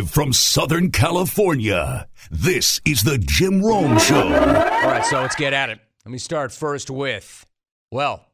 Live 0.00 0.08
from 0.08 0.32
Southern 0.32 0.90
California, 0.90 2.08
this 2.30 2.80
is 2.86 3.02
the 3.02 3.18
Jim 3.18 3.62
Rome 3.62 3.98
Show. 3.98 4.22
All 4.22 4.30
right, 4.30 5.04
so 5.04 5.20
let's 5.20 5.36
get 5.36 5.52
at 5.52 5.68
it. 5.68 5.78
Let 6.06 6.12
me 6.12 6.16
start 6.16 6.52
first 6.52 6.90
with 6.90 7.44
well, 7.90 8.24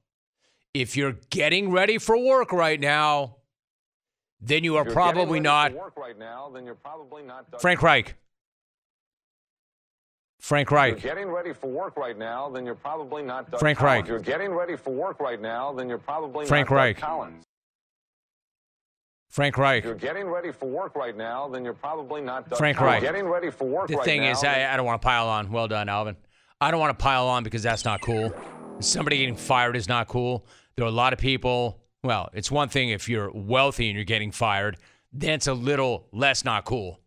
if 0.74 0.96
you're 0.96 1.16
getting 1.30 1.72
ready 1.72 1.98
for 1.98 2.16
work 2.16 2.52
right 2.52 2.79
now, 2.79 3.38
then 4.40 4.62
you 4.62 4.76
are 4.76 4.84
probably 4.84 5.40
not 5.40 5.72
work 5.72 5.97
right 5.97 6.16
now, 6.16 6.52
then 6.54 6.65
you're 6.65 6.76
probably 6.76 7.24
not 7.24 7.51
Doug 7.51 7.60
Frank 7.60 7.83
Reich. 7.83 8.14
Frank 10.38 10.69
If 10.69 10.71
you're 10.71 10.78
Reich. 10.78 11.03
getting 11.03 11.26
ready 11.26 11.53
for 11.53 11.69
work 11.69 11.96
right 11.96 12.17
now, 12.17 12.48
then 12.48 12.64
you're 12.64 12.76
probably 12.76 13.24
not 13.24 13.51
Doug 13.51 13.58
Frank 13.58 13.78
Collins. 13.78 14.03
Reich. 14.03 14.04
If 14.04 14.08
you're 14.08 14.38
getting 14.38 14.53
ready 14.54 14.76
for 14.76 14.90
work 14.90 15.19
right 15.19 15.40
now, 15.40 15.72
then 15.72 15.88
you're 15.88 15.98
probably 15.98 16.46
Frank 16.46 16.70
not 16.70 16.77
Doug 16.77 16.77
Reich. 16.77 16.98
Collins. 16.98 17.45
Frank 19.37 19.59
Reich. 19.59 19.80
If 19.80 19.84
you're 19.84 19.95
getting 19.95 20.29
ready 20.29 20.51
for 20.51 20.66
work 20.66 20.97
right 20.97 21.15
now, 21.15 21.47
then 21.47 21.62
you're 21.62 21.74
probably 21.74 22.23
not 22.23 22.48
done. 22.48 22.56
Frank. 22.56 22.80
Reich. 22.80 23.02
Getting 23.02 23.27
ready 23.27 23.51
for 23.51 23.69
work 23.69 23.88
The 23.88 23.97
right 23.97 24.05
thing 24.06 24.23
now, 24.23 24.30
is, 24.30 24.42
I, 24.42 24.73
I 24.73 24.78
don't 24.78 24.87
want 24.87 25.02
to 25.02 25.06
pile 25.06 25.28
on. 25.28 25.52
Well 25.52 25.69
done, 25.69 25.91
Alvin. 25.91 26.16
I 26.59 26.70
don't 26.70 26.80
want 26.80 26.98
to 26.98 27.02
pile 27.02 27.28
on 27.28 27.45
because 27.45 27.62
that's 27.62 27.84
not 27.84 28.01
cool. 28.01 28.33
Somebody 28.80 29.19
getting 29.19 29.37
fired 29.37 29.77
is 29.77 29.88
not 29.88 30.09
cool. 30.09 30.47
There 30.75 30.87
are 30.87 30.88
a 30.88 30.91
lot 30.91 31.12
of 31.12 31.19
people. 31.19 31.83
Well, 32.02 32.30
it's 32.33 32.51
one 32.51 32.70
thing 32.70 32.88
if 32.88 33.11
you're 33.11 33.30
wealthy 33.30 33.88
and 33.91 33.95
you're 33.95 34.06
getting 34.06 34.33
fired, 34.33 34.78
then 35.12 35.34
it's 35.34 35.48
a 35.48 35.55
little 35.55 36.09
less 36.12 36.42
not 36.42 36.64
cool. 36.64 37.03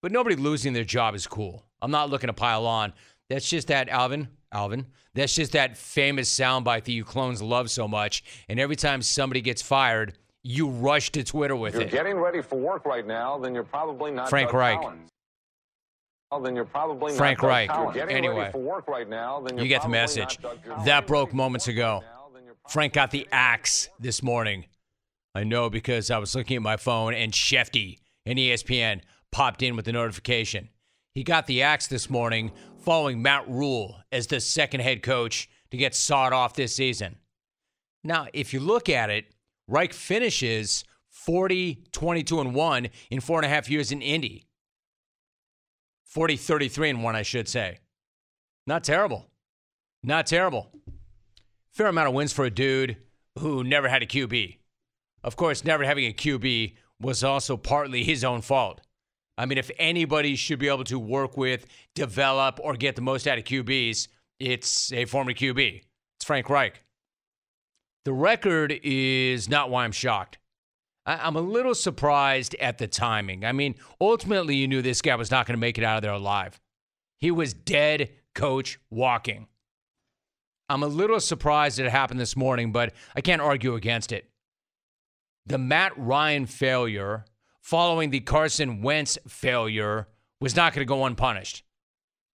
But 0.00 0.12
nobody 0.12 0.36
losing 0.36 0.74
their 0.74 0.84
job 0.84 1.16
is 1.16 1.26
cool. 1.26 1.64
I'm 1.82 1.90
not 1.90 2.08
looking 2.08 2.28
to 2.28 2.34
pile 2.34 2.66
on. 2.66 2.92
That's 3.28 3.50
just 3.50 3.66
that, 3.66 3.88
Alvin. 3.88 4.28
Alvin. 4.52 4.86
That's 5.12 5.34
just 5.34 5.50
that 5.52 5.76
famous 5.76 6.32
soundbite 6.32 6.84
that 6.84 6.92
you 6.92 7.02
clones 7.02 7.42
love 7.42 7.68
so 7.68 7.88
much. 7.88 8.22
And 8.48 8.60
every 8.60 8.76
time 8.76 9.02
somebody 9.02 9.40
gets 9.40 9.60
fired, 9.60 10.16
you 10.42 10.68
rush 10.68 11.10
to 11.12 11.24
Twitter 11.24 11.56
with 11.56 11.74
if 11.74 11.80
you're 11.80 11.88
it. 11.88 11.92
getting 11.92 12.16
ready 12.16 12.42
for 12.42 12.58
work 12.58 12.84
right 12.84 13.06
now, 13.06 13.38
then 13.38 13.54
you're 13.54 13.64
probably 13.64 14.10
not 14.10 14.30
Frank 14.30 14.48
Doug 14.48 14.54
Reich. 14.58 14.80
Collins. 14.80 15.10
Well, 16.30 16.40
then 16.40 16.54
you're 16.56 16.64
probably 16.64 17.14
Frank 17.14 17.38
not 17.38 17.42
Doug 17.42 17.48
Reich. 17.50 17.68
Collins. 17.70 17.96
You're 17.96 18.06
getting 18.06 18.16
Anyway. 18.24 18.40
ready 18.40 18.52
for 18.52 18.58
work 18.60 18.86
right 18.88 19.08
now, 19.08 19.40
then 19.40 19.56
you're 19.56 19.64
You 19.64 19.68
get 19.68 19.82
the 19.82 19.88
message. 19.88 20.38
not 20.42 20.54
Doug 20.56 20.64
Collins. 20.64 20.84
That 20.86 21.06
broke 21.06 21.32
moments 21.34 21.68
ago. 21.68 22.02
Frank 22.68 22.92
got 22.92 23.10
the 23.10 23.26
axe 23.32 23.88
this 23.98 24.22
morning. 24.22 24.66
I 25.34 25.44
know 25.44 25.70
because 25.70 26.10
I 26.10 26.18
was 26.18 26.34
looking 26.34 26.56
at 26.56 26.62
my 26.62 26.76
phone 26.76 27.14
and 27.14 27.32
Schefty 27.32 27.98
and 28.26 28.38
ESPN 28.38 29.00
popped 29.32 29.62
in 29.62 29.74
with 29.76 29.84
the 29.86 29.92
notification. 29.92 30.68
He 31.14 31.24
got 31.24 31.46
the 31.46 31.62
axe 31.62 31.86
this 31.86 32.10
morning 32.10 32.52
following 32.78 33.22
Matt 33.22 33.48
Rhule 33.48 33.96
as 34.12 34.26
the 34.26 34.40
second 34.40 34.80
head 34.80 35.02
coach 35.02 35.48
to 35.70 35.76
get 35.76 35.94
sawed 35.94 36.32
off 36.32 36.54
this 36.54 36.74
season. 36.74 37.16
Now, 38.04 38.26
if 38.32 38.52
you 38.52 38.60
look 38.60 38.88
at 38.88 39.10
it, 39.10 39.26
Reich 39.68 39.92
finishes 39.92 40.82
40, 41.10 41.84
22, 41.92 42.40
and 42.40 42.54
1 42.54 42.88
in 43.10 43.20
four 43.20 43.38
and 43.38 43.46
a 43.46 43.48
half 43.48 43.70
years 43.70 43.92
in 43.92 44.00
Indy. 44.00 44.46
40, 46.04 46.36
33, 46.36 46.90
and 46.90 47.04
1, 47.04 47.14
I 47.14 47.22
should 47.22 47.48
say. 47.48 47.78
Not 48.66 48.82
terrible. 48.82 49.26
Not 50.02 50.26
terrible. 50.26 50.72
Fair 51.70 51.88
amount 51.88 52.08
of 52.08 52.14
wins 52.14 52.32
for 52.32 52.46
a 52.46 52.50
dude 52.50 52.96
who 53.38 53.62
never 53.62 53.88
had 53.88 54.02
a 54.02 54.06
QB. 54.06 54.56
Of 55.22 55.36
course, 55.36 55.64
never 55.64 55.84
having 55.84 56.06
a 56.06 56.12
QB 56.12 56.76
was 57.00 57.22
also 57.22 57.56
partly 57.56 58.04
his 58.04 58.24
own 58.24 58.40
fault. 58.40 58.80
I 59.36 59.46
mean, 59.46 59.58
if 59.58 59.70
anybody 59.78 60.34
should 60.34 60.58
be 60.58 60.68
able 60.68 60.84
to 60.84 60.98
work 60.98 61.36
with, 61.36 61.66
develop, 61.94 62.58
or 62.62 62.74
get 62.74 62.96
the 62.96 63.02
most 63.02 63.28
out 63.28 63.38
of 63.38 63.44
QBs, 63.44 64.08
it's 64.40 64.92
a 64.92 65.04
former 65.04 65.32
QB. 65.32 65.82
It's 66.16 66.24
Frank 66.24 66.48
Reich. 66.48 66.82
The 68.08 68.14
record 68.14 68.80
is 68.82 69.50
not 69.50 69.68
why 69.68 69.84
I'm 69.84 69.92
shocked. 69.92 70.38
I- 71.04 71.26
I'm 71.26 71.36
a 71.36 71.42
little 71.42 71.74
surprised 71.74 72.54
at 72.54 72.78
the 72.78 72.88
timing. 72.88 73.44
I 73.44 73.52
mean, 73.52 73.74
ultimately, 74.00 74.56
you 74.56 74.66
knew 74.66 74.80
this 74.80 75.02
guy 75.02 75.14
was 75.14 75.30
not 75.30 75.46
going 75.46 75.58
to 75.58 75.60
make 75.60 75.76
it 75.76 75.84
out 75.84 75.96
of 75.96 76.02
there 76.02 76.12
alive. 76.12 76.58
He 77.18 77.30
was 77.30 77.52
dead, 77.52 78.08
coach, 78.34 78.78
walking. 78.88 79.46
I'm 80.70 80.82
a 80.82 80.86
little 80.86 81.20
surprised 81.20 81.78
it 81.78 81.90
happened 81.90 82.18
this 82.18 82.34
morning, 82.34 82.72
but 82.72 82.94
I 83.14 83.20
can't 83.20 83.42
argue 83.42 83.74
against 83.74 84.10
it. 84.10 84.30
The 85.44 85.58
Matt 85.58 85.92
Ryan 85.98 86.46
failure 86.46 87.26
following 87.60 88.08
the 88.08 88.20
Carson 88.20 88.80
Wentz 88.80 89.18
failure 89.28 90.08
was 90.40 90.56
not 90.56 90.72
going 90.72 90.80
to 90.80 90.88
go 90.88 91.04
unpunished. 91.04 91.62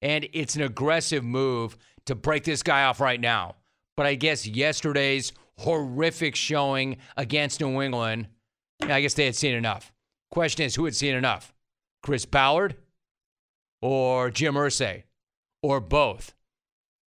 And 0.02 0.28
it's 0.34 0.54
an 0.54 0.60
aggressive 0.60 1.24
move 1.24 1.78
to 2.04 2.14
break 2.14 2.44
this 2.44 2.62
guy 2.62 2.84
off 2.84 3.00
right 3.00 3.18
now. 3.18 3.54
But 3.96 4.04
I 4.04 4.16
guess 4.16 4.46
yesterday's 4.46 5.32
horrific 5.62 6.36
showing 6.36 6.98
against 7.16 7.60
New 7.60 7.80
England, 7.80 8.28
I 8.82 9.00
guess 9.00 9.14
they 9.14 9.26
had 9.26 9.36
seen 9.36 9.54
enough. 9.54 9.92
Question 10.30 10.66
is, 10.66 10.74
who 10.74 10.84
had 10.84 10.96
seen 10.96 11.14
enough? 11.14 11.52
Chris 12.02 12.24
Ballard 12.24 12.76
or 13.80 14.30
Jim 14.30 14.54
Irsay 14.54 15.04
or 15.62 15.80
both? 15.80 16.34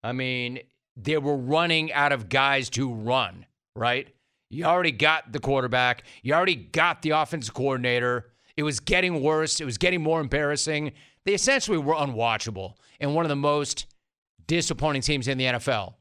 I 0.04 0.12
mean, 0.12 0.60
they 0.96 1.18
were 1.18 1.36
running 1.36 1.92
out 1.92 2.12
of 2.12 2.30
guys 2.30 2.70
to 2.72 2.94
run, 2.94 3.46
right? 3.76 4.08
You 4.50 4.66
already 4.66 4.92
got 4.92 5.32
the 5.32 5.40
quarterback. 5.40 6.04
You 6.22 6.34
already 6.34 6.56
got 6.56 7.02
the 7.02 7.10
offensive 7.12 7.54
coordinator. 7.54 8.32
It 8.56 8.64
was 8.64 8.80
getting 8.80 9.22
worse. 9.22 9.60
It 9.60 9.66
was 9.66 9.78
getting 9.78 10.02
more 10.02 10.22
embarrassing. 10.22 10.94
They 11.26 11.34
essentially 11.34 11.78
were 11.78 11.96
unwatchable 11.96 12.76
and 13.00 13.16
one 13.16 13.26
of 13.26 13.30
the 13.30 13.36
most 13.36 13.88
disappointing 14.48 15.02
teams 15.02 15.28
in 15.28 15.38
the 15.38 15.46
NFL. 15.46 15.96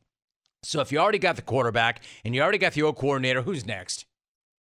So 0.65 0.81
if 0.81 0.91
you 0.91 0.99
already 0.99 1.19
got 1.19 1.37
the 1.37 1.43
quarterback 1.43 2.03
and 2.25 2.35
you 2.35 2.43
already 2.43 2.59
got 2.59 2.73
the 2.73 2.83
old 2.83 2.97
coordinator, 2.97 3.43
who's 3.43 3.67
next? 3.67 4.07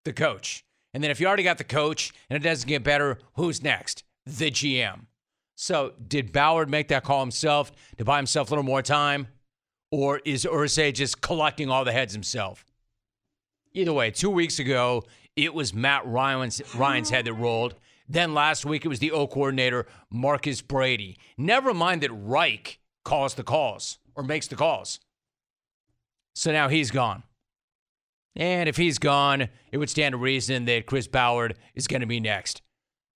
The 0.06 0.14
coach. 0.14 0.66
And 0.94 1.04
then 1.04 1.12
if 1.12 1.20
you 1.20 1.28
already 1.28 1.44
got 1.44 1.58
the 1.58 1.64
coach 1.64 2.14
and 2.30 2.38
it 2.38 2.48
doesn't 2.48 2.68
get 2.68 2.84
better, 2.84 3.20
who's 3.36 3.64
next? 3.64 4.04
The 4.26 4.52
GM. 4.52 5.06
So 5.56 5.94
did 6.08 6.32
Ballard 6.32 6.70
make 6.70 6.88
that 6.90 7.04
call 7.04 7.22
himself 7.22 7.72
to 7.98 8.06
buy 8.06 8.18
himself 8.18 8.50
a 8.50 8.52
little 8.52 8.64
more 8.64 8.82
time? 8.82 9.28
Or 9.92 10.22
is 10.26 10.46
Irsay 10.46 10.94
just 10.94 11.22
collecting 11.22 11.70
all 11.70 11.86
the 11.86 11.92
heads 11.92 12.14
himself? 12.14 12.66
Either 13.74 13.94
way, 13.94 14.12
two 14.12 14.30
weeks 14.30 14.60
ago, 14.60 15.04
it 15.36 15.54
was 15.54 15.74
Matt 15.74 16.06
Ryan's, 16.06 16.62
Ryan's 16.76 17.10
head 17.10 17.26
that 17.26 17.34
rolled. 17.34 17.76
Then 18.08 18.34
last 18.34 18.66
week, 18.66 18.86
it 18.86 18.90
was 18.90 19.00
the 19.00 19.12
O 19.12 19.28
coordinator, 19.28 19.88
Marcus 20.12 20.62
Brady. 20.62 21.18
Never 21.38 21.74
mind 21.74 22.02
that 22.02 22.12
Reich 22.12 22.80
calls 23.04 23.36
the 23.36 23.44
calls 23.44 24.00
or 24.16 24.24
makes 24.24 24.48
the 24.48 24.56
calls. 24.56 25.00
So 26.34 26.52
now 26.52 26.68
he's 26.68 26.92
gone. 26.92 27.24
And 28.36 28.68
if 28.68 28.78
he's 28.78 28.98
gone, 28.98 29.50
it 29.72 29.78
would 29.78 29.90
stand 29.90 30.14
to 30.14 30.18
reason 30.18 30.66
that 30.66 30.88
Chris 30.88 31.08
Ballard 31.08 31.56
is 31.76 31.88
going 31.88 32.02
to 32.02 32.08
be 32.08 32.20
next 32.20 32.62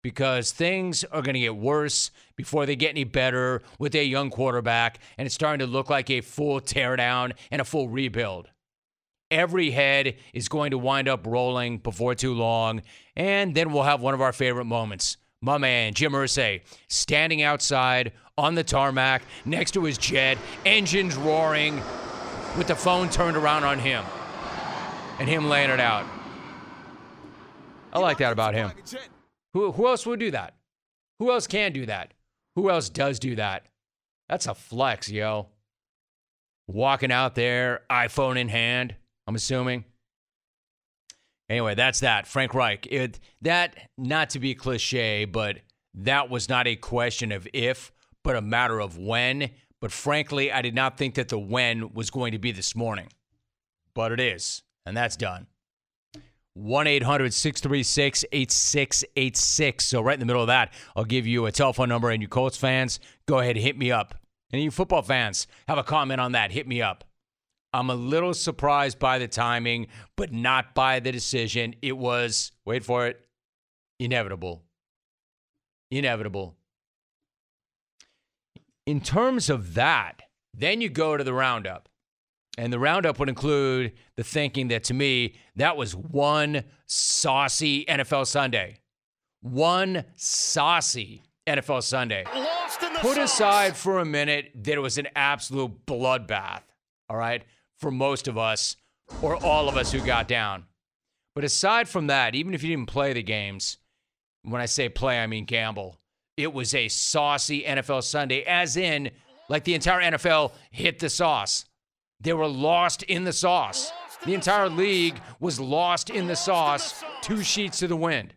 because 0.04 0.52
things 0.52 1.02
are 1.04 1.22
going 1.22 1.34
to 1.34 1.40
get 1.40 1.56
worse 1.56 2.10
before 2.36 2.66
they 2.66 2.76
get 2.76 2.90
any 2.90 3.04
better 3.04 3.62
with 3.78 3.94
a 3.94 4.04
young 4.04 4.28
quarterback, 4.28 4.98
and 5.16 5.24
it's 5.24 5.34
starting 5.34 5.66
to 5.66 5.72
look 5.72 5.88
like 5.88 6.10
a 6.10 6.20
full 6.20 6.60
teardown 6.60 7.32
and 7.50 7.60
a 7.60 7.64
full 7.64 7.88
rebuild. 7.88 8.50
Every 9.30 9.70
head 9.70 10.16
is 10.34 10.48
going 10.48 10.72
to 10.72 10.78
wind 10.78 11.08
up 11.08 11.26
rolling 11.26 11.78
before 11.78 12.14
too 12.14 12.34
long, 12.34 12.82
and 13.16 13.54
then 13.54 13.72
we'll 13.72 13.82
have 13.84 14.02
one 14.02 14.12
of 14.12 14.20
our 14.20 14.32
favorite 14.32 14.66
moments. 14.66 15.16
My 15.40 15.56
man, 15.56 15.94
Jim 15.94 16.12
Irsay, 16.12 16.60
standing 16.88 17.42
outside 17.42 18.12
on 18.36 18.54
the 18.54 18.64
tarmac 18.64 19.22
next 19.46 19.70
to 19.72 19.84
his 19.84 19.96
jet, 19.96 20.36
engines 20.66 21.16
roaring, 21.16 21.82
with 22.56 22.66
the 22.66 22.76
phone 22.76 23.08
turned 23.08 23.36
around 23.36 23.64
on 23.64 23.78
him, 23.78 24.04
and 25.18 25.28
him 25.28 25.48
laying 25.48 25.70
it 25.70 25.80
out. 25.80 26.06
I 27.92 27.98
like 27.98 28.18
that 28.18 28.32
about 28.32 28.54
him. 28.54 28.72
Who, 29.52 29.72
who 29.72 29.86
else 29.86 30.06
would 30.06 30.20
do 30.20 30.30
that? 30.32 30.54
Who 31.18 31.30
else 31.30 31.46
can 31.46 31.72
do 31.72 31.86
that? 31.86 32.12
Who 32.56 32.70
else 32.70 32.88
does 32.88 33.18
do 33.18 33.36
that? 33.36 33.66
That's 34.28 34.46
a 34.46 34.54
flex, 34.54 35.10
yo. 35.10 35.48
Walking 36.66 37.12
out 37.12 37.34
there, 37.34 37.82
iPhone 37.90 38.36
in 38.38 38.48
hand, 38.48 38.96
I'm 39.26 39.34
assuming. 39.34 39.84
Anyway, 41.48 41.74
that's 41.74 42.00
that. 42.00 42.26
Frank 42.26 42.54
Reich. 42.54 42.86
It, 42.90 43.20
that, 43.42 43.76
not 43.98 44.30
to 44.30 44.40
be 44.40 44.54
cliche, 44.54 45.24
but 45.24 45.58
that 45.94 46.30
was 46.30 46.48
not 46.48 46.66
a 46.66 46.74
question 46.74 47.32
of 47.32 47.46
if, 47.52 47.92
but 48.22 48.34
a 48.34 48.40
matter 48.40 48.80
of 48.80 48.98
when. 48.98 49.50
But 49.84 49.92
frankly, 49.92 50.50
I 50.50 50.62
did 50.62 50.74
not 50.74 50.96
think 50.96 51.16
that 51.16 51.28
the 51.28 51.38
when 51.38 51.92
was 51.92 52.08
going 52.08 52.32
to 52.32 52.38
be 52.38 52.52
this 52.52 52.74
morning. 52.74 53.08
But 53.92 54.12
it 54.12 54.18
is, 54.18 54.62
and 54.86 54.96
that's 54.96 55.14
done. 55.14 55.46
1 56.54 56.86
800 56.86 57.34
636 57.34 58.24
8686. 58.32 59.84
So, 59.84 60.00
right 60.00 60.14
in 60.14 60.20
the 60.20 60.24
middle 60.24 60.40
of 60.40 60.46
that, 60.46 60.72
I'll 60.96 61.04
give 61.04 61.26
you 61.26 61.44
a 61.44 61.52
telephone 61.52 61.90
number. 61.90 62.08
And 62.08 62.22
you 62.22 62.28
Colts 62.28 62.56
fans, 62.56 62.98
go 63.26 63.40
ahead, 63.40 63.58
hit 63.58 63.76
me 63.76 63.92
up. 63.92 64.14
And 64.54 64.62
you 64.62 64.70
football 64.70 65.02
fans, 65.02 65.46
have 65.68 65.76
a 65.76 65.84
comment 65.84 66.18
on 66.18 66.32
that, 66.32 66.50
hit 66.50 66.66
me 66.66 66.80
up. 66.80 67.04
I'm 67.74 67.90
a 67.90 67.94
little 67.94 68.32
surprised 68.32 68.98
by 68.98 69.18
the 69.18 69.28
timing, 69.28 69.88
but 70.16 70.32
not 70.32 70.74
by 70.74 70.98
the 70.98 71.12
decision. 71.12 71.74
It 71.82 71.98
was, 71.98 72.52
wait 72.64 72.86
for 72.86 73.06
it, 73.06 73.20
inevitable. 74.00 74.62
Inevitable. 75.90 76.56
In 78.86 79.00
terms 79.00 79.48
of 79.48 79.74
that, 79.74 80.22
then 80.52 80.80
you 80.80 80.88
go 80.88 81.16
to 81.16 81.24
the 81.24 81.34
roundup. 81.34 81.88
And 82.56 82.72
the 82.72 82.78
roundup 82.78 83.18
would 83.18 83.28
include 83.28 83.92
the 84.16 84.22
thinking 84.22 84.68
that 84.68 84.84
to 84.84 84.94
me, 84.94 85.34
that 85.56 85.76
was 85.76 85.96
one 85.96 86.64
saucy 86.86 87.84
NFL 87.86 88.26
Sunday. 88.26 88.78
One 89.40 90.04
saucy 90.14 91.22
NFL 91.46 91.82
Sunday. 91.82 92.24
Put 93.00 93.18
aside 93.18 93.76
for 93.76 93.98
a 93.98 94.04
minute 94.04 94.52
that 94.54 94.74
it 94.74 94.80
was 94.80 94.98
an 94.98 95.08
absolute 95.16 95.84
bloodbath, 95.86 96.62
all 97.08 97.16
right, 97.16 97.44
for 97.78 97.90
most 97.90 98.28
of 98.28 98.38
us 98.38 98.76
or 99.20 99.42
all 99.44 99.68
of 99.68 99.76
us 99.76 99.92
who 99.92 100.00
got 100.00 100.28
down. 100.28 100.64
But 101.34 101.44
aside 101.44 101.88
from 101.88 102.06
that, 102.06 102.34
even 102.34 102.54
if 102.54 102.62
you 102.62 102.70
didn't 102.70 102.88
play 102.88 103.12
the 103.12 103.22
games, 103.22 103.78
when 104.42 104.60
I 104.60 104.66
say 104.66 104.88
play, 104.88 105.20
I 105.20 105.26
mean 105.26 105.44
gamble, 105.44 105.98
it 106.36 106.52
was 106.52 106.74
a 106.74 106.88
saucy 106.88 107.62
NFL 107.62 108.02
Sunday, 108.02 108.42
as 108.42 108.76
in, 108.76 109.10
like 109.48 109.64
the 109.64 109.74
entire 109.74 110.00
NFL 110.12 110.52
hit 110.70 110.98
the 110.98 111.10
sauce. 111.10 111.64
They 112.20 112.32
were 112.32 112.48
lost 112.48 113.02
in 113.02 113.24
the 113.24 113.32
sauce. 113.32 113.92
The 114.24 114.34
entire 114.34 114.68
league 114.68 115.20
was 115.38 115.60
lost 115.60 116.08
in 116.08 116.26
the 116.26 116.36
sauce, 116.36 117.04
two 117.20 117.42
sheets 117.42 117.78
to 117.80 117.88
the 117.88 117.96
wind. 117.96 118.34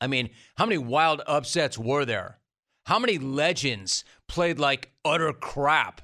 I 0.00 0.06
mean, 0.06 0.30
how 0.56 0.66
many 0.66 0.78
wild 0.78 1.22
upsets 1.26 1.78
were 1.78 2.04
there? 2.04 2.38
How 2.86 2.98
many 2.98 3.18
legends 3.18 4.04
played 4.28 4.58
like 4.58 4.90
utter 5.04 5.32
crap? 5.32 6.00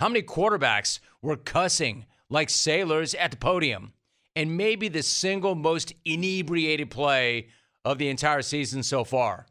How 0.00 0.08
many 0.08 0.22
quarterbacks 0.22 0.98
were 1.20 1.36
cussing 1.36 2.06
like 2.30 2.50
sailors 2.50 3.14
at 3.14 3.30
the 3.30 3.36
podium? 3.36 3.92
And 4.34 4.56
maybe 4.56 4.88
the 4.88 5.02
single 5.02 5.54
most 5.54 5.92
inebriated 6.04 6.90
play 6.90 7.48
of 7.84 7.98
the 7.98 8.08
entire 8.08 8.42
season 8.42 8.82
so 8.82 9.04
far. 9.04 9.46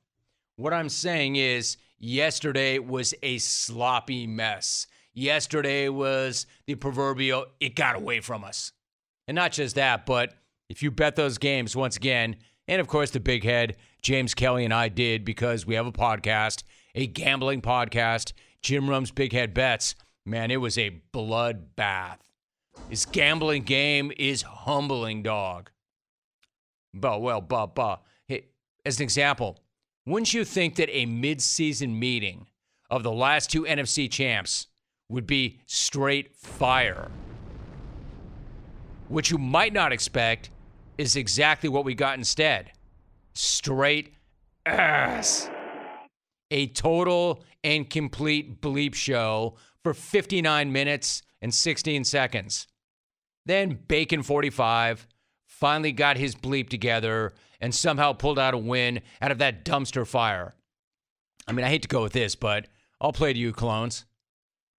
What 0.61 0.75
I'm 0.75 0.89
saying 0.89 1.37
is, 1.37 1.77
yesterday 1.97 2.77
was 2.77 3.15
a 3.23 3.39
sloppy 3.39 4.27
mess. 4.27 4.85
Yesterday 5.11 5.89
was 5.89 6.45
the 6.67 6.75
proverbial, 6.75 7.47
it 7.59 7.75
got 7.75 7.95
away 7.95 8.19
from 8.19 8.43
us. 8.43 8.71
And 9.27 9.33
not 9.33 9.53
just 9.53 9.73
that, 9.73 10.05
but 10.05 10.35
if 10.69 10.83
you 10.83 10.91
bet 10.91 11.15
those 11.15 11.39
games 11.39 11.75
once 11.75 11.97
again, 11.97 12.35
and 12.67 12.79
of 12.79 12.87
course 12.87 13.09
the 13.09 13.19
big 13.19 13.43
head, 13.43 13.75
James 14.03 14.35
Kelly 14.35 14.63
and 14.63 14.71
I 14.71 14.87
did 14.87 15.25
because 15.25 15.65
we 15.65 15.73
have 15.73 15.87
a 15.87 15.91
podcast, 15.91 16.61
a 16.93 17.07
gambling 17.07 17.63
podcast, 17.63 18.33
Jim 18.61 18.87
Rome's 18.87 19.09
Big 19.09 19.33
Head 19.33 19.55
Bets. 19.55 19.95
Man, 20.27 20.51
it 20.51 20.57
was 20.57 20.77
a 20.77 21.01
bloodbath. 21.11 22.19
This 22.87 23.07
gambling 23.07 23.63
game 23.63 24.11
is 24.15 24.43
humbling, 24.43 25.23
dog. 25.23 25.71
But, 26.93 27.23
well, 27.23 27.41
but, 27.41 27.73
but, 27.73 28.03
hey, 28.27 28.45
as 28.85 28.99
an 28.99 29.03
example, 29.05 29.57
wouldn't 30.05 30.33
you 30.33 30.43
think 30.43 30.75
that 30.75 30.89
a 30.89 31.05
mid-season 31.05 31.97
meeting 31.97 32.47
of 32.89 33.03
the 33.03 33.11
last 33.11 33.49
two 33.51 33.63
NFC 33.63 34.09
champs 34.09 34.67
would 35.09 35.27
be 35.27 35.59
straight 35.65 36.35
fire? 36.35 37.11
What 39.07 39.29
you 39.29 39.37
might 39.37 39.73
not 39.73 39.91
expect 39.91 40.49
is 40.97 41.15
exactly 41.15 41.69
what 41.69 41.85
we 41.85 41.93
got 41.93 42.17
instead 42.17 42.71
straight 43.33 44.13
ass. 44.65 45.49
A 46.49 46.67
total 46.67 47.43
and 47.63 47.89
complete 47.89 48.61
bleep 48.61 48.93
show 48.93 49.55
for 49.83 49.93
59 49.93 50.71
minutes 50.71 51.21
and 51.41 51.53
16 51.53 52.03
seconds. 52.03 52.67
Then 53.45 53.79
Bacon 53.87 54.21
45 54.23 55.07
finally 55.47 55.91
got 55.91 56.17
his 56.17 56.35
bleep 56.35 56.69
together 56.69 57.33
and 57.61 57.73
somehow 57.73 58.11
pulled 58.11 58.39
out 58.39 58.53
a 58.53 58.57
win 58.57 59.01
out 59.21 59.31
of 59.31 59.37
that 59.37 59.63
dumpster 59.63 60.05
fire. 60.05 60.53
I 61.47 61.53
mean, 61.53 61.63
I 61.63 61.69
hate 61.69 61.83
to 61.83 61.87
go 61.87 62.01
with 62.01 62.13
this, 62.13 62.35
but 62.35 62.67
I'll 62.99 63.13
play 63.13 63.31
to 63.31 63.39
you, 63.39 63.53
clones. 63.53 64.05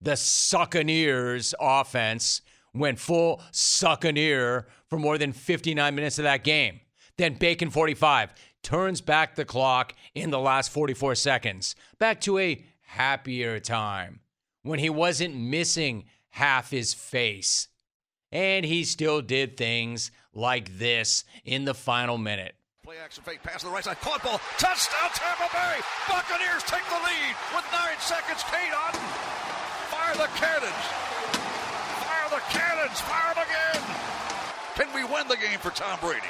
The 0.00 0.12
Succaneers 0.12 1.54
offense 1.60 2.42
went 2.74 2.98
full 2.98 3.40
Succaneer 3.52 4.64
for 4.88 4.98
more 4.98 5.16
than 5.16 5.32
59 5.32 5.94
minutes 5.94 6.18
of 6.18 6.24
that 6.24 6.44
game. 6.44 6.80
Then 7.16 7.34
Bacon 7.34 7.70
45 7.70 8.34
turns 8.62 9.00
back 9.00 9.34
the 9.34 9.44
clock 9.44 9.94
in 10.14 10.30
the 10.30 10.38
last 10.38 10.70
44 10.70 11.14
seconds, 11.14 11.74
back 11.98 12.20
to 12.22 12.38
a 12.38 12.64
happier 12.80 13.58
time 13.58 14.20
when 14.62 14.78
he 14.78 14.90
wasn't 14.90 15.34
missing 15.34 16.04
half 16.30 16.70
his 16.70 16.94
face. 16.94 17.68
And 18.30 18.64
he 18.64 18.84
still 18.84 19.20
did 19.20 19.56
things 19.56 20.10
like 20.32 20.78
this 20.78 21.24
in 21.44 21.64
the 21.64 21.74
final 21.74 22.16
minute. 22.16 22.54
Play 22.84 22.98
action 22.98 23.22
fake 23.22 23.44
pass 23.44 23.60
to 23.60 23.66
the 23.66 23.72
right 23.72 23.84
side. 23.84 24.00
Caught 24.00 24.24
ball. 24.24 24.40
Touchdown 24.58 25.10
Tampa 25.14 25.48
Bay. 25.54 25.78
Buccaneers 26.08 26.64
take 26.64 26.82
the 26.88 26.96
lead 26.96 27.34
with 27.54 27.64
nine 27.70 27.94
seconds. 28.00 28.42
Cade 28.50 28.72
Otton. 28.72 28.98
Fire 29.86 30.16
the 30.16 30.26
cannons. 30.34 30.82
Fire 32.02 32.28
the 32.30 32.42
cannons. 32.50 33.00
Fire 33.00 33.34
them 33.34 33.44
again. 33.44 33.82
Can 34.74 34.92
we 34.92 35.04
win 35.04 35.28
the 35.28 35.36
game 35.36 35.60
for 35.60 35.70
Tom 35.70 35.96
Brady? 36.00 36.26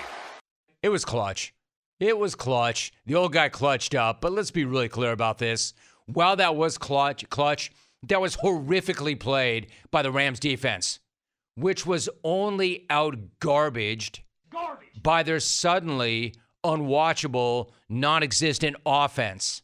It 0.82 0.90
was 0.90 1.06
clutch. 1.06 1.54
It 1.98 2.18
was 2.18 2.34
clutch. 2.34 2.92
The 3.06 3.14
old 3.14 3.32
guy 3.32 3.48
clutched 3.48 3.94
up, 3.94 4.20
but 4.20 4.32
let's 4.32 4.50
be 4.50 4.66
really 4.66 4.90
clear 4.90 5.12
about 5.12 5.38
this. 5.38 5.72
While 6.04 6.36
that 6.36 6.54
was 6.54 6.76
clutch, 6.76 7.26
clutch, 7.30 7.72
that 8.08 8.20
was 8.20 8.36
horrifically 8.36 9.18
played 9.18 9.68
by 9.90 10.02
the 10.02 10.12
Rams 10.12 10.38
defense, 10.38 11.00
which 11.54 11.86
was 11.86 12.10
only 12.22 12.84
out 12.90 13.16
garbaged 13.40 14.20
Garbage. 14.52 14.91
By 15.02 15.22
their 15.22 15.40
suddenly 15.40 16.34
unwatchable, 16.64 17.70
non 17.88 18.22
existent 18.22 18.76
offense. 18.86 19.62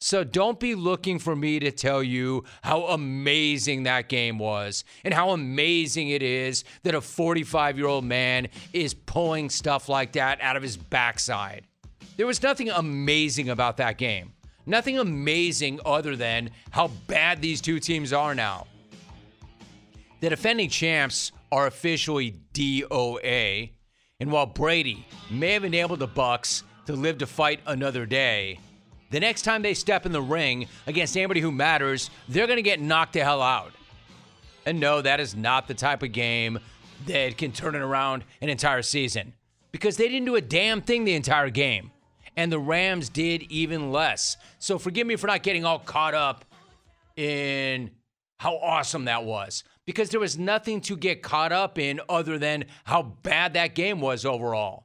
So 0.00 0.22
don't 0.22 0.60
be 0.60 0.76
looking 0.76 1.18
for 1.18 1.34
me 1.34 1.58
to 1.58 1.72
tell 1.72 2.04
you 2.04 2.44
how 2.62 2.84
amazing 2.84 3.82
that 3.82 4.08
game 4.08 4.38
was 4.38 4.84
and 5.02 5.12
how 5.12 5.30
amazing 5.30 6.10
it 6.10 6.22
is 6.22 6.62
that 6.84 6.94
a 6.94 7.00
45 7.00 7.76
year 7.76 7.88
old 7.88 8.04
man 8.04 8.48
is 8.72 8.94
pulling 8.94 9.50
stuff 9.50 9.88
like 9.88 10.12
that 10.12 10.40
out 10.40 10.56
of 10.56 10.62
his 10.62 10.76
backside. 10.76 11.66
There 12.16 12.28
was 12.28 12.42
nothing 12.42 12.70
amazing 12.70 13.48
about 13.48 13.76
that 13.78 13.98
game. 13.98 14.32
Nothing 14.66 14.98
amazing 14.98 15.80
other 15.84 16.14
than 16.14 16.50
how 16.70 16.88
bad 17.06 17.40
these 17.40 17.60
two 17.60 17.80
teams 17.80 18.12
are 18.12 18.34
now. 18.34 18.66
The 20.20 20.28
defending 20.28 20.68
champs 20.68 21.32
are 21.50 21.66
officially 21.66 22.36
DOA, 22.52 23.70
and 24.20 24.32
while 24.32 24.46
Brady 24.46 25.06
may 25.30 25.52
have 25.52 25.62
enabled 25.62 26.00
the 26.00 26.08
Bucks 26.08 26.64
to 26.86 26.92
live 26.94 27.18
to 27.18 27.26
fight 27.26 27.60
another 27.66 28.04
day, 28.04 28.58
the 29.10 29.20
next 29.20 29.42
time 29.42 29.62
they 29.62 29.74
step 29.74 30.06
in 30.06 30.12
the 30.12 30.20
ring 30.20 30.66
against 30.88 31.16
anybody 31.16 31.40
who 31.40 31.52
matters, 31.52 32.10
they're 32.28 32.48
going 32.48 32.56
to 32.56 32.62
get 32.62 32.80
knocked 32.80 33.12
the 33.12 33.20
hell 33.20 33.40
out. 33.40 33.72
And 34.66 34.80
no, 34.80 35.00
that 35.00 35.20
is 35.20 35.36
not 35.36 35.68
the 35.68 35.74
type 35.74 36.02
of 36.02 36.10
game 36.10 36.58
that 37.06 37.38
can 37.38 37.52
turn 37.52 37.76
it 37.76 37.80
around 37.80 38.24
an 38.40 38.48
entire 38.48 38.82
season 38.82 39.34
because 39.70 39.96
they 39.96 40.08
didn't 40.08 40.26
do 40.26 40.34
a 40.34 40.40
damn 40.40 40.82
thing 40.82 41.04
the 41.04 41.14
entire 41.14 41.48
game 41.48 41.92
and 42.36 42.50
the 42.50 42.58
Rams 42.58 43.08
did 43.08 43.42
even 43.44 43.92
less. 43.92 44.36
So 44.58 44.78
forgive 44.78 45.06
me 45.06 45.14
for 45.14 45.28
not 45.28 45.44
getting 45.44 45.64
all 45.64 45.78
caught 45.78 46.14
up 46.14 46.44
in 47.16 47.92
how 48.38 48.56
awesome 48.56 49.04
that 49.04 49.24
was 49.24 49.62
because 49.88 50.10
there 50.10 50.20
was 50.20 50.36
nothing 50.36 50.82
to 50.82 50.94
get 50.98 51.22
caught 51.22 51.50
up 51.50 51.78
in 51.78 51.98
other 52.10 52.36
than 52.36 52.66
how 52.84 53.00
bad 53.22 53.54
that 53.54 53.74
game 53.74 54.02
was 54.02 54.26
overall. 54.26 54.84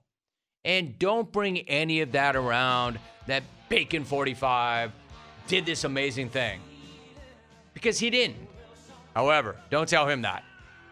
And 0.64 0.98
don't 0.98 1.30
bring 1.30 1.60
any 1.68 2.00
of 2.00 2.14
that 2.14 2.38
around 2.38 2.98
that 3.28 3.44
Bacon 3.68 4.06
45 4.06 4.94
did 5.50 5.66
this 5.66 5.84
amazing 5.84 6.30
thing 6.30 6.62
because 7.74 8.00
he 8.00 8.10
didn't. 8.10 8.38
However, 9.14 9.58
don't 9.70 9.90
tell 9.90 10.08
him 10.08 10.22
that. 10.22 10.46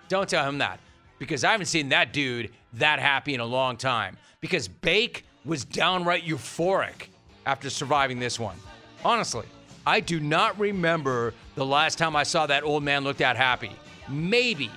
Don't 0.10 0.28
tell 0.28 0.44
him 0.44 0.58
that 0.58 0.82
because 1.18 1.46
I 1.46 1.54
haven't 1.54 1.68
seen 1.68 1.88
that 1.88 2.12
dude 2.12 2.52
that 2.74 3.00
happy 3.00 3.34
in 3.34 3.40
a 3.40 3.46
long 3.46 3.78
time 3.78 4.18
because 4.42 4.68
Bake 4.68 5.26
was 5.46 5.64
downright 5.64 6.26
euphoric 6.26 7.08
after 7.46 7.70
surviving 7.70 8.20
this 8.20 8.38
one. 8.38 8.58
Honestly, 9.06 9.46
I 9.88 10.02
do 10.02 10.20
not 10.20 10.60
remember 10.60 11.34
the 11.56 11.66
last 11.66 11.98
time 11.98 12.18
I 12.18 12.24
saw 12.24 12.46
that 12.48 12.66
old 12.66 12.84
man 12.84 13.06
look 13.06 13.16
that 13.16 13.38
happy. 13.38 13.72
Maybe, 14.10 14.70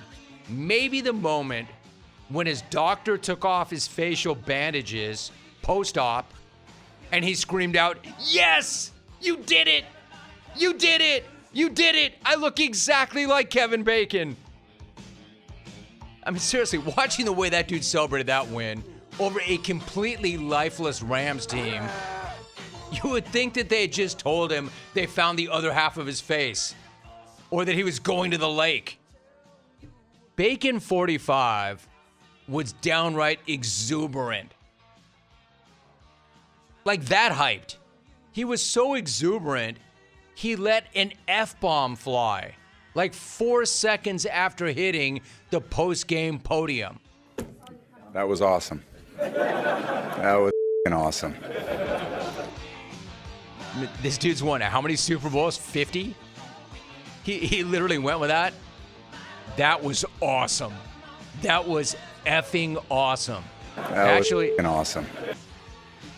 maybe 0.49 1.01
the 1.01 1.13
moment 1.13 1.67
when 2.29 2.47
his 2.47 2.61
doctor 2.63 3.17
took 3.17 3.45
off 3.45 3.69
his 3.69 3.87
facial 3.87 4.35
bandages 4.35 5.31
post 5.61 5.97
op 5.97 6.33
and 7.11 7.23
he 7.23 7.35
screamed 7.35 7.75
out, 7.75 7.97
Yes, 8.19 8.91
you 9.21 9.37
did 9.37 9.67
it! 9.67 9.85
You 10.55 10.73
did 10.73 11.01
it! 11.01 11.25
You 11.53 11.69
did 11.69 11.95
it! 11.95 12.15
I 12.25 12.35
look 12.35 12.59
exactly 12.59 13.25
like 13.25 13.49
Kevin 13.49 13.83
Bacon. 13.83 14.35
I 16.23 16.31
mean, 16.31 16.39
seriously, 16.39 16.79
watching 16.79 17.25
the 17.25 17.31
way 17.31 17.49
that 17.49 17.67
dude 17.67 17.83
celebrated 17.83 18.27
that 18.27 18.47
win 18.47 18.83
over 19.19 19.39
a 19.45 19.57
completely 19.57 20.37
lifeless 20.37 21.01
Rams 21.01 21.45
team, 21.45 21.83
you 22.91 23.09
would 23.11 23.25
think 23.27 23.53
that 23.53 23.69
they 23.69 23.81
had 23.81 23.91
just 23.91 24.19
told 24.19 24.51
him 24.51 24.71
they 24.93 25.05
found 25.05 25.37
the 25.37 25.49
other 25.49 25.71
half 25.71 25.97
of 25.97 26.07
his 26.07 26.21
face 26.21 26.73
or 27.51 27.63
that 27.65 27.75
he 27.75 27.83
was 27.83 27.99
going 27.99 28.31
to 28.31 28.37
the 28.37 28.49
lake. 28.49 28.99
Bacon 30.35 30.79
45 30.79 31.87
was 32.47 32.73
downright 32.73 33.39
exuberant. 33.47 34.53
Like 36.83 37.05
that 37.05 37.31
hyped. 37.31 37.77
He 38.31 38.45
was 38.45 38.61
so 38.61 38.95
exuberant, 38.95 39.77
he 40.35 40.55
let 40.55 40.87
an 40.93 41.13
F 41.27 41.59
bomb 41.59 41.95
fly 41.95 42.55
like 42.95 43.13
four 43.13 43.65
seconds 43.65 44.25
after 44.25 44.67
hitting 44.67 45.21
the 45.51 45.61
post 45.61 46.07
game 46.07 46.39
podium. 46.39 46.99
That 48.13 48.27
was 48.27 48.41
awesome. 48.41 48.83
That 49.17 50.37
was 50.37 50.53
awesome. 50.91 51.35
This 54.01 54.17
dude's 54.17 54.41
won 54.41 54.61
how 54.61 54.81
many 54.81 54.95
Super 54.95 55.29
Bowls? 55.29 55.57
50? 55.57 56.15
He, 57.23 57.39
he 57.39 57.63
literally 57.63 57.97
went 57.97 58.21
with 58.21 58.29
that. 58.29 58.53
That 59.57 59.83
was 59.83 60.05
awesome. 60.21 60.73
That 61.41 61.67
was 61.67 61.95
effing 62.25 62.83
awesome. 62.89 63.43
That 63.75 63.91
Actually- 63.91 64.51
was 64.57 64.65
awesome. 64.65 65.05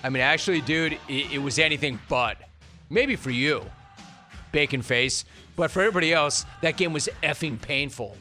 I 0.04 0.10
mean, 0.10 0.22
actually, 0.22 0.62
dude, 0.62 0.94
it, 1.10 1.34
it 1.34 1.42
was 1.42 1.60
anything 1.60 2.00
but. 2.08 2.38
Maybe 2.90 3.16
for 3.16 3.32
you, 3.32 3.66
bacon 4.52 4.82
face, 4.82 5.26
but 5.56 5.72
for 5.72 5.82
everybody 5.82 6.14
else, 6.14 6.46
that 6.62 6.78
game 6.78 6.94
was 6.94 7.10
effing 7.24 7.60
painful. 7.62 8.16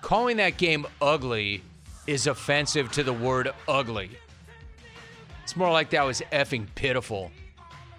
Calling 0.00 0.38
that 0.38 0.56
game 0.56 0.86
ugly 1.00 1.62
is 2.06 2.26
offensive 2.26 2.90
to 2.92 3.02
the 3.02 3.12
word 3.12 3.50
ugly. 3.68 4.10
It's 5.42 5.56
more 5.56 5.70
like 5.70 5.90
that 5.90 6.04
was 6.04 6.22
effing 6.32 6.66
pitiful. 6.74 7.30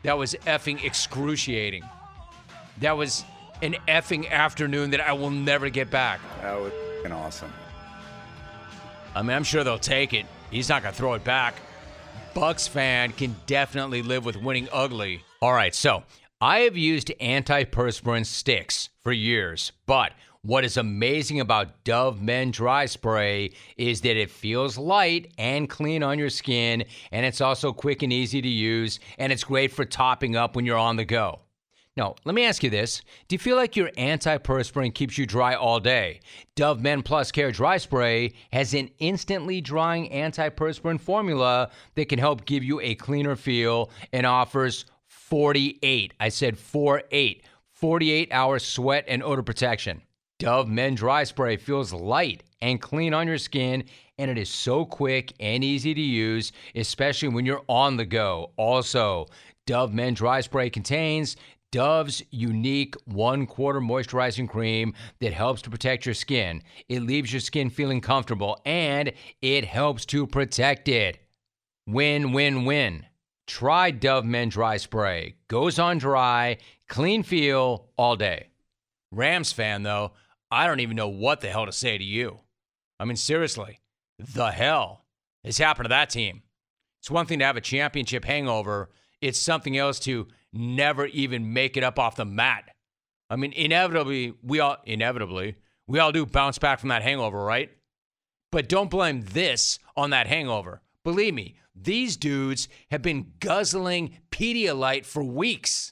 That 0.04 0.18
was 0.18 0.34
effing 0.48 0.84
excruciating. 0.84 1.84
That 2.80 2.98
was 2.98 3.24
an 3.64 3.78
effing 3.88 4.30
afternoon 4.30 4.92
that 4.92 5.00
I 5.00 5.14
will 5.14 5.32
never 5.32 5.70
get 5.70 5.90
back. 5.90 6.20
That 6.42 6.60
was 6.60 6.74
awesome. 7.10 7.52
I 9.16 9.22
mean, 9.22 9.32
I'm 9.32 9.44
sure 9.44 9.64
they'll 9.64 9.78
take 9.78 10.14
it. 10.14 10.26
He's 10.52 10.68
not 10.68 10.84
going 10.84 10.94
to 10.94 10.98
throw 10.98 11.14
it 11.14 11.24
back. 11.24 11.56
Bucks 12.34 12.68
fan 12.68 13.14
can 13.14 13.36
definitely 13.46 14.02
live 14.02 14.26
with 14.26 14.36
winning 14.36 14.68
ugly. 14.72 15.24
All 15.42 15.54
right, 15.54 15.74
so 15.74 16.04
I 16.42 16.60
have 16.60 16.76
used 16.76 17.12
antiperspirant 17.22 18.26
sticks 18.26 18.90
for 19.02 19.14
years, 19.14 19.72
but 19.86 20.12
what 20.42 20.66
is 20.66 20.76
amazing 20.76 21.40
about 21.40 21.86
Dove 21.86 22.22
Men 22.22 22.52
Dry 22.52 22.86
Spray 22.86 23.52
is 23.78 24.02
that 24.02 24.18
it 24.18 24.30
feels 24.30 24.78
light 24.78 25.32
and 25.38 25.70
clean 25.70 26.04
on 26.04 26.20
your 26.20 26.30
skin, 26.30 26.84
and 27.14 27.26
it's 27.26 27.40
also 27.40 27.72
quick 27.72 28.04
and 28.04 28.12
easy 28.12 28.42
to 28.42 28.50
use, 28.50 29.00
and 29.18 29.32
it's 29.32 29.46
great 29.46 29.72
for 29.72 29.86
topping 29.86 30.36
up 30.36 30.56
when 30.56 30.66
you're 30.66 30.78
on 30.78 30.98
the 30.98 31.06
go. 31.06 31.40
Now, 31.96 32.16
let 32.26 32.34
me 32.34 32.44
ask 32.44 32.64
you 32.64 32.72
this. 32.72 33.02
Do 33.28 33.36
you 33.36 33.40
feel 33.40 33.56
like 33.56 33.76
your 33.76 33.92
antiperspirant 33.92 34.96
keeps 34.96 35.18
you 35.18 35.28
dry 35.28 35.54
all 35.54 35.80
day? 35.80 36.22
Dove 36.56 36.82
Men 36.82 37.04
Plus 37.04 37.32
Care 37.32 37.52
Dry 37.52 37.78
Spray 37.78 38.34
has 38.52 38.74
an 38.74 38.90
instantly 38.98 39.62
drying 39.62 40.10
antiperspirant 40.10 41.02
formula 41.02 41.70
that 41.94 42.10
can 42.10 42.18
help 42.18 42.46
give 42.46 42.64
you 42.64 42.80
a 42.82 42.96
cleaner 42.96 43.36
feel 43.36 43.92
and 44.12 44.26
offers 44.26 44.86
48. 45.08 46.14
I 46.20 46.30
said 46.30 46.58
48. 46.58 47.46
48 47.84 48.30
hour 48.32 48.60
sweat 48.60 49.04
and 49.08 49.22
odor 49.22 49.44
protection. 49.44 50.02
Dove 50.40 50.70
Men 50.70 50.96
Dry 50.96 51.26
Spray 51.26 51.58
feels 51.58 51.94
light 51.94 52.44
and 52.62 52.82
clean 52.82 53.14
on 53.14 53.28
your 53.28 53.38
skin, 53.38 53.84
and 54.18 54.32
it 54.32 54.38
is 54.38 54.50
so 54.50 54.86
quick 54.86 55.34
and 55.40 55.64
easy 55.64 55.94
to 55.94 56.02
use, 56.02 56.54
especially 56.76 57.28
when 57.28 57.46
you're 57.46 57.64
on 57.68 57.98
the 57.98 58.06
go. 58.06 58.52
Also, 58.56 59.28
Dove 59.66 59.94
Men 59.94 60.14
Dry 60.14 60.42
Spray 60.42 60.70
contains 60.70 61.36
Dove's 61.74 62.22
unique 62.30 62.94
one 63.06 63.48
quarter 63.48 63.82
moisturizing 63.82 64.48
cream 64.48 64.94
that 65.20 65.34
helps 65.34 65.64
to 65.64 65.72
protect 65.72 66.06
your 66.06 66.14
skin. 66.14 66.62
It 66.88 67.02
leaves 67.02 67.34
your 67.34 67.40
skin 67.40 67.72
feeling 67.72 68.00
comfortable 68.00 68.62
and 68.64 69.12
it 69.42 69.66
helps 69.66 70.06
to 70.06 70.28
protect 70.28 70.88
it. 70.88 71.18
Win, 71.88 72.32
win, 72.32 72.66
win. 72.66 73.08
Try 73.48 73.90
Dove 73.90 74.24
Men 74.24 74.50
Dry 74.50 74.78
Spray. 74.78 75.34
Goes 75.48 75.80
on 75.80 75.98
dry, 75.98 76.58
clean 76.88 77.24
feel 77.24 77.90
all 77.98 78.18
day. 78.18 78.50
Rams 79.12 79.52
fan, 79.52 79.82
though, 79.82 80.12
I 80.52 80.68
don't 80.68 80.80
even 80.80 80.96
know 80.96 81.10
what 81.10 81.42
the 81.42 81.50
hell 81.50 81.66
to 81.66 81.72
say 81.72 81.98
to 81.98 82.04
you. 82.04 82.42
I 83.00 83.06
mean, 83.06 83.16
seriously, 83.16 83.80
the 84.20 84.52
hell 84.52 85.06
has 85.44 85.58
happened 85.58 85.86
to 85.86 85.90
that 85.90 86.12
team? 86.12 86.44
It's 87.02 87.10
one 87.10 87.26
thing 87.26 87.40
to 87.40 87.46
have 87.46 87.58
a 87.58 87.62
championship 87.62 88.26
hangover, 88.26 88.92
it's 89.22 89.40
something 89.40 89.76
else 89.76 89.98
to 90.02 90.28
never 90.54 91.08
even 91.08 91.54
make 91.54 91.76
it 91.76 91.84
up 91.84 92.00
off 92.00 92.16
the 92.16 92.26
mat. 92.26 92.70
I 93.30 93.36
mean, 93.36 93.52
inevitably, 93.54 94.34
we 94.44 94.60
all, 94.60 94.78
inevitably, 94.86 95.56
we 95.88 96.00
all 96.00 96.12
do 96.12 96.26
bounce 96.26 96.60
back 96.60 96.80
from 96.80 96.90
that 96.90 97.02
hangover, 97.02 97.44
right? 97.44 97.72
But 98.52 98.70
don't 98.70 98.92
blame 98.92 99.22
this 99.22 99.80
on 99.98 100.12
that 100.12 100.28
hangover. 100.28 100.82
Believe 101.04 101.34
me, 101.34 101.56
these 101.76 102.16
dudes 102.16 102.68
have 102.92 103.02
been 103.02 103.34
guzzling 103.40 104.18
Pedialyte 104.32 105.06
for 105.06 105.24
weeks. 105.24 105.92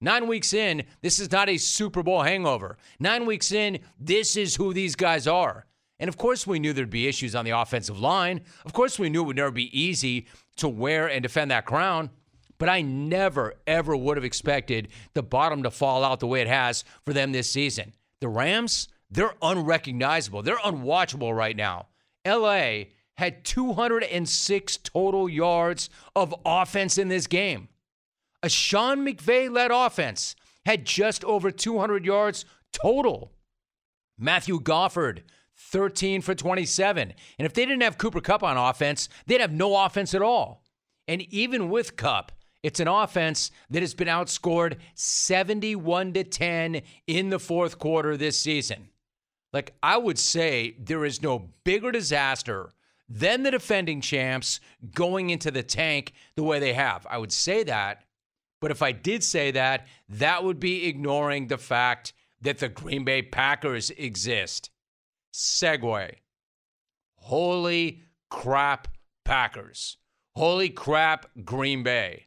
Nine 0.00 0.26
weeks 0.26 0.52
in, 0.52 0.82
this 1.00 1.20
is 1.20 1.30
not 1.30 1.48
a 1.48 1.56
Super 1.58 2.02
Bowl 2.02 2.22
hangover. 2.22 2.76
Nine 2.98 3.24
weeks 3.24 3.52
in, 3.52 3.78
this 4.00 4.36
is 4.36 4.56
who 4.56 4.74
these 4.74 4.96
guys 4.96 5.28
are. 5.28 5.66
And 6.00 6.08
of 6.08 6.16
course, 6.16 6.44
we 6.44 6.58
knew 6.58 6.72
there'd 6.72 6.90
be 6.90 7.06
issues 7.06 7.36
on 7.36 7.44
the 7.44 7.52
offensive 7.52 8.00
line. 8.00 8.40
Of 8.64 8.72
course, 8.72 8.98
we 8.98 9.08
knew 9.08 9.22
it 9.22 9.26
would 9.26 9.36
never 9.36 9.52
be 9.52 9.80
easy 9.80 10.26
to 10.56 10.68
wear 10.68 11.06
and 11.06 11.22
defend 11.22 11.52
that 11.52 11.64
crown. 11.66 12.10
But 12.62 12.68
I 12.68 12.80
never, 12.80 13.54
ever 13.66 13.96
would 13.96 14.16
have 14.16 14.22
expected 14.24 14.86
the 15.14 15.22
bottom 15.24 15.64
to 15.64 15.70
fall 15.72 16.04
out 16.04 16.20
the 16.20 16.28
way 16.28 16.42
it 16.42 16.46
has 16.46 16.84
for 17.04 17.12
them 17.12 17.32
this 17.32 17.50
season. 17.50 17.92
The 18.20 18.28
Rams, 18.28 18.86
they're 19.10 19.34
unrecognizable. 19.42 20.42
They're 20.44 20.58
unwatchable 20.58 21.36
right 21.36 21.56
now. 21.56 21.86
LA 22.24 22.84
had 23.16 23.44
206 23.44 24.76
total 24.76 25.28
yards 25.28 25.90
of 26.14 26.32
offense 26.46 26.98
in 26.98 27.08
this 27.08 27.26
game. 27.26 27.66
A 28.44 28.48
Sean 28.48 29.04
McVay 29.04 29.52
led 29.52 29.72
offense 29.72 30.36
had 30.64 30.84
just 30.84 31.24
over 31.24 31.50
200 31.50 32.04
yards 32.04 32.44
total. 32.72 33.32
Matthew 34.16 34.60
Stafford, 34.60 35.24
13 35.56 36.22
for 36.22 36.36
27. 36.36 37.12
And 37.40 37.44
if 37.44 37.54
they 37.54 37.66
didn't 37.66 37.82
have 37.82 37.98
Cooper 37.98 38.20
Kupp 38.20 38.44
on 38.44 38.56
offense, 38.56 39.08
they'd 39.26 39.40
have 39.40 39.52
no 39.52 39.84
offense 39.84 40.14
at 40.14 40.22
all. 40.22 40.62
And 41.08 41.22
even 41.22 41.68
with 41.68 41.96
Kupp, 41.96 42.30
it's 42.62 42.80
an 42.80 42.88
offense 42.88 43.50
that 43.70 43.82
has 43.82 43.94
been 43.94 44.08
outscored 44.08 44.76
71 44.94 46.12
to 46.12 46.24
10 46.24 46.82
in 47.06 47.30
the 47.30 47.38
fourth 47.38 47.78
quarter 47.78 48.16
this 48.16 48.38
season. 48.38 48.88
Like 49.52 49.74
I 49.82 49.96
would 49.96 50.18
say 50.18 50.76
there 50.78 51.04
is 51.04 51.22
no 51.22 51.50
bigger 51.64 51.92
disaster 51.92 52.70
than 53.08 53.42
the 53.42 53.50
defending 53.50 54.00
champs 54.00 54.60
going 54.94 55.30
into 55.30 55.50
the 55.50 55.62
tank 55.62 56.12
the 56.36 56.42
way 56.42 56.58
they 56.58 56.72
have. 56.72 57.06
I 57.10 57.18
would 57.18 57.32
say 57.32 57.62
that, 57.64 58.04
but 58.60 58.70
if 58.70 58.80
I 58.80 58.92
did 58.92 59.22
say 59.22 59.50
that, 59.50 59.86
that 60.08 60.44
would 60.44 60.60
be 60.60 60.86
ignoring 60.86 61.48
the 61.48 61.58
fact 61.58 62.14
that 62.40 62.58
the 62.58 62.68
Green 62.68 63.04
Bay 63.04 63.22
Packers 63.22 63.90
exist. 63.90 64.70
Segue. 65.34 66.14
Holy 67.16 68.02
crap, 68.30 68.88
Packers. 69.24 69.98
Holy 70.34 70.70
crap, 70.70 71.26
Green 71.44 71.82
Bay. 71.82 72.26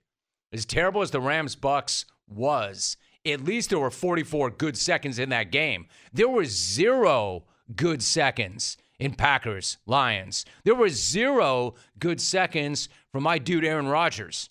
As 0.55 0.65
terrible 0.65 1.01
as 1.01 1.11
the 1.11 1.19
Rams 1.19 1.53
Bucks 1.53 2.05
was, 2.29 2.95
at 3.25 3.43
least 3.43 3.71
there 3.71 3.79
were 3.79 3.91
44 3.91 4.51
good 4.51 4.77
seconds 4.77 5.19
in 5.19 5.27
that 5.27 5.51
game. 5.51 5.87
There 6.13 6.29
were 6.29 6.45
zero 6.45 7.43
good 7.75 8.01
seconds 8.01 8.77
in 8.97 9.15
Packers 9.15 9.79
Lions. 9.85 10.45
There 10.63 10.73
were 10.73 10.87
zero 10.87 11.75
good 11.99 12.21
seconds 12.21 12.87
from 13.11 13.23
my 13.23 13.37
dude 13.37 13.65
Aaron 13.65 13.89
Rodgers. 13.89 14.49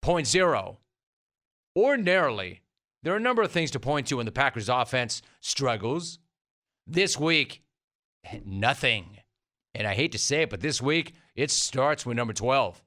Point 0.00 0.26
zero. 0.26 0.78
Ordinarily, 1.76 2.62
there 3.02 3.12
are 3.12 3.18
a 3.18 3.20
number 3.20 3.42
of 3.42 3.52
things 3.52 3.70
to 3.72 3.80
point 3.80 4.06
to 4.06 4.16
when 4.16 4.24
the 4.24 4.32
Packers 4.32 4.70
offense 4.70 5.20
struggles. 5.40 6.18
This 6.86 7.20
week, 7.20 7.62
nothing. 8.46 9.18
And 9.74 9.86
I 9.86 9.92
hate 9.92 10.12
to 10.12 10.18
say 10.18 10.40
it, 10.40 10.50
but 10.50 10.62
this 10.62 10.80
week, 10.80 11.12
it 11.36 11.50
starts 11.50 12.06
with 12.06 12.16
number 12.16 12.32
12. 12.32 12.82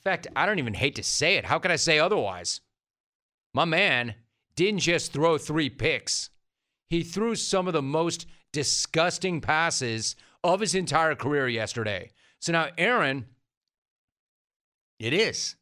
In 0.00 0.10
fact, 0.10 0.28
I 0.34 0.46
don't 0.46 0.58
even 0.58 0.72
hate 0.72 0.94
to 0.94 1.02
say 1.02 1.34
it. 1.34 1.44
How 1.44 1.58
can 1.58 1.70
I 1.70 1.76
say 1.76 1.98
otherwise? 1.98 2.62
My 3.52 3.66
man 3.66 4.14
didn't 4.56 4.80
just 4.80 5.12
throw 5.12 5.36
three 5.36 5.68
picks, 5.68 6.30
he 6.88 7.02
threw 7.02 7.34
some 7.36 7.66
of 7.66 7.72
the 7.72 7.82
most 7.82 8.26
disgusting 8.52 9.40
passes 9.40 10.16
of 10.42 10.60
his 10.60 10.74
entire 10.74 11.14
career 11.14 11.48
yesterday. 11.48 12.10
So 12.40 12.52
now, 12.52 12.68
Aaron, 12.78 13.26
it 14.98 15.12
is. 15.12 15.54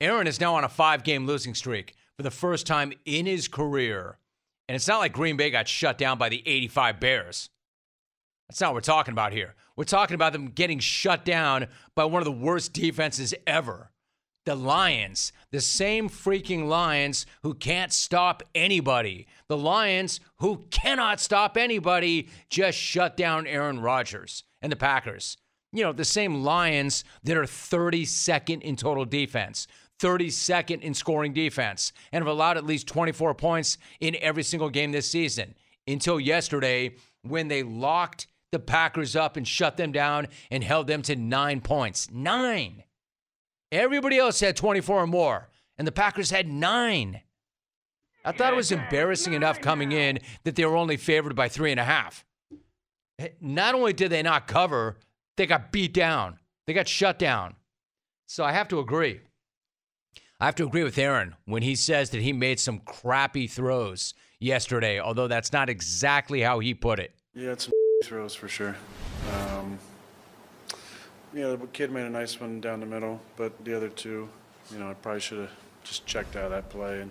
Aaron 0.00 0.26
is 0.26 0.40
now 0.40 0.54
on 0.54 0.64
a 0.64 0.68
five 0.68 1.04
game 1.04 1.26
losing 1.26 1.54
streak 1.54 1.94
for 2.16 2.22
the 2.22 2.30
first 2.30 2.66
time 2.66 2.92
in 3.04 3.26
his 3.26 3.48
career. 3.48 4.18
And 4.66 4.74
it's 4.74 4.88
not 4.88 4.98
like 4.98 5.12
Green 5.12 5.36
Bay 5.36 5.50
got 5.50 5.68
shut 5.68 5.98
down 5.98 6.16
by 6.16 6.30
the 6.30 6.42
85 6.46 6.98
Bears. 6.98 7.50
That's 8.50 8.60
not 8.60 8.70
what 8.70 8.78
we're 8.78 8.80
talking 8.80 9.12
about 9.12 9.32
here. 9.32 9.54
We're 9.76 9.84
talking 9.84 10.16
about 10.16 10.32
them 10.32 10.48
getting 10.48 10.80
shut 10.80 11.24
down 11.24 11.68
by 11.94 12.04
one 12.04 12.20
of 12.20 12.24
the 12.24 12.32
worst 12.32 12.72
defenses 12.72 13.32
ever. 13.46 13.92
The 14.44 14.56
Lions, 14.56 15.32
the 15.52 15.60
same 15.60 16.08
freaking 16.08 16.66
Lions 16.66 17.26
who 17.44 17.54
can't 17.54 17.92
stop 17.92 18.42
anybody. 18.52 19.28
The 19.46 19.56
Lions 19.56 20.18
who 20.38 20.64
cannot 20.72 21.20
stop 21.20 21.56
anybody 21.56 22.28
just 22.48 22.76
shut 22.76 23.16
down 23.16 23.46
Aaron 23.46 23.78
Rodgers 23.78 24.42
and 24.60 24.72
the 24.72 24.76
Packers. 24.76 25.36
You 25.72 25.84
know, 25.84 25.92
the 25.92 26.04
same 26.04 26.42
Lions 26.42 27.04
that 27.22 27.36
are 27.36 27.44
32nd 27.44 28.62
in 28.62 28.74
total 28.74 29.04
defense, 29.04 29.68
32nd 30.02 30.80
in 30.80 30.92
scoring 30.92 31.32
defense, 31.32 31.92
and 32.10 32.20
have 32.20 32.32
allowed 32.32 32.56
at 32.56 32.66
least 32.66 32.88
24 32.88 33.32
points 33.34 33.78
in 34.00 34.16
every 34.20 34.42
single 34.42 34.70
game 34.70 34.90
this 34.90 35.08
season 35.08 35.54
until 35.86 36.18
yesterday 36.18 36.96
when 37.22 37.46
they 37.46 37.62
locked 37.62 38.26
the 38.52 38.58
Packers 38.58 39.14
up 39.14 39.36
and 39.36 39.46
shut 39.46 39.76
them 39.76 39.92
down 39.92 40.28
and 40.50 40.64
held 40.64 40.86
them 40.86 41.02
to 41.02 41.16
nine 41.16 41.60
points. 41.60 42.10
Nine. 42.10 42.84
Everybody 43.70 44.18
else 44.18 44.40
had 44.40 44.56
24 44.56 45.02
or 45.02 45.06
more, 45.06 45.48
and 45.78 45.86
the 45.86 45.92
Packers 45.92 46.30
had 46.30 46.48
nine. 46.48 47.20
I 48.24 48.32
thought 48.32 48.52
it 48.52 48.56
was 48.56 48.72
embarrassing 48.72 49.32
enough 49.32 49.60
coming 49.60 49.92
in 49.92 50.18
that 50.44 50.56
they 50.56 50.64
were 50.64 50.76
only 50.76 50.96
favored 50.96 51.34
by 51.34 51.48
three 51.48 51.70
and 51.70 51.80
a 51.80 51.84
half. 51.84 52.24
Not 53.40 53.74
only 53.74 53.92
did 53.92 54.10
they 54.10 54.22
not 54.22 54.48
cover, 54.48 54.98
they 55.36 55.46
got 55.46 55.72
beat 55.72 55.94
down, 55.94 56.38
they 56.66 56.72
got 56.72 56.88
shut 56.88 57.18
down. 57.18 57.54
So 58.26 58.44
I 58.44 58.52
have 58.52 58.68
to 58.68 58.78
agree. 58.78 59.20
I 60.40 60.46
have 60.46 60.54
to 60.56 60.64
agree 60.64 60.84
with 60.84 60.98
Aaron 60.98 61.36
when 61.44 61.62
he 61.62 61.74
says 61.74 62.10
that 62.10 62.22
he 62.22 62.32
made 62.32 62.58
some 62.58 62.78
crappy 62.80 63.46
throws 63.46 64.14
yesterday, 64.38 64.98
although 64.98 65.28
that's 65.28 65.52
not 65.52 65.68
exactly 65.68 66.40
how 66.40 66.60
he 66.60 66.72
put 66.72 66.98
it. 66.98 67.14
Yeah, 67.34 67.52
it's 67.52 67.70
throws 68.02 68.34
for 68.34 68.48
sure. 68.48 68.74
Um, 69.30 69.78
yeah, 71.34 71.48
the 71.48 71.58
kid 71.72 71.92
made 71.92 72.06
a 72.06 72.10
nice 72.10 72.40
one 72.40 72.60
down 72.60 72.80
the 72.80 72.86
middle, 72.86 73.20
but 73.36 73.64
the 73.64 73.76
other 73.76 73.88
two, 73.88 74.28
you 74.72 74.78
know, 74.78 74.90
I 74.90 74.94
probably 74.94 75.20
should 75.20 75.38
have 75.38 75.50
just 75.84 76.06
checked 76.06 76.34
out 76.34 76.44
of 76.44 76.50
that 76.50 76.70
play 76.70 77.02
and 77.02 77.10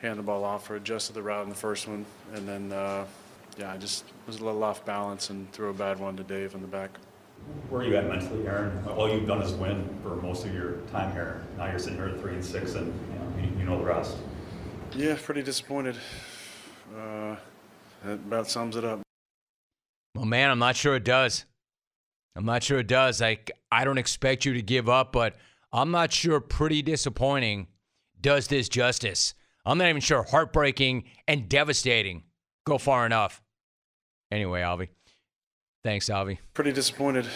handed 0.00 0.18
the 0.18 0.22
ball 0.24 0.44
off 0.44 0.68
or 0.70 0.76
adjusted 0.76 1.14
the 1.14 1.22
route 1.22 1.44
in 1.44 1.48
the 1.48 1.54
first 1.54 1.86
one. 1.86 2.04
And 2.34 2.48
then, 2.48 2.72
uh, 2.72 3.06
yeah, 3.56 3.72
I 3.72 3.76
just 3.76 4.04
was 4.26 4.40
a 4.40 4.44
little 4.44 4.62
off 4.64 4.84
balance 4.84 5.30
and 5.30 5.50
threw 5.52 5.70
a 5.70 5.74
bad 5.74 6.00
one 6.00 6.16
to 6.16 6.24
Dave 6.24 6.54
in 6.54 6.62
the 6.62 6.66
back. 6.66 6.90
Where 7.70 7.82
are 7.82 7.84
you 7.84 7.96
at 7.96 8.08
mentally, 8.08 8.46
Aaron? 8.46 8.84
All 8.88 9.08
you've 9.08 9.26
done 9.26 9.40
is 9.40 9.52
win 9.52 9.88
for 10.02 10.16
most 10.16 10.44
of 10.44 10.52
your 10.52 10.78
time 10.92 11.12
here. 11.12 11.42
Now 11.56 11.66
you're 11.66 11.78
sitting 11.78 11.96
here 11.96 12.08
at 12.08 12.20
three 12.20 12.34
and 12.34 12.44
six, 12.44 12.74
and 12.74 12.86
you 12.86 13.18
know, 13.18 13.48
you, 13.48 13.58
you 13.60 13.64
know 13.64 13.78
the 13.78 13.84
rest. 13.84 14.16
Yeah, 14.94 15.16
pretty 15.20 15.42
disappointed. 15.42 15.96
Uh, 16.94 17.36
that 18.04 18.14
about 18.14 18.48
sums 18.48 18.76
it 18.76 18.84
up. 18.84 19.00
Well, 20.14 20.24
man, 20.24 20.50
I'm 20.50 20.58
not 20.58 20.76
sure 20.76 20.96
it 20.96 21.04
does. 21.04 21.44
I'm 22.36 22.44
not 22.44 22.62
sure 22.62 22.78
it 22.78 22.86
does. 22.86 23.20
I, 23.22 23.38
I 23.70 23.84
don't 23.84 23.98
expect 23.98 24.44
you 24.44 24.54
to 24.54 24.62
give 24.62 24.88
up, 24.88 25.12
but 25.12 25.36
I'm 25.72 25.90
not 25.90 26.12
sure 26.12 26.40
pretty 26.40 26.82
disappointing 26.82 27.68
does 28.20 28.46
this 28.46 28.68
justice. 28.68 29.34
I'm 29.64 29.78
not 29.78 29.88
even 29.88 30.00
sure 30.00 30.22
heartbreaking 30.22 31.04
and 31.28 31.48
devastating 31.48 32.24
go 32.66 32.78
far 32.78 33.06
enough. 33.06 33.42
Anyway, 34.30 34.62
Alvy. 34.62 34.88
Thanks, 35.84 36.08
Alvy. 36.08 36.38
Pretty 36.54 36.72
disappointed. 36.72 37.26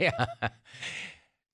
yeah. 0.00 0.26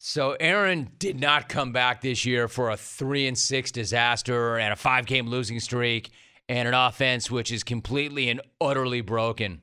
So 0.04 0.32
Aaron 0.40 0.90
did 0.98 1.20
not 1.20 1.48
come 1.48 1.70
back 1.70 2.00
this 2.00 2.26
year 2.26 2.48
for 2.48 2.70
a 2.70 2.76
three 2.76 3.28
and 3.28 3.38
six 3.38 3.70
disaster 3.70 4.58
and 4.58 4.72
a 4.72 4.76
five 4.76 5.06
game 5.06 5.28
losing 5.28 5.60
streak 5.60 6.10
and 6.48 6.66
an 6.66 6.74
offense 6.74 7.30
which 7.30 7.52
is 7.52 7.62
completely 7.62 8.28
and 8.28 8.40
utterly 8.60 9.00
broken. 9.00 9.62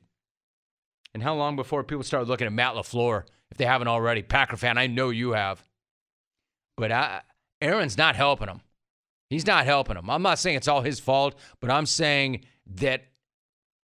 And 1.14 1.22
how 1.22 1.34
long 1.34 1.56
before 1.56 1.82
people 1.84 2.04
start 2.04 2.28
looking 2.28 2.46
at 2.46 2.52
Matt 2.52 2.74
LaFleur, 2.74 3.24
if 3.50 3.56
they 3.56 3.64
haven't 3.64 3.88
already? 3.88 4.22
Packer 4.22 4.56
fan, 4.56 4.78
I 4.78 4.86
know 4.86 5.10
you 5.10 5.32
have. 5.32 5.62
But 6.76 6.92
I, 6.92 7.22
Aaron's 7.60 7.98
not 7.98 8.16
helping 8.16 8.48
him. 8.48 8.60
He's 9.28 9.46
not 9.46 9.64
helping 9.64 9.96
him. 9.96 10.10
I'm 10.10 10.22
not 10.22 10.38
saying 10.38 10.56
it's 10.56 10.68
all 10.68 10.82
his 10.82 10.98
fault, 11.00 11.36
but 11.60 11.70
I'm 11.70 11.86
saying 11.86 12.44
that 12.74 13.04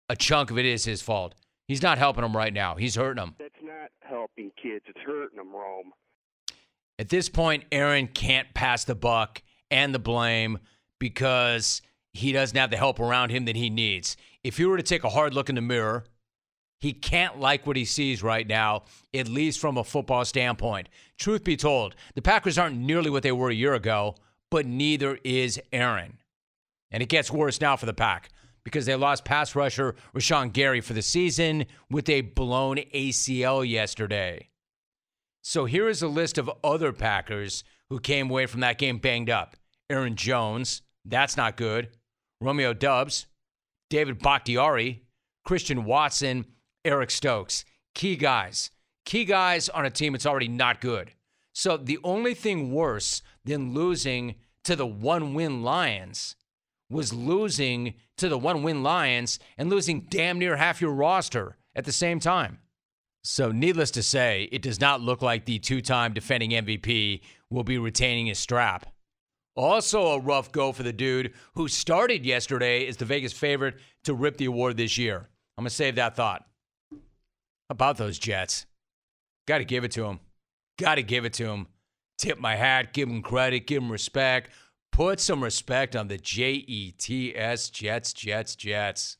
a 0.08 0.16
chunk 0.16 0.50
of 0.50 0.58
it 0.58 0.66
is 0.66 0.84
his 0.84 1.02
fault. 1.02 1.34
He's 1.66 1.82
not 1.82 1.98
helping 1.98 2.24
him 2.24 2.36
right 2.36 2.52
now. 2.52 2.76
He's 2.76 2.94
hurting 2.94 3.22
him. 3.22 3.34
That's 3.38 3.54
not 3.62 3.90
helping 4.00 4.50
kids. 4.60 4.84
It's 4.86 5.00
hurting 5.04 5.36
them, 5.36 5.52
Rome. 5.52 5.92
At 6.98 7.08
this 7.08 7.28
point, 7.28 7.64
Aaron 7.72 8.06
can't 8.06 8.52
pass 8.54 8.84
the 8.84 8.94
buck 8.94 9.42
and 9.70 9.94
the 9.94 9.98
blame 9.98 10.58
because 11.00 11.82
he 12.12 12.32
doesn't 12.32 12.56
have 12.56 12.70
the 12.70 12.76
help 12.76 13.00
around 13.00 13.30
him 13.30 13.46
that 13.46 13.56
he 13.56 13.70
needs. 13.70 14.16
If 14.44 14.58
you 14.58 14.68
were 14.68 14.76
to 14.76 14.82
take 14.82 15.04
a 15.04 15.08
hard 15.08 15.34
look 15.34 15.48
in 15.48 15.56
the 15.56 15.60
mirror, 15.60 16.04
he 16.84 16.92
can't 16.92 17.40
like 17.40 17.66
what 17.66 17.76
he 17.76 17.84
sees 17.86 18.22
right 18.22 18.46
now, 18.46 18.82
at 19.14 19.26
least 19.26 19.58
from 19.58 19.78
a 19.78 19.84
football 19.84 20.22
standpoint. 20.22 20.90
Truth 21.18 21.42
be 21.42 21.56
told, 21.56 21.94
the 22.14 22.20
Packers 22.20 22.58
aren't 22.58 22.76
nearly 22.76 23.08
what 23.08 23.22
they 23.22 23.32
were 23.32 23.48
a 23.48 23.54
year 23.54 23.72
ago, 23.72 24.16
but 24.50 24.66
neither 24.66 25.18
is 25.24 25.58
Aaron. 25.72 26.18
And 26.90 27.02
it 27.02 27.08
gets 27.08 27.30
worse 27.30 27.58
now 27.58 27.76
for 27.76 27.86
the 27.86 27.94
Pack 27.94 28.28
because 28.64 28.84
they 28.84 28.94
lost 28.94 29.24
pass 29.24 29.56
rusher 29.56 29.94
Rashan 30.14 30.52
Gary 30.52 30.82
for 30.82 30.92
the 30.92 31.00
season 31.00 31.64
with 31.90 32.06
a 32.10 32.20
blown 32.20 32.76
ACL 32.76 33.66
yesterday. 33.66 34.50
So 35.42 35.64
here 35.64 35.88
is 35.88 36.02
a 36.02 36.08
list 36.08 36.36
of 36.36 36.50
other 36.62 36.92
Packers 36.92 37.64
who 37.88 37.98
came 37.98 38.28
away 38.28 38.44
from 38.44 38.60
that 38.60 38.76
game 38.76 38.98
banged 38.98 39.30
up. 39.30 39.56
Aaron 39.88 40.16
Jones, 40.16 40.82
that's 41.06 41.38
not 41.38 41.56
good. 41.56 41.88
Romeo 42.42 42.74
Doubs, 42.74 43.24
David 43.88 44.18
Bakhtiari, 44.18 45.02
Christian 45.46 45.84
Watson, 45.84 46.44
Eric 46.84 47.10
Stokes. 47.10 47.64
Key 47.94 48.16
guys. 48.16 48.70
Key 49.04 49.24
guys 49.24 49.68
on 49.68 49.84
a 49.84 49.90
team 49.90 50.12
that's 50.12 50.26
already 50.26 50.48
not 50.48 50.80
good. 50.80 51.12
So 51.52 51.76
the 51.76 51.98
only 52.02 52.34
thing 52.34 52.72
worse 52.72 53.22
than 53.44 53.74
losing 53.74 54.36
to 54.64 54.74
the 54.76 54.86
one 54.86 55.34
win 55.34 55.62
Lions 55.62 56.36
was 56.90 57.12
losing 57.12 57.94
to 58.16 58.28
the 58.28 58.38
one 58.38 58.62
win 58.62 58.82
Lions 58.82 59.38
and 59.56 59.70
losing 59.70 60.06
damn 60.10 60.38
near 60.38 60.56
half 60.56 60.80
your 60.80 60.92
roster 60.92 61.56
at 61.74 61.84
the 61.84 61.92
same 61.92 62.20
time. 62.20 62.58
So, 63.26 63.50
needless 63.50 63.90
to 63.92 64.02
say, 64.02 64.50
it 64.52 64.60
does 64.60 64.80
not 64.80 65.00
look 65.00 65.22
like 65.22 65.46
the 65.46 65.58
two 65.58 65.80
time 65.80 66.12
defending 66.12 66.50
MVP 66.50 67.22
will 67.48 67.64
be 67.64 67.78
retaining 67.78 68.26
his 68.26 68.38
strap. 68.38 68.86
Also, 69.56 70.08
a 70.08 70.20
rough 70.20 70.52
go 70.52 70.72
for 70.72 70.82
the 70.82 70.92
dude 70.92 71.32
who 71.54 71.66
started 71.66 72.26
yesterday 72.26 72.86
as 72.86 72.98
the 72.98 73.06
Vegas 73.06 73.32
favorite 73.32 73.76
to 74.02 74.12
rip 74.12 74.36
the 74.36 74.44
award 74.44 74.76
this 74.76 74.98
year. 74.98 75.28
I'm 75.56 75.62
going 75.62 75.70
to 75.70 75.74
save 75.74 75.94
that 75.94 76.16
thought. 76.16 76.44
About 77.70 77.96
those 77.96 78.18
Jets. 78.18 78.66
Got 79.46 79.58
to 79.58 79.64
give 79.64 79.84
it 79.84 79.92
to 79.92 80.04
him. 80.04 80.20
Got 80.78 80.96
to 80.96 81.02
give 81.02 81.24
it 81.24 81.32
to 81.34 81.46
him. 81.46 81.66
Tip 82.18 82.38
my 82.38 82.56
hat, 82.56 82.92
give 82.92 83.08
him 83.08 83.22
credit, 83.22 83.66
give 83.66 83.82
him 83.82 83.90
respect. 83.90 84.50
Put 84.92 85.18
some 85.18 85.42
respect 85.42 85.96
on 85.96 86.08
the 86.08 86.18
J 86.18 86.52
E 86.52 86.92
T 86.92 87.36
S 87.36 87.68
Jets, 87.70 88.12
Jets, 88.12 88.54
Jets. 88.54 89.16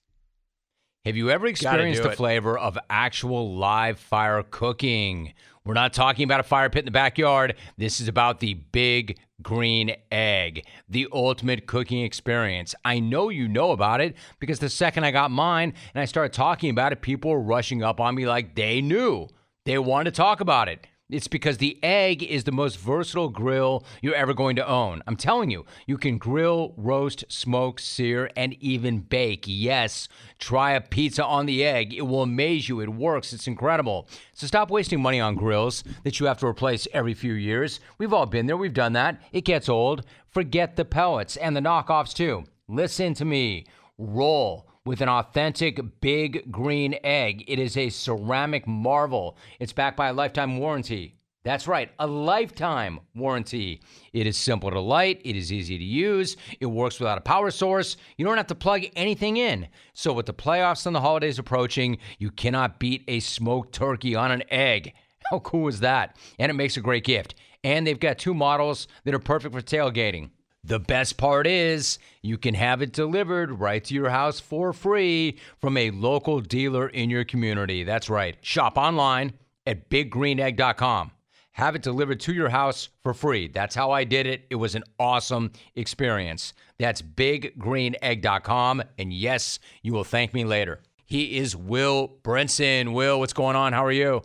Have 1.04 1.16
you 1.16 1.30
ever 1.30 1.46
experienced 1.46 2.02
the 2.02 2.12
flavor 2.12 2.56
of 2.56 2.78
actual 2.88 3.56
live 3.56 3.98
fire 3.98 4.42
cooking? 4.42 5.34
We're 5.64 5.74
not 5.74 5.92
talking 5.92 6.24
about 6.24 6.40
a 6.40 6.44
fire 6.44 6.70
pit 6.70 6.80
in 6.80 6.84
the 6.86 6.92
backyard. 6.92 7.56
This 7.76 8.00
is 8.00 8.08
about 8.08 8.40
the 8.40 8.54
big 8.54 9.18
green 9.42 9.94
egg, 10.10 10.66
the 10.88 11.08
ultimate 11.12 11.66
cooking 11.66 12.02
experience. 12.02 12.74
I 12.84 13.00
know 13.00 13.28
you 13.28 13.48
know 13.48 13.72
about 13.72 14.00
it 14.00 14.16
because 14.40 14.58
the 14.58 14.68
second 14.68 15.04
I 15.04 15.10
got 15.10 15.30
mine 15.30 15.74
and 15.94 16.02
I 16.02 16.04
started 16.04 16.32
talking 16.32 16.70
about 16.70 16.92
it, 16.92 17.02
people 17.02 17.30
were 17.30 17.40
rushing 17.40 17.82
up 17.82 18.00
on 18.00 18.14
me 18.14 18.26
like 18.26 18.54
they 18.54 18.80
knew. 18.80 19.28
They 19.64 19.78
wanted 19.78 20.12
to 20.12 20.16
talk 20.16 20.40
about 20.40 20.68
it. 20.68 20.86
It's 21.14 21.28
because 21.28 21.58
the 21.58 21.78
egg 21.80 22.24
is 22.24 22.42
the 22.42 22.50
most 22.50 22.76
versatile 22.76 23.28
grill 23.28 23.84
you're 24.02 24.16
ever 24.16 24.34
going 24.34 24.56
to 24.56 24.66
own. 24.66 25.00
I'm 25.06 25.14
telling 25.14 25.48
you, 25.48 25.64
you 25.86 25.96
can 25.96 26.18
grill, 26.18 26.74
roast, 26.76 27.24
smoke, 27.28 27.78
sear, 27.78 28.30
and 28.34 28.54
even 28.54 28.98
bake. 28.98 29.44
Yes, 29.46 30.08
try 30.40 30.72
a 30.72 30.80
pizza 30.80 31.24
on 31.24 31.46
the 31.46 31.64
egg. 31.64 31.94
It 31.94 32.02
will 32.02 32.24
amaze 32.24 32.68
you. 32.68 32.80
It 32.80 32.88
works. 32.88 33.32
It's 33.32 33.46
incredible. 33.46 34.08
So 34.32 34.48
stop 34.48 34.72
wasting 34.72 35.00
money 35.00 35.20
on 35.20 35.36
grills 35.36 35.84
that 36.02 36.18
you 36.18 36.26
have 36.26 36.38
to 36.38 36.46
replace 36.46 36.88
every 36.92 37.14
few 37.14 37.34
years. 37.34 37.78
We've 37.96 38.12
all 38.12 38.26
been 38.26 38.46
there. 38.46 38.56
We've 38.56 38.74
done 38.74 38.94
that. 38.94 39.22
It 39.32 39.44
gets 39.44 39.68
old. 39.68 40.04
Forget 40.26 40.74
the 40.74 40.84
pellets 40.84 41.36
and 41.36 41.54
the 41.54 41.60
knockoffs 41.60 42.12
too. 42.12 42.42
Listen 42.66 43.14
to 43.14 43.24
me. 43.24 43.66
Roll 43.98 44.66
with 44.86 45.00
an 45.00 45.08
authentic 45.08 45.80
big 46.02 46.52
green 46.52 46.94
egg. 47.02 47.42
It 47.48 47.58
is 47.58 47.76
a 47.76 47.88
ceramic 47.88 48.66
marvel. 48.66 49.38
It's 49.58 49.72
backed 49.72 49.96
by 49.96 50.08
a 50.08 50.12
lifetime 50.12 50.58
warranty. 50.58 51.16
That's 51.42 51.66
right, 51.66 51.90
a 51.98 52.06
lifetime 52.06 53.00
warranty. 53.14 53.80
It 54.12 54.26
is 54.26 54.36
simple 54.36 54.70
to 54.70 54.80
light, 54.80 55.20
it 55.24 55.36
is 55.36 55.52
easy 55.52 55.76
to 55.76 55.84
use, 55.84 56.36
it 56.60 56.66
works 56.66 56.98
without 56.98 57.18
a 57.18 57.22
power 57.22 57.50
source. 57.50 57.96
You 58.16 58.24
don't 58.24 58.38
have 58.38 58.46
to 58.48 58.54
plug 58.54 58.84
anything 58.96 59.36
in. 59.36 59.68
So, 59.92 60.12
with 60.12 60.24
the 60.26 60.32
playoffs 60.32 60.86
and 60.86 60.96
the 60.96 61.02
holidays 61.02 61.38
approaching, 61.38 61.98
you 62.18 62.30
cannot 62.30 62.78
beat 62.78 63.04
a 63.08 63.20
smoked 63.20 63.74
turkey 63.74 64.14
on 64.14 64.30
an 64.30 64.42
egg. 64.50 64.94
How 65.30 65.38
cool 65.38 65.68
is 65.68 65.80
that? 65.80 66.16
And 66.38 66.50
it 66.50 66.54
makes 66.54 66.76
a 66.76 66.82
great 66.82 67.04
gift. 67.04 67.34
And 67.62 67.86
they've 67.86 68.00
got 68.00 68.18
two 68.18 68.34
models 68.34 68.88
that 69.04 69.14
are 69.14 69.18
perfect 69.18 69.54
for 69.54 69.62
tailgating. 69.62 70.30
The 70.66 70.80
best 70.80 71.18
part 71.18 71.46
is 71.46 71.98
you 72.22 72.38
can 72.38 72.54
have 72.54 72.80
it 72.80 72.92
delivered 72.92 73.60
right 73.60 73.84
to 73.84 73.94
your 73.94 74.08
house 74.08 74.40
for 74.40 74.72
free 74.72 75.38
from 75.60 75.76
a 75.76 75.90
local 75.90 76.40
dealer 76.40 76.88
in 76.88 77.10
your 77.10 77.24
community. 77.24 77.84
That's 77.84 78.08
right. 78.08 78.36
Shop 78.40 78.78
online 78.78 79.34
at 79.66 79.90
biggreenegg.com. 79.90 81.10
Have 81.52 81.76
it 81.76 81.82
delivered 81.82 82.18
to 82.20 82.32
your 82.32 82.48
house 82.48 82.88
for 83.02 83.12
free. 83.12 83.46
That's 83.46 83.74
how 83.74 83.90
I 83.90 84.04
did 84.04 84.26
it. 84.26 84.46
It 84.48 84.56
was 84.56 84.74
an 84.74 84.84
awesome 84.98 85.52
experience. 85.76 86.54
That's 86.78 87.02
biggreenegg.com. 87.02 88.82
And 88.98 89.12
yes, 89.12 89.58
you 89.82 89.92
will 89.92 90.02
thank 90.02 90.32
me 90.32 90.44
later. 90.44 90.80
He 91.04 91.36
is 91.36 91.54
Will 91.54 92.16
Brinson. 92.22 92.94
Will, 92.94 93.20
what's 93.20 93.34
going 93.34 93.54
on? 93.54 93.74
How 93.74 93.84
are 93.84 93.92
you? 93.92 94.22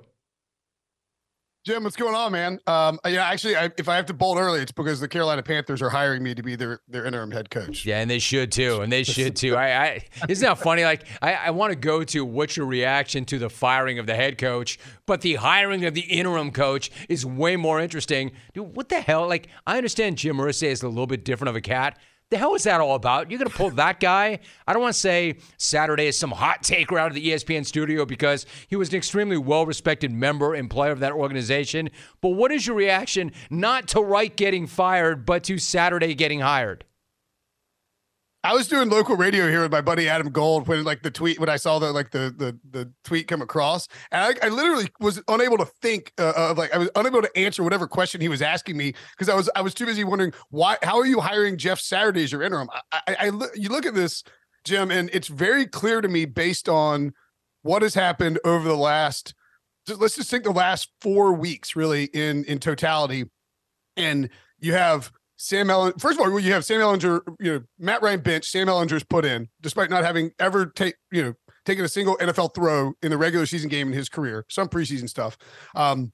Jim, 1.65 1.83
what's 1.83 1.97
going 1.97 2.15
on, 2.15 2.31
man? 2.31 2.57
Um, 2.67 2.99
yeah, 3.05 3.27
actually, 3.27 3.57
I, 3.57 3.69
if 3.77 3.89
I 3.89 3.97
have 3.97 4.05
to 4.05 4.13
bolt 4.13 4.37
early, 4.37 4.61
it's 4.61 4.71
because 4.71 5.01
the 5.01 5.09
Carolina 5.09 5.43
Panthers 5.43 5.81
are 5.81 5.89
hiring 5.89 6.23
me 6.23 6.33
to 6.33 6.41
be 6.41 6.55
their 6.55 6.79
their 6.87 7.05
interim 7.05 7.31
head 7.31 7.49
coach. 7.49 7.85
Yeah, 7.85 7.99
and 7.99 8.09
they 8.09 8.19
should 8.19 8.51
too, 8.51 8.79
and 8.79 8.89
they 8.89 9.03
should 9.03 9.35
too. 9.35 9.57
I, 9.57 9.83
I 9.83 10.03
isn't 10.29 10.47
that 10.47 10.57
funny? 10.57 10.85
Like, 10.85 11.05
I, 11.21 11.33
I 11.33 11.49
want 11.51 11.71
to 11.71 11.75
go 11.75 12.05
to 12.05 12.23
what's 12.23 12.55
your 12.55 12.65
reaction 12.65 13.25
to 13.25 13.37
the 13.37 13.49
firing 13.49 13.99
of 13.99 14.07
the 14.07 14.15
head 14.15 14.37
coach, 14.37 14.79
but 15.05 15.19
the 15.19 15.35
hiring 15.35 15.83
of 15.83 15.93
the 15.93 16.01
interim 16.01 16.51
coach 16.51 16.91
is 17.09 17.25
way 17.25 17.57
more 17.57 17.81
interesting. 17.81 18.31
Dude, 18.53 18.73
what 18.73 18.87
the 18.87 19.01
hell? 19.01 19.27
Like, 19.27 19.49
I 19.67 19.75
understand 19.75 20.17
Jim 20.17 20.37
Irsay 20.37 20.67
is 20.69 20.81
a 20.81 20.87
little 20.87 21.07
bit 21.07 21.25
different 21.25 21.49
of 21.49 21.57
a 21.57 21.61
cat, 21.61 21.99
the 22.29 22.37
hell 22.37 22.53
is 22.53 22.63
that 22.63 22.79
all 22.79 22.95
about? 22.95 23.31
You're 23.31 23.39
going 23.39 23.49
to 23.49 23.55
pull 23.55 23.71
that 23.71 23.99
guy? 23.99 24.39
I 24.67 24.73
don't 24.73 24.81
want 24.81 24.93
to 24.93 24.99
say 24.99 25.37
Saturday 25.57 26.07
is 26.07 26.17
some 26.17 26.31
hot 26.31 26.61
taker 26.61 26.99
out 26.99 27.07
of 27.07 27.15
the 27.15 27.27
ESPN 27.29 27.65
studio 27.65 28.05
because 28.05 28.45
he 28.67 28.75
was 28.75 28.89
an 28.89 28.95
extremely 28.95 29.37
well 29.37 29.65
respected 29.65 30.11
member 30.11 30.53
and 30.53 30.69
player 30.69 30.91
of 30.91 30.99
that 30.99 31.11
organization. 31.11 31.89
But 32.21 32.29
what 32.29 32.51
is 32.51 32.67
your 32.67 32.75
reaction 32.75 33.31
not 33.49 33.87
to 33.89 34.01
Reich 34.01 34.35
getting 34.35 34.67
fired, 34.67 35.25
but 35.25 35.43
to 35.45 35.57
Saturday 35.57 36.13
getting 36.13 36.41
hired? 36.41 36.85
I 38.43 38.53
was 38.53 38.69
doing 38.69 38.89
local 38.89 39.17
radio 39.17 39.49
here 39.49 39.61
with 39.61 39.71
my 39.71 39.81
buddy 39.81 40.07
Adam 40.07 40.29
Gold 40.29 40.67
when 40.67 40.85
like 40.85 41.01
the 41.01 41.11
tweet 41.11 41.39
when 41.39 41.49
I 41.49 41.57
saw 41.57 41.77
the 41.77 41.91
like 41.91 42.11
the 42.11 42.33
the 42.37 42.57
the 42.71 42.91
tweet 43.03 43.27
come 43.27 43.41
across, 43.41 43.87
and 44.11 44.21
I, 44.41 44.47
I 44.47 44.49
literally 44.49 44.87
was 45.01 45.21
unable 45.27 45.57
to 45.57 45.65
think 45.65 46.13
uh, 46.17 46.31
of 46.35 46.57
like 46.57 46.73
I 46.73 46.77
was 46.77 46.89
unable 46.95 47.21
to 47.21 47.37
answer 47.37 47.63
whatever 47.63 47.85
question 47.85 48.21
he 48.21 48.29
was 48.29 48.41
asking 48.41 48.77
me 48.77 48.93
because 49.11 49.27
I 49.27 49.35
was 49.35 49.49
I 49.57 49.61
was 49.61 49.73
too 49.73 49.85
busy 49.85 50.05
wondering 50.05 50.31
why 50.51 50.77
how 50.83 50.97
are 50.97 51.05
you 51.05 51.19
hiring 51.19 51.57
Jeff 51.57 51.81
Saturday 51.81 52.23
as 52.23 52.31
your 52.31 52.41
interim? 52.41 52.69
I, 52.93 53.01
I, 53.07 53.15
I 53.19 53.31
you 53.55 53.67
look 53.67 53.85
at 53.85 53.93
this, 53.93 54.23
Jim, 54.63 54.89
and 54.89 55.09
it's 55.11 55.27
very 55.27 55.65
clear 55.65 55.99
to 55.99 56.07
me 56.07 56.23
based 56.23 56.69
on 56.69 57.11
what 57.63 57.81
has 57.81 57.93
happened 57.93 58.39
over 58.45 58.69
the 58.69 58.77
last 58.77 59.33
let's 59.97 60.15
just 60.15 60.29
think 60.29 60.45
the 60.45 60.51
last 60.51 60.89
four 61.01 61.33
weeks 61.33 61.75
really 61.75 62.05
in 62.05 62.45
in 62.45 62.59
totality, 62.59 63.25
and 63.97 64.29
you 64.59 64.73
have 64.73 65.11
Sam 65.41 65.67
Ehlinger. 65.67 65.99
First 65.99 66.19
of 66.19 66.25
all, 66.25 66.39
you 66.39 66.51
have 66.51 66.65
Sam 66.65 66.81
Ehlinger, 66.81 67.21
you 67.39 67.53
know, 67.53 67.63
Matt 67.79 68.01
Ryan 68.01 68.19
bench. 68.19 68.45
Sam 68.49 68.67
Ehlinger's 68.67 69.05
put 69.05 69.23
in, 69.23 69.47
despite 69.61 69.89
not 69.89 70.03
having 70.03 70.31
ever 70.37 70.65
take, 70.65 70.95
you 71.13 71.23
know, 71.23 71.33
taken 71.65 71.85
a 71.85 71.87
single 71.87 72.17
NFL 72.17 72.53
throw 72.53 72.93
in 73.01 73.09
the 73.09 73.17
regular 73.17 73.45
season 73.45 73.69
game 73.69 73.87
in 73.87 73.93
his 73.93 74.09
career. 74.09 74.45
Some 74.49 74.67
preseason 74.67 75.07
stuff. 75.07 75.37
Um, 75.75 76.11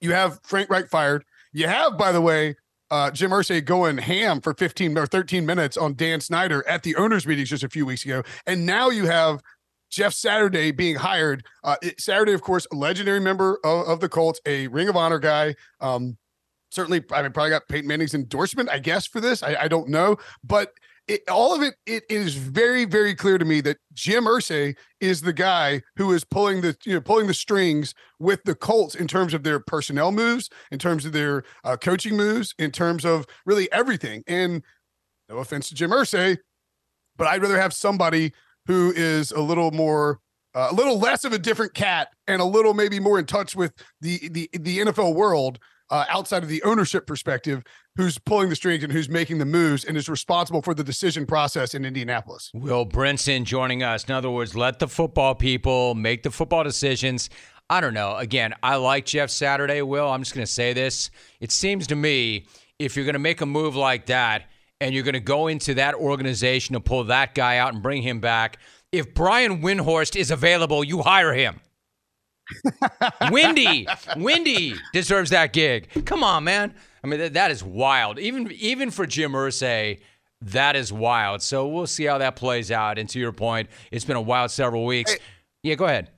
you 0.00 0.12
have 0.12 0.38
Frank 0.44 0.70
Reich 0.70 0.88
fired. 0.88 1.24
You 1.52 1.66
have, 1.66 1.98
by 1.98 2.12
the 2.12 2.20
way, 2.20 2.54
uh, 2.92 3.10
Jim 3.10 3.32
Irsay 3.32 3.64
going 3.64 3.98
ham 3.98 4.40
for 4.40 4.54
15 4.54 4.96
or 4.96 5.06
13 5.06 5.44
minutes 5.44 5.76
on 5.76 5.94
Dan 5.94 6.20
Snyder 6.20 6.66
at 6.68 6.84
the 6.84 6.94
owners' 6.94 7.26
meetings 7.26 7.50
just 7.50 7.64
a 7.64 7.68
few 7.68 7.84
weeks 7.84 8.04
ago, 8.04 8.22
and 8.46 8.64
now 8.64 8.88
you 8.88 9.06
have 9.06 9.42
Jeff 9.90 10.14
Saturday 10.14 10.70
being 10.70 10.94
hired. 10.94 11.44
Uh, 11.64 11.74
Saturday, 11.98 12.34
of 12.34 12.42
course, 12.42 12.68
a 12.72 12.76
legendary 12.76 13.20
member 13.20 13.58
of, 13.64 13.88
of, 13.88 14.00
the 14.00 14.08
Colts, 14.08 14.40
a 14.46 14.68
Ring 14.68 14.88
of 14.88 14.96
Honor 14.96 15.18
guy. 15.18 15.56
Um, 15.80 16.16
certainly, 16.70 17.04
I 17.12 17.22
mean, 17.22 17.32
probably 17.32 17.50
got 17.50 17.68
Peyton 17.68 17.88
Manning's 17.88 18.14
endorsement, 18.14 18.68
I 18.70 18.78
guess, 18.78 19.06
for 19.06 19.20
this. 19.20 19.42
I, 19.42 19.56
I 19.62 19.68
don't 19.68 19.88
know, 19.88 20.16
but 20.42 20.72
it, 21.08 21.28
all 21.28 21.54
of 21.54 21.62
it, 21.62 21.74
it 21.86 22.04
is 22.08 22.34
very, 22.34 22.84
very 22.84 23.14
clear 23.14 23.36
to 23.36 23.44
me 23.44 23.60
that 23.62 23.78
Jim 23.92 24.24
Irsay 24.24 24.76
is 25.00 25.20
the 25.20 25.32
guy 25.32 25.82
who 25.96 26.12
is 26.12 26.24
pulling 26.24 26.60
the, 26.60 26.76
you 26.84 26.94
know, 26.94 27.00
pulling 27.00 27.26
the 27.26 27.34
strings 27.34 27.94
with 28.18 28.42
the 28.44 28.54
Colts 28.54 28.94
in 28.94 29.08
terms 29.08 29.34
of 29.34 29.42
their 29.42 29.58
personnel 29.58 30.12
moves, 30.12 30.48
in 30.70 30.78
terms 30.78 31.04
of 31.04 31.12
their 31.12 31.42
uh, 31.64 31.76
coaching 31.76 32.16
moves, 32.16 32.54
in 32.58 32.70
terms 32.70 33.04
of 33.04 33.26
really 33.44 33.70
everything. 33.72 34.22
And 34.26 34.62
no 35.28 35.38
offense 35.38 35.68
to 35.68 35.74
Jim 35.74 35.90
Irsay, 35.90 36.38
but 37.16 37.26
I'd 37.26 37.42
rather 37.42 37.60
have 37.60 37.74
somebody 37.74 38.32
who 38.66 38.92
is 38.94 39.32
a 39.32 39.40
little 39.40 39.72
more 39.72 40.20
uh, 40.54 40.68
a 40.70 40.74
little 40.74 40.98
less 40.98 41.24
of 41.24 41.32
a 41.32 41.38
different 41.38 41.74
cat 41.74 42.08
and 42.26 42.42
a 42.42 42.44
little 42.44 42.74
maybe 42.74 42.98
more 42.98 43.18
in 43.18 43.26
touch 43.26 43.54
with 43.54 43.72
the 44.00 44.28
the 44.28 44.50
the 44.52 44.78
NFL 44.78 45.14
world 45.14 45.58
uh, 45.90 46.04
outside 46.08 46.42
of 46.42 46.48
the 46.48 46.62
ownership 46.62 47.06
perspective 47.06 47.62
who's 47.96 48.18
pulling 48.18 48.48
the 48.48 48.56
strings 48.56 48.84
and 48.84 48.92
who's 48.92 49.08
making 49.08 49.38
the 49.38 49.44
moves 49.44 49.84
and 49.84 49.96
is 49.96 50.08
responsible 50.08 50.62
for 50.62 50.74
the 50.74 50.84
decision 50.84 51.26
process 51.26 51.74
in 51.74 51.84
Indianapolis. 51.84 52.50
Will 52.54 52.86
Brinson 52.86 53.44
joining 53.44 53.82
us. 53.82 54.04
In 54.04 54.14
other 54.14 54.30
words, 54.30 54.54
let 54.54 54.78
the 54.78 54.88
football 54.88 55.34
people 55.34 55.94
make 55.94 56.22
the 56.22 56.30
football 56.30 56.64
decisions. 56.64 57.28
I 57.68 57.80
don't 57.80 57.94
know. 57.94 58.16
Again, 58.16 58.54
I 58.62 58.76
like 58.76 59.06
Jeff 59.06 59.30
Saturday, 59.30 59.82
Will. 59.82 60.08
I'm 60.08 60.22
just 60.22 60.34
going 60.34 60.46
to 60.46 60.52
say 60.52 60.72
this. 60.72 61.10
It 61.40 61.52
seems 61.52 61.86
to 61.88 61.96
me 61.96 62.46
if 62.78 62.96
you're 62.96 63.04
going 63.04 63.12
to 63.14 63.18
make 63.18 63.40
a 63.40 63.46
move 63.46 63.76
like 63.76 64.06
that 64.06 64.44
and 64.80 64.94
you're 64.94 65.04
going 65.04 65.14
to 65.14 65.20
go 65.20 65.46
into 65.46 65.74
that 65.74 65.94
organization 65.94 66.72
to 66.72 66.80
pull 66.80 67.04
that 67.04 67.34
guy 67.34 67.58
out 67.58 67.74
and 67.74 67.82
bring 67.82 68.02
him 68.02 68.20
back, 68.20 68.58
if 68.92 69.14
Brian 69.14 69.62
Windhorst 69.62 70.16
is 70.16 70.30
available, 70.30 70.82
you 70.82 71.02
hire 71.02 71.32
him. 71.32 71.60
Windy, 73.30 73.86
Windy 74.16 74.74
deserves 74.92 75.30
that 75.30 75.52
gig. 75.52 75.88
Come 76.04 76.24
on, 76.24 76.44
man. 76.44 76.74
I 77.02 77.06
mean, 77.06 77.20
that, 77.20 77.34
that 77.34 77.50
is 77.50 77.62
wild. 77.62 78.18
Even 78.18 78.50
even 78.52 78.90
for 78.90 79.06
Jim 79.06 79.32
Irsay, 79.32 80.00
that 80.42 80.76
is 80.76 80.92
wild. 80.92 81.42
So 81.42 81.66
we'll 81.66 81.86
see 81.86 82.04
how 82.04 82.18
that 82.18 82.36
plays 82.36 82.70
out. 82.70 82.98
And 82.98 83.08
to 83.10 83.18
your 83.18 83.32
point, 83.32 83.68
it's 83.90 84.04
been 84.04 84.16
a 84.16 84.20
wild 84.20 84.50
several 84.50 84.84
weeks. 84.84 85.12
Hey, 85.12 85.18
yeah, 85.62 85.74
go 85.74 85.84
ahead. 85.86 86.10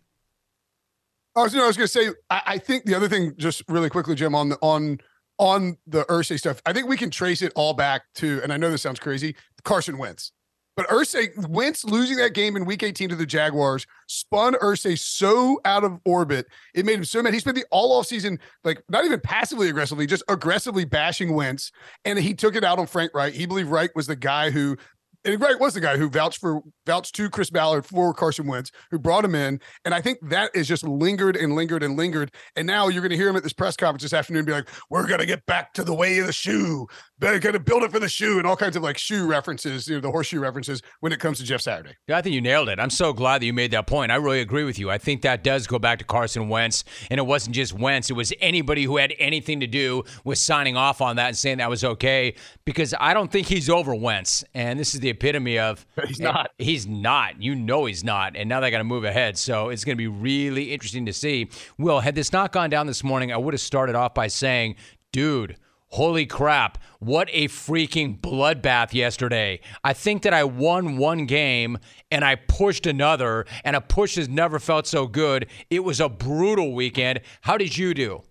I 1.35 1.43
was, 1.43 1.55
you 1.55 1.59
know, 1.59 1.65
I 1.65 1.69
was 1.69 1.77
going 1.77 1.87
to 1.87 1.93
say, 1.93 2.09
I, 2.29 2.43
I, 2.47 2.59
think 2.59 2.85
the 2.85 2.95
other 2.95 3.09
thing, 3.09 3.35
just 3.39 3.63
really 3.67 3.89
quickly, 3.89 4.15
Jim, 4.15 4.35
on 4.35 4.51
the 4.51 4.59
on 4.61 5.01
on 5.39 5.79
the 5.87 6.05
Irsay 6.05 6.39
stuff, 6.39 6.61
I 6.67 6.73
think 6.73 6.89
we 6.89 6.97
can 6.97 7.11
trace 7.11 7.43
it 7.43 7.53
all 7.57 7.73
back 7.73 8.03
to, 8.17 8.41
and 8.43 8.53
I 8.53 8.59
know 8.59 8.71
this 8.71 8.83
sounds 8.83 9.01
crazy, 9.01 9.35
Carson 9.65 9.97
Wentz. 9.97 10.33
But 10.77 10.89
Irsay, 10.89 11.49
Wentz 11.49 11.85
losing 11.85 12.17
that 12.17 12.33
game 12.33 12.57
in 12.57 12.65
week 12.65 12.83
18 12.83 13.11
to 13.11 13.17
the 13.17 13.27
Jaguars 13.27 13.87
spun 14.09 14.55
Irsay 14.55 14.99
so 14.99 15.61
out 15.65 15.85
of 15.85 16.01
orbit. 16.07 16.47
It 16.75 16.87
made 16.87 16.95
him 16.95 17.05
so 17.05 17.23
mad. 17.23 17.35
He 17.35 17.41
spent 17.41 17.57
the 17.57 17.67
all 17.71 17.93
off 17.93 18.07
season, 18.07 18.39
like 18.65 18.83
not 18.89 19.05
even 19.05 19.21
passively 19.21 19.69
aggressively, 19.69 20.07
just 20.07 20.23
aggressively 20.29 20.85
bashing 20.85 21.35
Wentz. 21.35 21.73
And 22.05 22.19
he 22.19 22.33
took 22.33 22.57
it 22.57 22.65
out 22.65 22.79
on 22.79 22.87
Frank 22.87 23.13
Reich. 23.15 23.35
He 23.35 23.45
believed 23.45 23.69
Reich 23.69 23.95
was 23.95 24.07
the 24.07 24.17
guy 24.17 24.51
who 24.51 24.79
and 25.25 25.41
Reich 25.41 25.61
was 25.61 25.75
the 25.75 25.81
guy 25.81 25.97
who 25.97 26.09
vouched 26.09 26.39
for 26.39 26.63
vouched 26.87 27.15
to 27.17 27.31
Chris 27.31 27.51
Ballard 27.51 27.87
for 27.87 28.13
Carson 28.15 28.47
Wentz, 28.47 28.71
who 28.91 28.99
brought 28.99 29.25
him 29.25 29.35
in. 29.35 29.61
And 29.85 29.95
I 29.95 30.01
think 30.01 30.19
that 30.23 30.51
is 30.55 30.69
just 30.69 30.85
lingered 30.85 31.37
and 31.37 31.55
lingered 31.55 31.83
and 31.83 31.97
lingered. 31.97 32.33
And 32.57 32.67
now 32.67 32.89
you're 32.89 33.03
going 33.03 33.11
to 33.11 33.17
hear 33.17 33.29
him 33.29 33.37
at 33.37 33.43
this 33.43 33.53
press 33.53 33.77
conference 33.77 34.03
this 34.03 34.13
afternoon 34.13 34.45
be 34.45 34.53
like, 34.53 34.69
"We're 34.91 35.07
going 35.07 35.21
to 35.21 35.27
get 35.27 35.45
back 35.47 35.73
to 35.75 35.85
the 35.85 35.95
way 35.95 36.19
of 36.19 36.27
the 36.27 36.33
shoe. 36.33 36.87
Better 37.19 37.39
going 37.39 37.53
to 37.55 37.61
build 37.61 37.83
it 37.83 37.93
for 37.93 37.99
the 37.99 38.09
shoe," 38.09 38.39
and 38.39 38.47
all 38.47 38.57
kinds 38.57 38.77
of 38.77 38.83
like 38.83 38.99
shoe 38.99 39.27
references, 39.27 39.89
you 39.89 39.95
know, 39.95 40.01
the 40.01 40.11
horseshoe 40.11 40.41
references 40.41 40.83
when 41.01 41.13
it 41.13 41.21
comes 41.21 41.39
to 41.39 41.45
Jeff 41.45 41.61
Saturday. 41.61 41.95
Yeah, 42.09 42.19
I 42.19 42.23
think 42.23 42.35
you 42.35 42.41
nailed 42.41 42.69
it. 42.69 42.81
I'm 42.81 42.91
so 42.91 43.13
glad 43.13 43.43
that 43.43 43.47
you 43.47 43.53
made 43.53 43.71
that 43.73 43.87
point. 43.87 44.13
I 44.13 44.17
really 44.17 44.41
agree 44.41 44.65
with 44.65 44.79
you. 44.79 44.91
I 44.91 44.99
think 44.99 45.23
that 45.23 45.45
does 45.45 45.67
go 45.67 45.79
back 45.79 45.99
to 46.01 46.05
Carson 46.05 46.49
Wentz, 46.49 46.85
and 47.11 47.19
it 47.19 47.25
wasn't 47.25 47.55
just 47.55 47.73
Wentz; 47.73 48.11
it 48.11 48.15
was 48.15 48.33
anybody 48.41 48.85
who 48.85 48.97
had 48.97 49.15
anything 49.19 49.61
to 49.61 49.67
do 49.67 50.03
with 50.25 50.39
signing 50.39 50.77
off 50.77 51.01
on 51.01 51.17
that 51.17 51.29
and 51.29 51.37
saying 51.37 51.59
that 51.59 51.71
was 51.71 51.85
okay. 51.85 52.35
Because 52.65 52.95
I 52.99 53.15
don't 53.15 53.31
think 53.31 53.47
he's 53.47 53.71
over 53.71 53.95
Wentz, 53.95 54.45
and 54.55 54.79
this 54.79 54.95
is 54.95 55.01
the 55.01 55.09
epitome 55.09 55.59
of 55.59 55.87
He's 56.07 56.21
not. 56.21 56.51
He's 56.73 56.87
not. 56.87 57.43
You 57.43 57.55
know 57.55 57.85
he's 57.85 58.03
not. 58.03 58.35
And 58.35 58.49
now 58.49 58.61
they 58.61 58.71
got 58.71 58.79
to 58.79 58.85
move 58.85 59.05
ahead. 59.05 59.37
So 59.37 59.69
it's 59.69 59.85
going 59.85 59.95
to 59.95 59.99
be 59.99 60.07
really 60.07 60.73
interesting 60.73 61.05
to 61.05 61.13
see. 61.13 61.51
Will, 61.77 62.01
had 62.01 62.15
this 62.15 62.33
not 62.33 62.51
gone 62.51 62.71
down 62.71 62.87
this 62.87 63.05
morning, 63.05 63.31
I 63.31 63.37
would 63.37 63.53
have 63.53 63.61
started 63.61 63.95
off 63.95 64.15
by 64.15 64.29
saying, 64.29 64.77
dude, 65.13 65.59
Holy 65.89 66.25
crap, 66.25 66.79
what 67.01 67.29
a 67.31 67.49
freaking 67.49 68.19
bloodbath 68.19 68.95
yesterday. 68.95 69.61
I 69.85 69.93
think 69.93 70.23
that 70.23 70.33
I 70.33 70.45
won 70.45 70.97
one 70.97 71.27
game 71.27 71.77
and 72.11 72.25
I 72.25 72.37
pushed 72.37 72.87
another, 72.87 73.45
and 73.63 73.77
a 73.77 73.83
push 73.83 74.15
has 74.15 74.27
never 74.27 74.59
felt 74.59 74.87
so 74.87 75.07
good. 75.07 75.49
It 75.69 75.81
was 75.81 76.01
a 76.01 76.09
brutal 76.09 76.73
weekend. 76.73 77.21
How 77.43 77.59
did 77.59 77.77
you 77.77 77.93
do? 77.93 78.23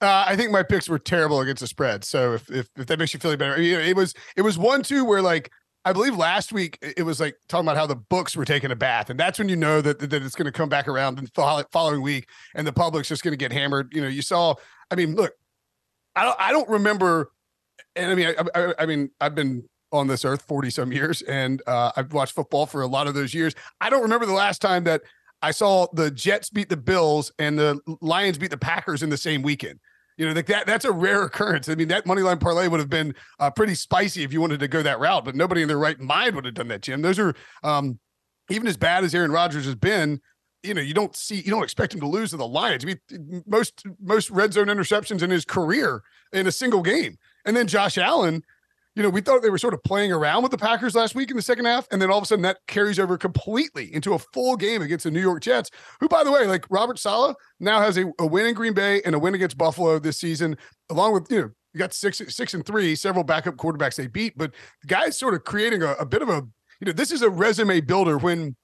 Uh, 0.00 0.26
I 0.28 0.36
think 0.36 0.52
my 0.52 0.62
picks 0.62 0.88
were 0.88 1.00
terrible 1.00 1.40
against 1.40 1.62
the 1.62 1.66
spread. 1.66 2.04
So 2.04 2.34
if, 2.34 2.48
if, 2.48 2.68
if 2.76 2.86
that 2.86 3.00
makes 3.00 3.12
you 3.12 3.18
feel 3.18 3.36
better, 3.36 3.56
it 3.56 3.96
was 3.96 4.14
it 4.36 4.42
was 4.42 4.56
one 4.56 4.84
two 4.84 5.04
where 5.04 5.20
like 5.20 5.50
I 5.88 5.92
believe 5.94 6.14
last 6.14 6.52
week 6.52 6.78
it 6.82 7.02
was 7.02 7.18
like 7.18 7.36
talking 7.48 7.66
about 7.66 7.78
how 7.78 7.86
the 7.86 7.96
books 7.96 8.36
were 8.36 8.44
taking 8.44 8.70
a 8.70 8.76
bath, 8.76 9.08
and 9.08 9.18
that's 9.18 9.38
when 9.38 9.48
you 9.48 9.56
know 9.56 9.80
that 9.80 9.98
that 10.00 10.22
it's 10.22 10.34
going 10.34 10.44
to 10.44 10.52
come 10.52 10.68
back 10.68 10.86
around 10.86 11.16
the 11.16 11.66
following 11.72 12.02
week, 12.02 12.28
and 12.54 12.66
the 12.66 12.74
public's 12.74 13.08
just 13.08 13.22
going 13.22 13.32
to 13.32 13.38
get 13.38 13.52
hammered. 13.52 13.90
You 13.94 14.02
know, 14.02 14.08
you 14.08 14.20
saw. 14.20 14.54
I 14.90 14.96
mean, 14.96 15.14
look, 15.14 15.32
I 16.14 16.24
don't 16.24 16.36
I 16.38 16.52
don't 16.52 16.68
remember, 16.68 17.32
and 17.96 18.10
I 18.10 18.14
mean, 18.14 18.34
I, 18.54 18.60
I, 18.60 18.74
I 18.80 18.86
mean, 18.86 19.10
I've 19.18 19.34
been 19.34 19.66
on 19.90 20.08
this 20.08 20.26
earth 20.26 20.42
40 20.42 20.68
some 20.68 20.92
years 20.92 21.22
and 21.22 21.62
uh, 21.66 21.90
I've 21.96 22.12
watched 22.12 22.34
football 22.34 22.66
for 22.66 22.82
a 22.82 22.86
lot 22.86 23.06
of 23.06 23.14
those 23.14 23.32
years. 23.32 23.54
I 23.80 23.88
don't 23.88 24.02
remember 24.02 24.26
the 24.26 24.34
last 24.34 24.60
time 24.60 24.84
that 24.84 25.00
I 25.40 25.50
saw 25.52 25.86
the 25.94 26.10
Jets 26.10 26.50
beat 26.50 26.68
the 26.68 26.76
Bills 26.76 27.32
and 27.38 27.58
the 27.58 27.80
Lions 28.02 28.36
beat 28.36 28.50
the 28.50 28.58
Packers 28.58 29.02
in 29.02 29.08
the 29.08 29.16
same 29.16 29.40
weekend. 29.40 29.80
You 30.18 30.26
know, 30.26 30.32
like 30.32 30.46
that 30.46 30.66
that's 30.66 30.84
a 30.84 30.90
rare 30.90 31.22
occurrence. 31.22 31.68
I 31.68 31.76
mean, 31.76 31.88
that 31.88 32.04
money 32.04 32.22
line 32.22 32.38
parlay 32.38 32.66
would 32.66 32.80
have 32.80 32.90
been 32.90 33.14
uh, 33.38 33.50
pretty 33.50 33.76
spicy 33.76 34.24
if 34.24 34.32
you 34.32 34.40
wanted 34.40 34.58
to 34.60 34.68
go 34.68 34.82
that 34.82 34.98
route, 34.98 35.24
but 35.24 35.36
nobody 35.36 35.62
in 35.62 35.68
their 35.68 35.78
right 35.78 35.98
mind 35.98 36.34
would 36.34 36.44
have 36.44 36.54
done 36.54 36.68
that, 36.68 36.82
Jim. 36.82 37.02
Those 37.02 37.20
are 37.20 37.34
um, 37.62 38.00
even 38.50 38.66
as 38.66 38.76
bad 38.76 39.04
as 39.04 39.14
Aaron 39.14 39.30
Rodgers 39.30 39.64
has 39.64 39.76
been, 39.76 40.20
you 40.64 40.74
know, 40.74 40.80
you 40.80 40.92
don't 40.92 41.14
see, 41.14 41.36
you 41.36 41.52
don't 41.52 41.62
expect 41.62 41.94
him 41.94 42.00
to 42.00 42.08
lose 42.08 42.30
to 42.30 42.36
the 42.36 42.48
Lions. 42.48 42.84
I 42.84 42.88
mean, 42.88 43.44
most 43.46 43.84
most 44.02 44.28
red 44.30 44.52
zone 44.52 44.66
interceptions 44.66 45.22
in 45.22 45.30
his 45.30 45.44
career 45.44 46.02
in 46.32 46.48
a 46.48 46.52
single 46.52 46.82
game, 46.82 47.16
and 47.44 47.56
then 47.56 47.68
Josh 47.68 47.96
Allen, 47.96 48.42
you 48.98 49.04
know, 49.04 49.10
we 49.10 49.20
thought 49.20 49.42
they 49.42 49.48
were 49.48 49.58
sort 49.58 49.74
of 49.74 49.82
playing 49.84 50.10
around 50.10 50.42
with 50.42 50.50
the 50.50 50.58
Packers 50.58 50.96
last 50.96 51.14
week 51.14 51.30
in 51.30 51.36
the 51.36 51.42
second 51.42 51.66
half, 51.66 51.86
and 51.92 52.02
then 52.02 52.10
all 52.10 52.18
of 52.18 52.24
a 52.24 52.26
sudden 52.26 52.42
that 52.42 52.58
carries 52.66 52.98
over 52.98 53.16
completely 53.16 53.94
into 53.94 54.14
a 54.14 54.18
full 54.18 54.56
game 54.56 54.82
against 54.82 55.04
the 55.04 55.10
New 55.12 55.20
York 55.20 55.40
Jets, 55.40 55.70
who, 56.00 56.08
by 56.08 56.24
the 56.24 56.32
way, 56.32 56.48
like 56.48 56.66
Robert 56.68 56.98
Saleh 56.98 57.36
now 57.60 57.80
has 57.80 57.96
a, 57.96 58.06
a 58.18 58.26
win 58.26 58.46
in 58.46 58.54
Green 58.54 58.72
Bay 58.72 59.00
and 59.04 59.14
a 59.14 59.18
win 59.20 59.36
against 59.36 59.56
Buffalo 59.56 60.00
this 60.00 60.18
season, 60.18 60.56
along 60.90 61.12
with 61.12 61.30
you 61.30 61.42
know 61.42 61.50
you 61.72 61.78
got 61.78 61.94
six 61.94 62.20
six 62.26 62.54
and 62.54 62.66
three, 62.66 62.96
several 62.96 63.22
backup 63.22 63.54
quarterbacks 63.54 63.94
they 63.94 64.08
beat, 64.08 64.36
but 64.36 64.52
the 64.82 64.88
guy's 64.88 65.16
sort 65.16 65.34
of 65.34 65.44
creating 65.44 65.84
a, 65.84 65.92
a 65.92 66.04
bit 66.04 66.20
of 66.20 66.28
a 66.28 66.42
you 66.80 66.86
know 66.86 66.92
this 66.92 67.12
is 67.12 67.22
a 67.22 67.30
resume 67.30 67.80
builder 67.80 68.18
when 68.18 68.56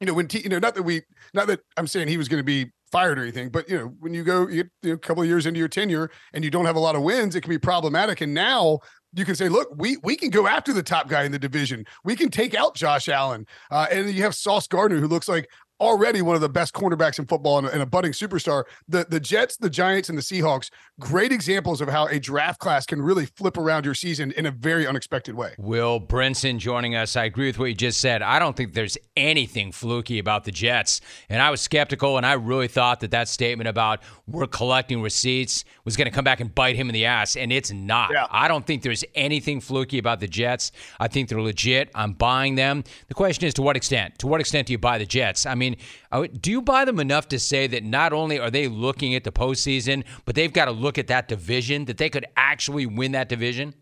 you 0.00 0.06
know 0.06 0.12
when 0.12 0.28
t- 0.28 0.42
you 0.42 0.50
know 0.50 0.58
not 0.58 0.74
that 0.74 0.82
we 0.82 1.00
not 1.32 1.46
that 1.46 1.60
I'm 1.78 1.86
saying 1.86 2.08
he 2.08 2.18
was 2.18 2.28
going 2.28 2.40
to 2.40 2.44
be 2.44 2.70
fired 2.92 3.18
or 3.18 3.22
anything, 3.22 3.48
but 3.48 3.68
you 3.70 3.78
know 3.78 3.94
when 4.00 4.12
you 4.12 4.22
go 4.22 4.48
you 4.48 4.64
you 4.82 4.90
know, 4.90 4.94
a 4.94 4.98
couple 4.98 5.22
of 5.22 5.28
years 5.30 5.46
into 5.46 5.58
your 5.58 5.68
tenure 5.68 6.10
and 6.34 6.44
you 6.44 6.50
don't 6.50 6.66
have 6.66 6.76
a 6.76 6.80
lot 6.80 6.94
of 6.94 7.02
wins, 7.02 7.34
it 7.34 7.40
can 7.40 7.50
be 7.50 7.58
problematic. 7.58 8.20
And 8.20 8.34
now 8.34 8.80
you 9.14 9.24
can 9.24 9.34
say, 9.34 9.48
look, 9.48 9.68
we 9.76 9.96
we 10.02 10.16
can 10.16 10.30
go 10.30 10.46
after 10.46 10.72
the 10.72 10.82
top 10.82 11.08
guy 11.08 11.24
in 11.24 11.32
the 11.32 11.38
division. 11.38 11.84
We 12.04 12.14
can 12.14 12.28
take 12.28 12.54
out 12.54 12.74
Josh 12.74 13.08
Allen, 13.08 13.46
uh, 13.70 13.86
and 13.90 14.10
you 14.10 14.22
have 14.22 14.34
Sauce 14.34 14.66
Gardner, 14.66 14.98
who 14.98 15.08
looks 15.08 15.28
like 15.28 15.48
already 15.80 16.22
one 16.22 16.34
of 16.34 16.40
the 16.40 16.48
best 16.48 16.74
cornerbacks 16.74 17.18
in 17.18 17.26
football 17.26 17.58
and 17.58 17.66
a, 17.66 17.70
and 17.72 17.82
a, 17.82 17.86
budding 17.86 18.12
superstar. 18.12 18.64
The 18.88 19.06
the 19.08 19.20
Jets, 19.20 19.56
the 19.56 19.70
Giants, 19.70 20.08
and 20.08 20.18
the 20.18 20.22
Seahawks, 20.22 20.70
great 21.00 21.32
examples 21.32 21.80
of 21.80 21.88
how 21.88 22.06
a 22.06 22.18
draft 22.18 22.60
class 22.60 22.86
can 22.86 23.00
really 23.00 23.26
flip 23.26 23.56
around 23.56 23.84
your 23.84 23.94
season 23.94 24.32
in 24.32 24.46
a 24.46 24.50
very 24.50 24.86
unexpected 24.86 25.34
way. 25.34 25.54
Will 25.58 26.00
Brinson 26.00 26.58
joining 26.58 26.94
us. 26.94 27.16
I 27.16 27.24
agree 27.24 27.46
with 27.46 27.58
what 27.58 27.66
you 27.66 27.74
just 27.74 28.00
said. 28.00 28.22
I 28.22 28.38
don't 28.38 28.56
think 28.56 28.74
there's 28.74 28.98
anything 29.16 29.72
fluky 29.72 30.18
about 30.18 30.44
the 30.44 30.52
Jets, 30.52 31.00
and 31.28 31.40
I 31.40 31.50
was 31.50 31.60
skeptical, 31.60 32.16
and 32.16 32.26
I 32.26 32.34
really 32.34 32.68
thought 32.68 33.00
that 33.00 33.10
that 33.12 33.28
statement 33.28 33.68
about 33.68 34.00
we're 34.26 34.46
collecting 34.46 35.02
receipts 35.02 35.64
was 35.84 35.96
going 35.96 36.06
to 36.06 36.10
come 36.10 36.24
back 36.24 36.40
and 36.40 36.54
bite 36.54 36.76
him 36.76 36.88
in 36.88 36.94
the 36.94 37.06
ass, 37.06 37.36
and 37.36 37.52
it's 37.52 37.72
not. 37.72 38.10
Yeah. 38.12 38.26
I 38.30 38.48
don't 38.48 38.66
think 38.66 38.82
there's 38.82 39.04
anything 39.14 39.60
fluky 39.60 39.98
about 39.98 40.20
the 40.20 40.28
Jets. 40.28 40.72
I 41.00 41.08
think 41.08 41.28
they're 41.28 41.40
legit. 41.40 41.90
I'm 41.94 42.12
buying 42.12 42.54
them. 42.56 42.84
The 43.08 43.14
question 43.14 43.46
is 43.46 43.54
to 43.54 43.62
what 43.62 43.76
extent? 43.76 44.18
To 44.18 44.26
what 44.26 44.40
extent 44.40 44.66
do 44.66 44.72
you 44.72 44.78
buy 44.78 44.98
the 44.98 45.06
Jets? 45.06 45.46
I 45.46 45.54
mean 45.54 45.67
mean, 46.12 46.38
do 46.40 46.50
you 46.50 46.62
buy 46.62 46.84
them 46.84 47.00
enough 47.00 47.28
to 47.28 47.38
say 47.38 47.66
that 47.66 47.84
not 47.84 48.12
only 48.12 48.38
are 48.38 48.50
they 48.50 48.68
looking 48.68 49.14
at 49.14 49.24
the 49.24 49.32
postseason, 49.32 50.04
but 50.24 50.34
they've 50.34 50.52
got 50.52 50.66
to 50.66 50.72
look 50.72 50.98
at 50.98 51.06
that 51.08 51.28
division, 51.28 51.84
that 51.86 51.98
they 51.98 52.10
could 52.10 52.26
actually 52.36 52.86
win 52.86 53.12
that 53.12 53.28
division? 53.28 53.74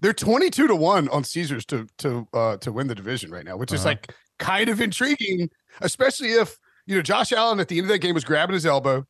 They're 0.00 0.12
22 0.12 0.68
to 0.68 0.76
1 0.76 1.08
on 1.08 1.24
Caesars 1.24 1.64
to 1.66 1.86
to 1.98 2.28
uh 2.32 2.56
to 2.58 2.72
win 2.72 2.86
the 2.86 2.94
division 2.94 3.30
right 3.30 3.44
now, 3.44 3.56
which 3.56 3.72
uh-huh. 3.72 3.80
is 3.80 3.84
like 3.84 4.14
kind 4.38 4.68
of 4.68 4.80
intriguing, 4.80 5.50
especially 5.80 6.32
if, 6.32 6.56
you 6.86 6.94
know, 6.94 7.02
Josh 7.02 7.32
Allen 7.32 7.60
at 7.60 7.68
the 7.68 7.78
end 7.78 7.86
of 7.86 7.88
that 7.88 7.98
game 7.98 8.14
was 8.14 8.24
grabbing 8.24 8.54
his 8.54 8.66
elbow. 8.66 9.04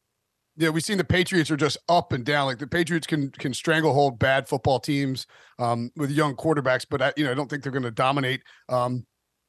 Yeah, 0.57 0.71
we've 0.71 0.83
seen 0.83 0.99
the 0.99 1.05
Patriots 1.05 1.51
are 1.53 1.57
just 1.57 1.79
up 1.89 2.13
and 2.13 2.25
down. 2.25 2.47
Like 2.47 2.59
the 2.59 2.67
Patriots 2.67 3.07
can 3.07 3.31
can 3.31 3.55
stranglehold 3.55 4.19
bad 4.19 4.49
football 4.49 4.81
teams 4.81 5.27
um, 5.59 5.91
with 5.97 6.11
young 6.11 6.35
quarterbacks, 6.35 6.85
but 6.89 7.01
I, 7.01 7.13
you 7.17 7.25
know 7.25 7.31
I 7.31 7.35
don't 7.35 7.49
think 7.49 7.63
they're 7.63 7.73
going 7.73 7.85
to 7.85 7.91
dominate. 7.91 8.43
Um, 8.69 9.07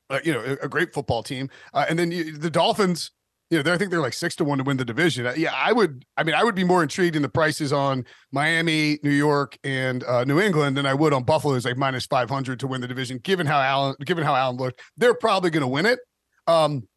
uh, 0.09 0.19
you 0.23 0.33
know, 0.33 0.57
a, 0.61 0.67
great 0.67 0.93
football 0.93 1.23
team. 1.23 1.49
Uh, 1.73 1.85
and 1.89 1.99
then 1.99 2.11
you, 2.11 2.37
the 2.37 2.49
Dolphins, 2.49 3.11
you 3.49 3.61
know, 3.61 3.73
I 3.73 3.77
think 3.77 3.91
they're 3.91 4.01
like 4.01 4.13
six 4.13 4.35
to 4.37 4.43
one 4.43 4.57
to 4.59 4.63
win 4.63 4.77
the 4.77 4.85
division. 4.85 5.25
Uh, 5.25 5.33
yeah, 5.35 5.53
I 5.55 5.73
would. 5.73 6.05
I 6.17 6.23
mean, 6.23 6.35
I 6.35 6.43
would 6.43 6.55
be 6.55 6.63
more 6.63 6.83
intrigued 6.83 7.15
in 7.15 7.21
the 7.21 7.29
prices 7.29 7.73
on 7.73 8.05
Miami, 8.31 8.99
New 9.03 9.09
York, 9.09 9.57
and 9.63 10.03
uh, 10.03 10.23
New 10.23 10.39
England 10.39 10.77
than 10.77 10.85
I 10.85 10.93
would 10.93 11.13
on 11.13 11.23
Buffalo 11.23 11.55
is 11.55 11.65
like 11.65 11.77
minus 11.77 12.05
five 12.05 12.29
hundred 12.29 12.59
to 12.59 12.67
win 12.67 12.81
the 12.81 12.87
division. 12.87 13.17
Given 13.19 13.47
how 13.47 13.59
Allen, 13.59 13.95
given 14.05 14.23
how 14.23 14.35
Allen 14.35 14.57
looked, 14.57 14.81
they're 14.97 15.15
probably 15.15 15.49
going 15.49 15.61
to 15.61 15.67
win 15.67 15.85
it. 15.85 15.99
Um, 16.45 16.87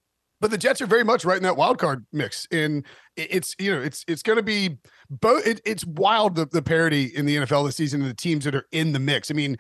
but 0.42 0.50
the 0.50 0.58
Jets 0.58 0.82
are 0.82 0.86
very 0.86 1.04
much 1.04 1.24
right 1.24 1.36
in 1.36 1.42
that 1.44 1.56
wild 1.56 1.78
card 1.78 2.04
mix, 2.12 2.46
and 2.50 2.84
it's 3.16 3.54
you 3.58 3.70
know 3.70 3.80
it's 3.80 4.04
it's 4.08 4.22
going 4.22 4.36
to 4.36 4.42
be 4.42 4.76
both. 5.08 5.46
It, 5.46 5.60
it's 5.64 5.86
wild 5.86 6.34
the, 6.34 6.46
the 6.46 6.62
parity 6.62 7.04
in 7.04 7.26
the 7.26 7.36
NFL 7.36 7.64
this 7.66 7.76
season 7.76 8.02
and 8.02 8.10
the 8.10 8.14
teams 8.14 8.44
that 8.44 8.54
are 8.54 8.66
in 8.72 8.92
the 8.92 8.98
mix. 8.98 9.30
I 9.30 9.34
mean, 9.34 9.56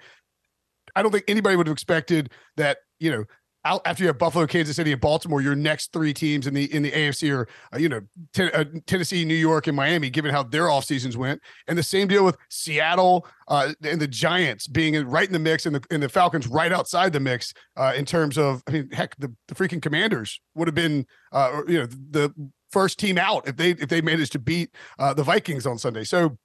I 0.96 1.02
don't 1.02 1.12
think 1.12 1.24
anybody 1.28 1.56
would 1.56 1.68
have 1.68 1.72
expected 1.72 2.32
that 2.56 2.78
you 2.98 3.12
know 3.12 3.24
out 3.64 3.82
after 3.84 4.02
you 4.02 4.08
have 4.08 4.18
Buffalo, 4.18 4.46
Kansas 4.46 4.76
City, 4.76 4.92
and 4.92 5.00
Baltimore, 5.00 5.40
your 5.40 5.54
next 5.54 5.92
three 5.92 6.12
teams 6.12 6.46
in 6.46 6.54
the 6.54 6.72
in 6.74 6.82
the 6.82 6.90
AFC 6.90 7.34
are 7.34 7.48
uh, 7.72 7.78
you 7.78 7.88
know 7.88 8.00
uh, 8.38 8.64
Tennessee, 8.86 9.24
New 9.24 9.34
York, 9.34 9.66
and 9.66 9.76
Miami. 9.76 10.10
Given 10.10 10.32
how 10.32 10.42
their 10.42 10.68
off 10.70 10.84
seasons 10.84 11.16
went, 11.16 11.40
and 11.68 11.78
the 11.78 11.82
same 11.82 12.08
deal 12.08 12.24
with 12.24 12.36
Seattle 12.48 13.26
uh, 13.48 13.72
and 13.82 14.00
the 14.00 14.08
Giants 14.08 14.66
being 14.66 14.94
in, 14.94 15.06
right 15.06 15.26
in 15.26 15.32
the 15.32 15.38
mix, 15.38 15.66
and 15.66 15.74
the 15.74 15.82
and 15.90 16.02
the 16.02 16.08
Falcons 16.08 16.46
right 16.48 16.72
outside 16.72 17.12
the 17.12 17.20
mix 17.20 17.54
uh, 17.76 17.92
in 17.96 18.04
terms 18.04 18.38
of 18.38 18.62
I 18.66 18.72
mean, 18.72 18.90
heck, 18.92 19.16
the, 19.16 19.32
the 19.48 19.54
freaking 19.54 19.82
Commanders 19.82 20.40
would 20.54 20.68
have 20.68 20.74
been 20.74 21.06
uh, 21.32 21.62
you 21.68 21.78
know 21.78 21.86
the 21.86 22.32
first 22.70 22.98
team 22.98 23.18
out 23.18 23.46
if 23.46 23.56
they 23.56 23.70
if 23.70 23.88
they 23.88 24.00
managed 24.00 24.32
to 24.32 24.38
beat 24.38 24.74
uh, 24.98 25.14
the 25.14 25.22
Vikings 25.22 25.66
on 25.66 25.78
Sunday. 25.78 26.04
So 26.04 26.36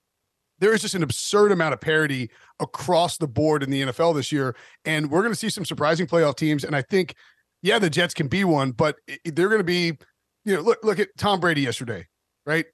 there 0.60 0.74
is 0.74 0.82
just 0.82 0.96
an 0.96 1.04
absurd 1.04 1.52
amount 1.52 1.74
of 1.74 1.82
parity 1.82 2.30
across 2.60 3.17
the 3.17 3.28
board 3.28 3.63
in 3.63 3.70
the 3.70 3.84
NFL 3.84 4.15
this 4.15 4.32
year. 4.32 4.56
And 4.86 5.10
we're 5.10 5.22
going 5.22 5.34
to 5.34 5.39
see 5.39 5.50
some 5.50 5.65
surprising 5.65 6.08
playoff 6.08 6.36
teams. 6.36 6.63
And 6.63 6.76
I 6.76 6.82
think, 6.82 7.15
yeah, 7.62 7.80
the 7.80 7.89
Jets 7.89 8.13
can 8.13 8.28
be 8.28 8.43
one, 8.43 8.72
but 8.72 8.98
they're 9.26 9.50
going 9.50 9.60
to 9.60 9.63
be, 9.63 9.98
you 10.46 10.56
know, 10.56 10.62
look, 10.62 10.80
look 10.84 11.00
at 11.00 11.10
Tom 11.17 11.39
Brady 11.39 11.62
yesterday, 11.62 12.08
right? 12.46 12.65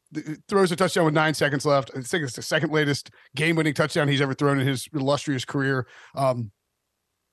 Throws 0.47 0.71
a 0.71 0.75
touchdown 0.75 1.05
with 1.05 1.13
nine 1.13 1.33
seconds 1.33 1.65
left. 1.65 1.91
I 1.95 2.01
think 2.01 2.23
it's 2.23 2.35
the 2.35 2.41
second 2.41 2.71
latest 2.71 3.11
game 3.35 3.55
winning 3.55 3.73
touchdown 3.73 4.07
he's 4.07 4.21
ever 4.21 4.33
thrown 4.33 4.59
in 4.59 4.67
his 4.67 4.87
illustrious 4.93 5.45
career. 5.45 5.87
Um, 6.15 6.51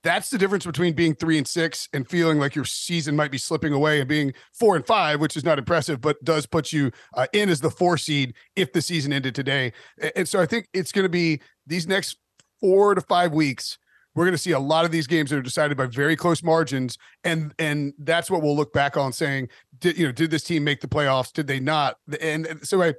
that's 0.02 0.30
the 0.30 0.38
difference 0.38 0.64
between 0.64 0.94
being 0.94 1.14
three 1.14 1.36
and 1.36 1.46
six 1.46 1.88
and 1.92 2.08
feeling 2.08 2.38
like 2.38 2.54
your 2.54 2.64
season 2.64 3.14
might 3.14 3.30
be 3.30 3.38
slipping 3.38 3.72
away 3.72 4.00
and 4.00 4.08
being 4.08 4.32
four 4.58 4.76
and 4.76 4.86
five, 4.86 5.20
which 5.20 5.36
is 5.36 5.44
not 5.44 5.58
impressive, 5.58 6.00
but 6.00 6.22
does 6.24 6.46
put 6.46 6.72
you 6.72 6.90
uh, 7.14 7.26
in 7.32 7.48
as 7.48 7.60
the 7.60 7.70
four 7.70 7.98
seed 7.98 8.34
if 8.56 8.72
the 8.72 8.80
season 8.80 9.12
ended 9.12 9.34
today. 9.34 9.72
And 10.16 10.26
so 10.28 10.40
I 10.40 10.46
think 10.46 10.68
it's 10.72 10.92
going 10.92 11.04
to 11.04 11.10
be 11.10 11.40
these 11.66 11.86
next 11.86 12.16
four 12.60 12.94
to 12.94 13.00
five 13.02 13.32
weeks. 13.32 13.78
We're 14.14 14.24
going 14.24 14.32
to 14.34 14.38
see 14.38 14.52
a 14.52 14.58
lot 14.58 14.84
of 14.84 14.90
these 14.90 15.06
games 15.06 15.30
that 15.30 15.36
are 15.36 15.42
decided 15.42 15.76
by 15.76 15.86
very 15.86 16.16
close 16.16 16.42
margins, 16.42 16.98
and 17.22 17.54
and 17.60 17.92
that's 17.98 18.28
what 18.28 18.42
we'll 18.42 18.56
look 18.56 18.72
back 18.72 18.96
on 18.96 19.12
saying, 19.12 19.48
did 19.78 19.96
you 19.96 20.06
know, 20.06 20.12
did 20.12 20.32
this 20.32 20.42
team 20.42 20.64
make 20.64 20.80
the 20.80 20.88
playoffs? 20.88 21.32
Did 21.32 21.46
they 21.46 21.60
not? 21.60 21.96
And, 22.20 22.44
and 22.44 22.66
so 22.66 22.82
I 22.82 22.94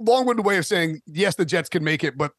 long-winded 0.00 0.44
way 0.44 0.58
of 0.58 0.66
saying 0.66 1.02
yes, 1.06 1.36
the 1.36 1.44
Jets 1.44 1.68
can 1.68 1.84
make 1.84 2.02
it, 2.02 2.18
but 2.18 2.32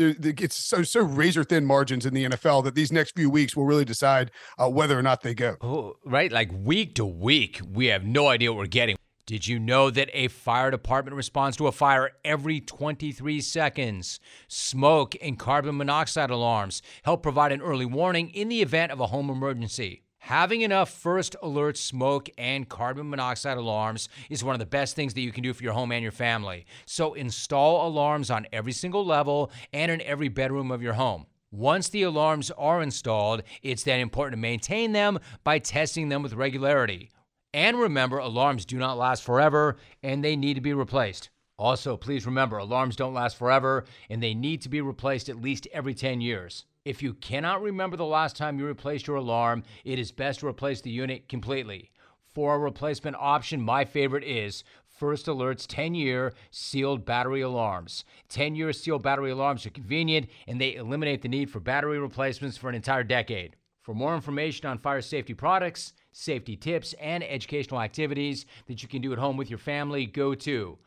it's 0.00 0.56
so 0.56 0.82
so 0.82 1.00
razor 1.00 1.44
thin 1.44 1.64
margins 1.64 2.06
in 2.06 2.14
the 2.14 2.24
NFL 2.24 2.64
that 2.64 2.74
these 2.74 2.90
next 2.90 3.14
few 3.14 3.30
weeks 3.30 3.56
will 3.56 3.66
really 3.66 3.84
decide 3.84 4.30
uh, 4.58 4.68
whether 4.68 4.98
or 4.98 5.02
not 5.02 5.22
they 5.22 5.34
go. 5.34 5.56
Oh, 5.60 5.96
right, 6.04 6.32
like 6.32 6.50
week 6.52 6.94
to 6.96 7.04
week, 7.04 7.60
we 7.70 7.86
have 7.86 8.04
no 8.04 8.28
idea 8.28 8.52
what 8.52 8.58
we're 8.58 8.66
getting. 8.66 8.96
Did 9.26 9.46
you 9.46 9.60
know 9.60 9.90
that 9.90 10.10
a 10.12 10.26
fire 10.26 10.72
department 10.72 11.16
responds 11.16 11.56
to 11.58 11.68
a 11.68 11.72
fire 11.72 12.10
every 12.24 12.60
23 12.60 13.40
seconds? 13.40 14.18
Smoke 14.48 15.14
and 15.22 15.38
carbon 15.38 15.76
monoxide 15.76 16.30
alarms 16.30 16.82
help 17.04 17.22
provide 17.22 17.52
an 17.52 17.62
early 17.62 17.86
warning 17.86 18.30
in 18.30 18.48
the 18.48 18.60
event 18.60 18.90
of 18.90 18.98
a 18.98 19.06
home 19.06 19.30
emergency. 19.30 20.02
Having 20.24 20.60
enough 20.60 20.90
first 20.90 21.34
alert 21.42 21.78
smoke 21.78 22.28
and 22.36 22.68
carbon 22.68 23.08
monoxide 23.08 23.56
alarms 23.56 24.10
is 24.28 24.44
one 24.44 24.54
of 24.54 24.58
the 24.58 24.66
best 24.66 24.94
things 24.94 25.14
that 25.14 25.22
you 25.22 25.32
can 25.32 25.42
do 25.42 25.54
for 25.54 25.62
your 25.64 25.72
home 25.72 25.90
and 25.90 26.02
your 26.02 26.12
family. 26.12 26.66
So 26.84 27.14
install 27.14 27.88
alarms 27.88 28.30
on 28.30 28.46
every 28.52 28.72
single 28.72 29.04
level 29.04 29.50
and 29.72 29.90
in 29.90 30.02
every 30.02 30.28
bedroom 30.28 30.70
of 30.70 30.82
your 30.82 30.92
home. 30.92 31.26
Once 31.50 31.88
the 31.88 32.02
alarms 32.02 32.50
are 32.52 32.82
installed, 32.82 33.42
it's 33.62 33.82
then 33.82 33.98
important 33.98 34.34
to 34.34 34.40
maintain 34.40 34.92
them 34.92 35.18
by 35.42 35.58
testing 35.58 36.10
them 36.10 36.22
with 36.22 36.34
regularity. 36.34 37.10
And 37.54 37.78
remember, 37.78 38.18
alarms 38.18 38.66
do 38.66 38.76
not 38.76 38.98
last 38.98 39.22
forever 39.22 39.78
and 40.02 40.22
they 40.22 40.36
need 40.36 40.54
to 40.54 40.60
be 40.60 40.74
replaced. 40.74 41.30
Also, 41.58 41.96
please 41.96 42.26
remember, 42.26 42.58
alarms 42.58 42.94
don't 42.94 43.14
last 43.14 43.36
forever 43.36 43.84
and 44.10 44.22
they 44.22 44.34
need 44.34 44.60
to 44.62 44.68
be 44.68 44.82
replaced 44.82 45.30
at 45.30 45.40
least 45.40 45.66
every 45.72 45.94
10 45.94 46.20
years. 46.20 46.66
If 46.82 47.02
you 47.02 47.12
cannot 47.12 47.60
remember 47.60 47.98
the 47.98 48.06
last 48.06 48.36
time 48.36 48.58
you 48.58 48.64
replaced 48.64 49.06
your 49.06 49.16
alarm, 49.16 49.64
it 49.84 49.98
is 49.98 50.12
best 50.12 50.40
to 50.40 50.46
replace 50.46 50.80
the 50.80 50.90
unit 50.90 51.28
completely. 51.28 51.90
For 52.32 52.54
a 52.54 52.58
replacement 52.58 53.16
option, 53.20 53.60
my 53.60 53.84
favorite 53.84 54.24
is 54.24 54.64
First 54.86 55.28
Alert's 55.28 55.66
10 55.66 55.94
year 55.94 56.32
sealed 56.50 57.04
battery 57.04 57.42
alarms. 57.42 58.06
10 58.30 58.54
year 58.54 58.72
sealed 58.72 59.02
battery 59.02 59.30
alarms 59.30 59.66
are 59.66 59.70
convenient 59.70 60.30
and 60.46 60.58
they 60.58 60.74
eliminate 60.74 61.20
the 61.20 61.28
need 61.28 61.50
for 61.50 61.60
battery 61.60 61.98
replacements 61.98 62.56
for 62.56 62.70
an 62.70 62.74
entire 62.74 63.04
decade. 63.04 63.56
For 63.82 63.94
more 63.94 64.14
information 64.14 64.66
on 64.66 64.78
fire 64.78 65.02
safety 65.02 65.34
products, 65.34 65.92
safety 66.12 66.56
tips, 66.56 66.94
and 66.94 67.22
educational 67.24 67.82
activities 67.82 68.46
that 68.68 68.82
you 68.82 68.88
can 68.88 69.02
do 69.02 69.12
at 69.12 69.18
home 69.18 69.36
with 69.36 69.50
your 69.50 69.58
family, 69.58 70.06
go 70.06 70.34
to 70.34 70.78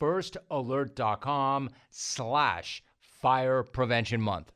firstalert.com 0.00 1.70
slash 1.90 2.84
fire 3.00 3.64
prevention 3.64 4.20
month. 4.20 4.52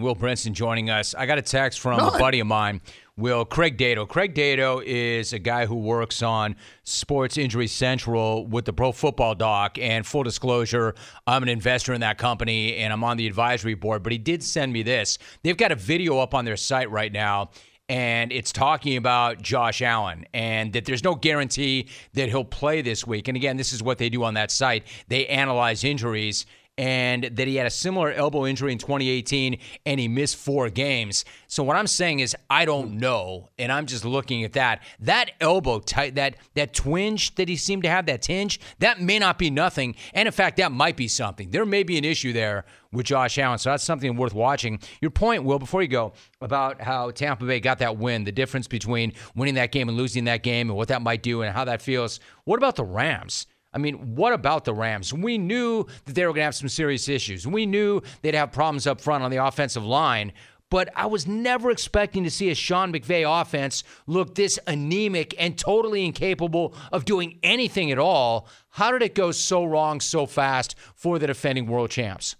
Will 0.00 0.16
Brinson 0.16 0.52
joining 0.52 0.90
us. 0.90 1.14
I 1.14 1.26
got 1.26 1.38
a 1.38 1.42
text 1.42 1.80
from 1.80 2.00
a 2.00 2.10
buddy 2.18 2.40
of 2.40 2.46
mine, 2.46 2.80
Will 3.16 3.44
Craig 3.44 3.76
Dato. 3.76 4.06
Craig 4.06 4.34
Dato 4.34 4.80
is 4.84 5.32
a 5.32 5.38
guy 5.38 5.66
who 5.66 5.74
works 5.74 6.22
on 6.22 6.56
Sports 6.84 7.36
Injury 7.36 7.66
Central 7.66 8.46
with 8.46 8.64
the 8.64 8.72
Pro 8.72 8.92
Football 8.92 9.34
Doc. 9.34 9.78
And 9.78 10.06
full 10.06 10.22
disclosure, 10.22 10.94
I'm 11.26 11.42
an 11.42 11.48
investor 11.48 11.92
in 11.92 12.00
that 12.00 12.18
company 12.18 12.76
and 12.76 12.92
I'm 12.92 13.04
on 13.04 13.16
the 13.16 13.26
advisory 13.26 13.74
board. 13.74 14.02
But 14.02 14.12
he 14.12 14.18
did 14.18 14.42
send 14.42 14.72
me 14.72 14.82
this. 14.82 15.18
They've 15.42 15.56
got 15.56 15.72
a 15.72 15.76
video 15.76 16.18
up 16.18 16.34
on 16.34 16.44
their 16.44 16.56
site 16.56 16.90
right 16.90 17.12
now 17.12 17.50
and 17.88 18.32
it's 18.32 18.52
talking 18.52 18.96
about 18.96 19.40
Josh 19.40 19.80
Allen 19.80 20.26
and 20.34 20.72
that 20.74 20.84
there's 20.84 21.02
no 21.02 21.14
guarantee 21.14 21.88
that 22.12 22.28
he'll 22.28 22.44
play 22.44 22.82
this 22.82 23.06
week. 23.06 23.28
And 23.28 23.36
again, 23.36 23.56
this 23.56 23.72
is 23.72 23.82
what 23.82 23.98
they 23.98 24.10
do 24.10 24.24
on 24.24 24.34
that 24.34 24.50
site. 24.50 24.86
They 25.08 25.26
analyze 25.26 25.84
injuries 25.84 26.44
and 26.78 27.24
that 27.24 27.48
he 27.48 27.56
had 27.56 27.66
a 27.66 27.70
similar 27.70 28.12
elbow 28.12 28.46
injury 28.46 28.70
in 28.70 28.78
2018 28.78 29.58
and 29.84 30.00
he 30.00 30.06
missed 30.06 30.36
four 30.36 30.70
games. 30.70 31.24
So 31.48 31.64
what 31.64 31.76
I'm 31.76 31.88
saying 31.88 32.20
is 32.20 32.36
I 32.48 32.64
don't 32.64 32.98
know, 32.98 33.50
and 33.58 33.72
I'm 33.72 33.84
just 33.86 34.04
looking 34.04 34.44
at 34.44 34.52
that. 34.52 34.82
That 35.00 35.32
elbow 35.40 35.80
tight, 35.80 36.14
that 36.14 36.36
that 36.54 36.72
twinge 36.72 37.34
that 37.34 37.48
he 37.48 37.56
seemed 37.56 37.82
to 37.82 37.88
have, 37.88 38.06
that 38.06 38.22
tinge, 38.22 38.60
that 38.78 39.00
may 39.00 39.18
not 39.18 39.38
be 39.38 39.50
nothing, 39.50 39.96
and 40.14 40.28
in 40.28 40.32
fact 40.32 40.56
that 40.58 40.70
might 40.70 40.96
be 40.96 41.08
something. 41.08 41.50
There 41.50 41.66
may 41.66 41.82
be 41.82 41.98
an 41.98 42.04
issue 42.04 42.32
there 42.32 42.64
with 42.92 43.06
Josh 43.06 43.38
Allen, 43.38 43.58
so 43.58 43.70
that's 43.70 43.84
something 43.84 44.16
worth 44.16 44.32
watching. 44.32 44.78
Your 45.02 45.10
point, 45.10 45.42
Will, 45.42 45.58
before 45.58 45.82
you 45.82 45.88
go 45.88 46.12
about 46.40 46.80
how 46.80 47.10
Tampa 47.10 47.44
Bay 47.44 47.58
got 47.58 47.80
that 47.80 47.98
win, 47.98 48.24
the 48.24 48.32
difference 48.32 48.68
between 48.68 49.12
winning 49.34 49.56
that 49.56 49.72
game 49.72 49.88
and 49.88 49.98
losing 49.98 50.24
that 50.24 50.44
game, 50.44 50.70
and 50.70 50.76
what 50.76 50.88
that 50.88 51.02
might 51.02 51.22
do, 51.22 51.42
and 51.42 51.52
how 51.52 51.64
that 51.64 51.82
feels. 51.82 52.20
What 52.44 52.56
about 52.56 52.76
the 52.76 52.84
Rams? 52.84 53.46
I 53.72 53.78
mean, 53.78 54.16
what 54.16 54.32
about 54.32 54.64
the 54.64 54.74
Rams? 54.74 55.12
We 55.12 55.36
knew 55.36 55.86
that 56.06 56.14
they 56.14 56.24
were 56.26 56.32
going 56.32 56.40
to 56.40 56.44
have 56.44 56.54
some 56.54 56.68
serious 56.68 57.08
issues. 57.08 57.46
We 57.46 57.66
knew 57.66 58.00
they'd 58.22 58.34
have 58.34 58.50
problems 58.50 58.86
up 58.86 59.00
front 59.00 59.22
on 59.22 59.30
the 59.30 59.44
offensive 59.44 59.84
line, 59.84 60.32
but 60.70 60.90
I 60.96 61.06
was 61.06 61.26
never 61.26 61.70
expecting 61.70 62.24
to 62.24 62.30
see 62.30 62.50
a 62.50 62.54
Sean 62.54 62.92
McVay 62.92 63.24
offense 63.40 63.84
look 64.06 64.34
this 64.34 64.58
anemic 64.66 65.34
and 65.38 65.56
totally 65.58 66.04
incapable 66.04 66.74
of 66.92 67.04
doing 67.04 67.38
anything 67.42 67.90
at 67.90 67.98
all. 67.98 68.48
How 68.70 68.90
did 68.90 69.02
it 69.02 69.14
go 69.14 69.32
so 69.32 69.64
wrong 69.64 70.00
so 70.00 70.26
fast 70.26 70.74
for 70.94 71.18
the 71.18 71.26
defending 71.26 71.66
world 71.66 71.90
champs? 71.90 72.36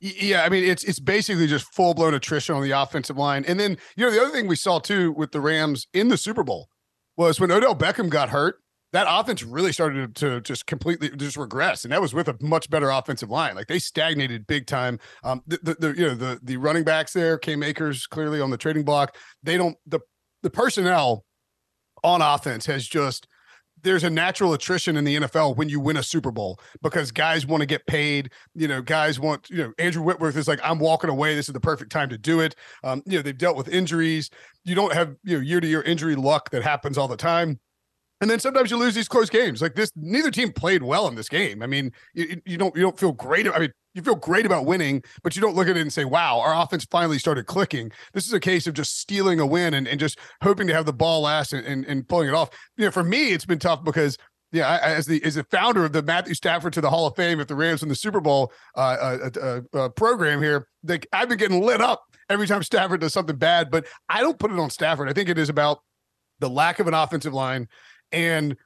Yeah, 0.00 0.44
I 0.44 0.48
mean 0.48 0.62
it's 0.62 0.84
it's 0.84 1.00
basically 1.00 1.48
just 1.48 1.74
full 1.74 1.92
blown 1.92 2.14
attrition 2.14 2.54
on 2.54 2.62
the 2.62 2.70
offensive 2.70 3.16
line, 3.16 3.44
and 3.48 3.58
then 3.58 3.78
you 3.96 4.04
know 4.04 4.12
the 4.12 4.20
other 4.20 4.30
thing 4.30 4.46
we 4.46 4.54
saw 4.54 4.78
too 4.78 5.10
with 5.10 5.32
the 5.32 5.40
Rams 5.40 5.88
in 5.92 6.06
the 6.06 6.16
Super 6.16 6.44
Bowl 6.44 6.68
was 7.16 7.40
when 7.40 7.50
Odell 7.50 7.74
Beckham 7.74 8.08
got 8.08 8.28
hurt 8.28 8.60
that 8.92 9.06
offense 9.08 9.42
really 9.42 9.72
started 9.72 10.14
to 10.16 10.40
just 10.40 10.66
completely 10.66 11.10
just 11.10 11.36
regress, 11.36 11.84
and 11.84 11.92
that 11.92 12.00
was 12.00 12.14
with 12.14 12.28
a 12.28 12.36
much 12.40 12.70
better 12.70 12.90
offensive 12.90 13.30
line. 13.30 13.54
Like 13.54 13.66
they 13.66 13.78
stagnated 13.78 14.46
big 14.46 14.66
time. 14.66 14.98
Um, 15.24 15.42
the, 15.46 15.58
the, 15.62 15.74
the 15.74 16.00
you 16.00 16.06
know 16.08 16.14
the 16.14 16.40
the 16.42 16.56
running 16.56 16.84
backs 16.84 17.12
there, 17.12 17.38
Cam 17.38 17.62
Akers 17.62 18.06
clearly 18.06 18.40
on 18.40 18.50
the 18.50 18.56
trading 18.56 18.84
block. 18.84 19.16
They 19.42 19.56
don't 19.56 19.76
the 19.86 20.00
the 20.42 20.50
personnel 20.50 21.24
on 22.04 22.22
offense 22.22 22.66
has 22.66 22.86
just 22.86 23.26
there's 23.82 24.04
a 24.04 24.10
natural 24.10 24.52
attrition 24.54 24.96
in 24.96 25.04
the 25.04 25.16
NFL 25.16 25.56
when 25.56 25.68
you 25.68 25.80
win 25.80 25.96
a 25.96 26.02
Super 26.02 26.30
Bowl 26.30 26.60
because 26.82 27.12
guys 27.12 27.46
want 27.46 27.60
to 27.60 27.66
get 27.66 27.86
paid. 27.86 28.32
You 28.54 28.68
know, 28.68 28.82
guys 28.82 29.20
want, 29.20 29.48
you 29.50 29.58
know, 29.58 29.72
Andrew 29.78 30.02
Whitworth 30.02 30.36
is 30.36 30.48
like, 30.48 30.60
I'm 30.64 30.78
walking 30.78 31.10
away. 31.10 31.34
This 31.34 31.48
is 31.48 31.52
the 31.52 31.60
perfect 31.60 31.92
time 31.92 32.08
to 32.08 32.18
do 32.18 32.40
it. 32.40 32.54
Um, 32.82 33.02
you 33.06 33.16
know, 33.16 33.22
they've 33.22 33.36
dealt 33.36 33.56
with 33.56 33.68
injuries. 33.68 34.30
You 34.64 34.74
don't 34.74 34.92
have, 34.92 35.14
you 35.22 35.36
know, 35.36 35.42
year 35.42 35.60
to 35.60 35.66
year 35.66 35.82
injury 35.82 36.16
luck 36.16 36.50
that 36.50 36.62
happens 36.62 36.98
all 36.98 37.08
the 37.08 37.16
time. 37.16 37.60
And 38.20 38.28
then 38.28 38.40
sometimes 38.40 38.70
you 38.70 38.76
lose 38.76 38.94
these 38.94 39.08
close 39.08 39.30
games. 39.30 39.62
Like 39.62 39.74
this, 39.74 39.92
neither 39.94 40.30
team 40.30 40.52
played 40.52 40.82
well 40.82 41.06
in 41.06 41.14
this 41.14 41.28
game. 41.28 41.62
I 41.62 41.66
mean, 41.66 41.92
you, 42.14 42.40
you 42.44 42.58
don't 42.58 42.74
you 42.74 42.82
don't 42.82 42.98
feel 42.98 43.12
great. 43.12 43.46
I 43.48 43.58
mean, 43.58 43.72
you 43.94 44.02
feel 44.02 44.16
great 44.16 44.44
about 44.44 44.66
winning, 44.66 45.02
but 45.22 45.36
you 45.36 45.42
don't 45.42 45.54
look 45.54 45.68
at 45.68 45.76
it 45.76 45.80
and 45.80 45.92
say, 45.92 46.04
"Wow, 46.04 46.40
our 46.40 46.54
offense 46.60 46.84
finally 46.90 47.18
started 47.18 47.46
clicking." 47.46 47.92
This 48.12 48.26
is 48.26 48.32
a 48.32 48.40
case 48.40 48.66
of 48.66 48.74
just 48.74 48.98
stealing 48.98 49.38
a 49.38 49.46
win 49.46 49.74
and, 49.74 49.86
and 49.86 50.00
just 50.00 50.18
hoping 50.42 50.66
to 50.66 50.74
have 50.74 50.86
the 50.86 50.92
ball 50.92 51.22
last 51.22 51.52
and, 51.52 51.64
and, 51.64 51.84
and 51.86 52.08
pulling 52.08 52.28
it 52.28 52.34
off. 52.34 52.50
You 52.76 52.86
know, 52.86 52.90
for 52.90 53.04
me, 53.04 53.32
it's 53.32 53.44
been 53.44 53.60
tough 53.60 53.84
because 53.84 54.18
yeah, 54.50 54.68
I, 54.68 54.94
as 54.94 55.06
the 55.06 55.22
as 55.24 55.36
the 55.36 55.44
founder 55.44 55.84
of 55.84 55.92
the 55.92 56.02
Matthew 56.02 56.34
Stafford 56.34 56.72
to 56.72 56.80
the 56.80 56.90
Hall 56.90 57.06
of 57.06 57.14
Fame 57.14 57.40
at 57.40 57.48
the 57.48 57.54
Rams 57.54 57.82
in 57.82 57.88
the 57.88 57.94
Super 57.94 58.20
Bowl 58.20 58.52
uh, 58.76 58.80
uh, 58.80 59.30
uh, 59.40 59.78
uh, 59.78 59.88
program 59.90 60.42
here, 60.42 60.66
like 60.82 61.06
I've 61.12 61.28
been 61.28 61.38
getting 61.38 61.62
lit 61.62 61.80
up 61.80 62.02
every 62.28 62.46
time 62.46 62.62
Stafford 62.62 63.00
does 63.00 63.12
something 63.12 63.36
bad, 63.36 63.70
but 63.70 63.86
I 64.08 64.20
don't 64.22 64.38
put 64.38 64.50
it 64.50 64.58
on 64.58 64.70
Stafford. 64.70 65.08
I 65.08 65.12
think 65.12 65.28
it 65.28 65.38
is 65.38 65.48
about 65.48 65.80
the 66.40 66.48
lack 66.48 66.78
of 66.78 66.86
an 66.86 66.94
offensive 66.94 67.34
line 67.34 67.68
and 68.12 68.56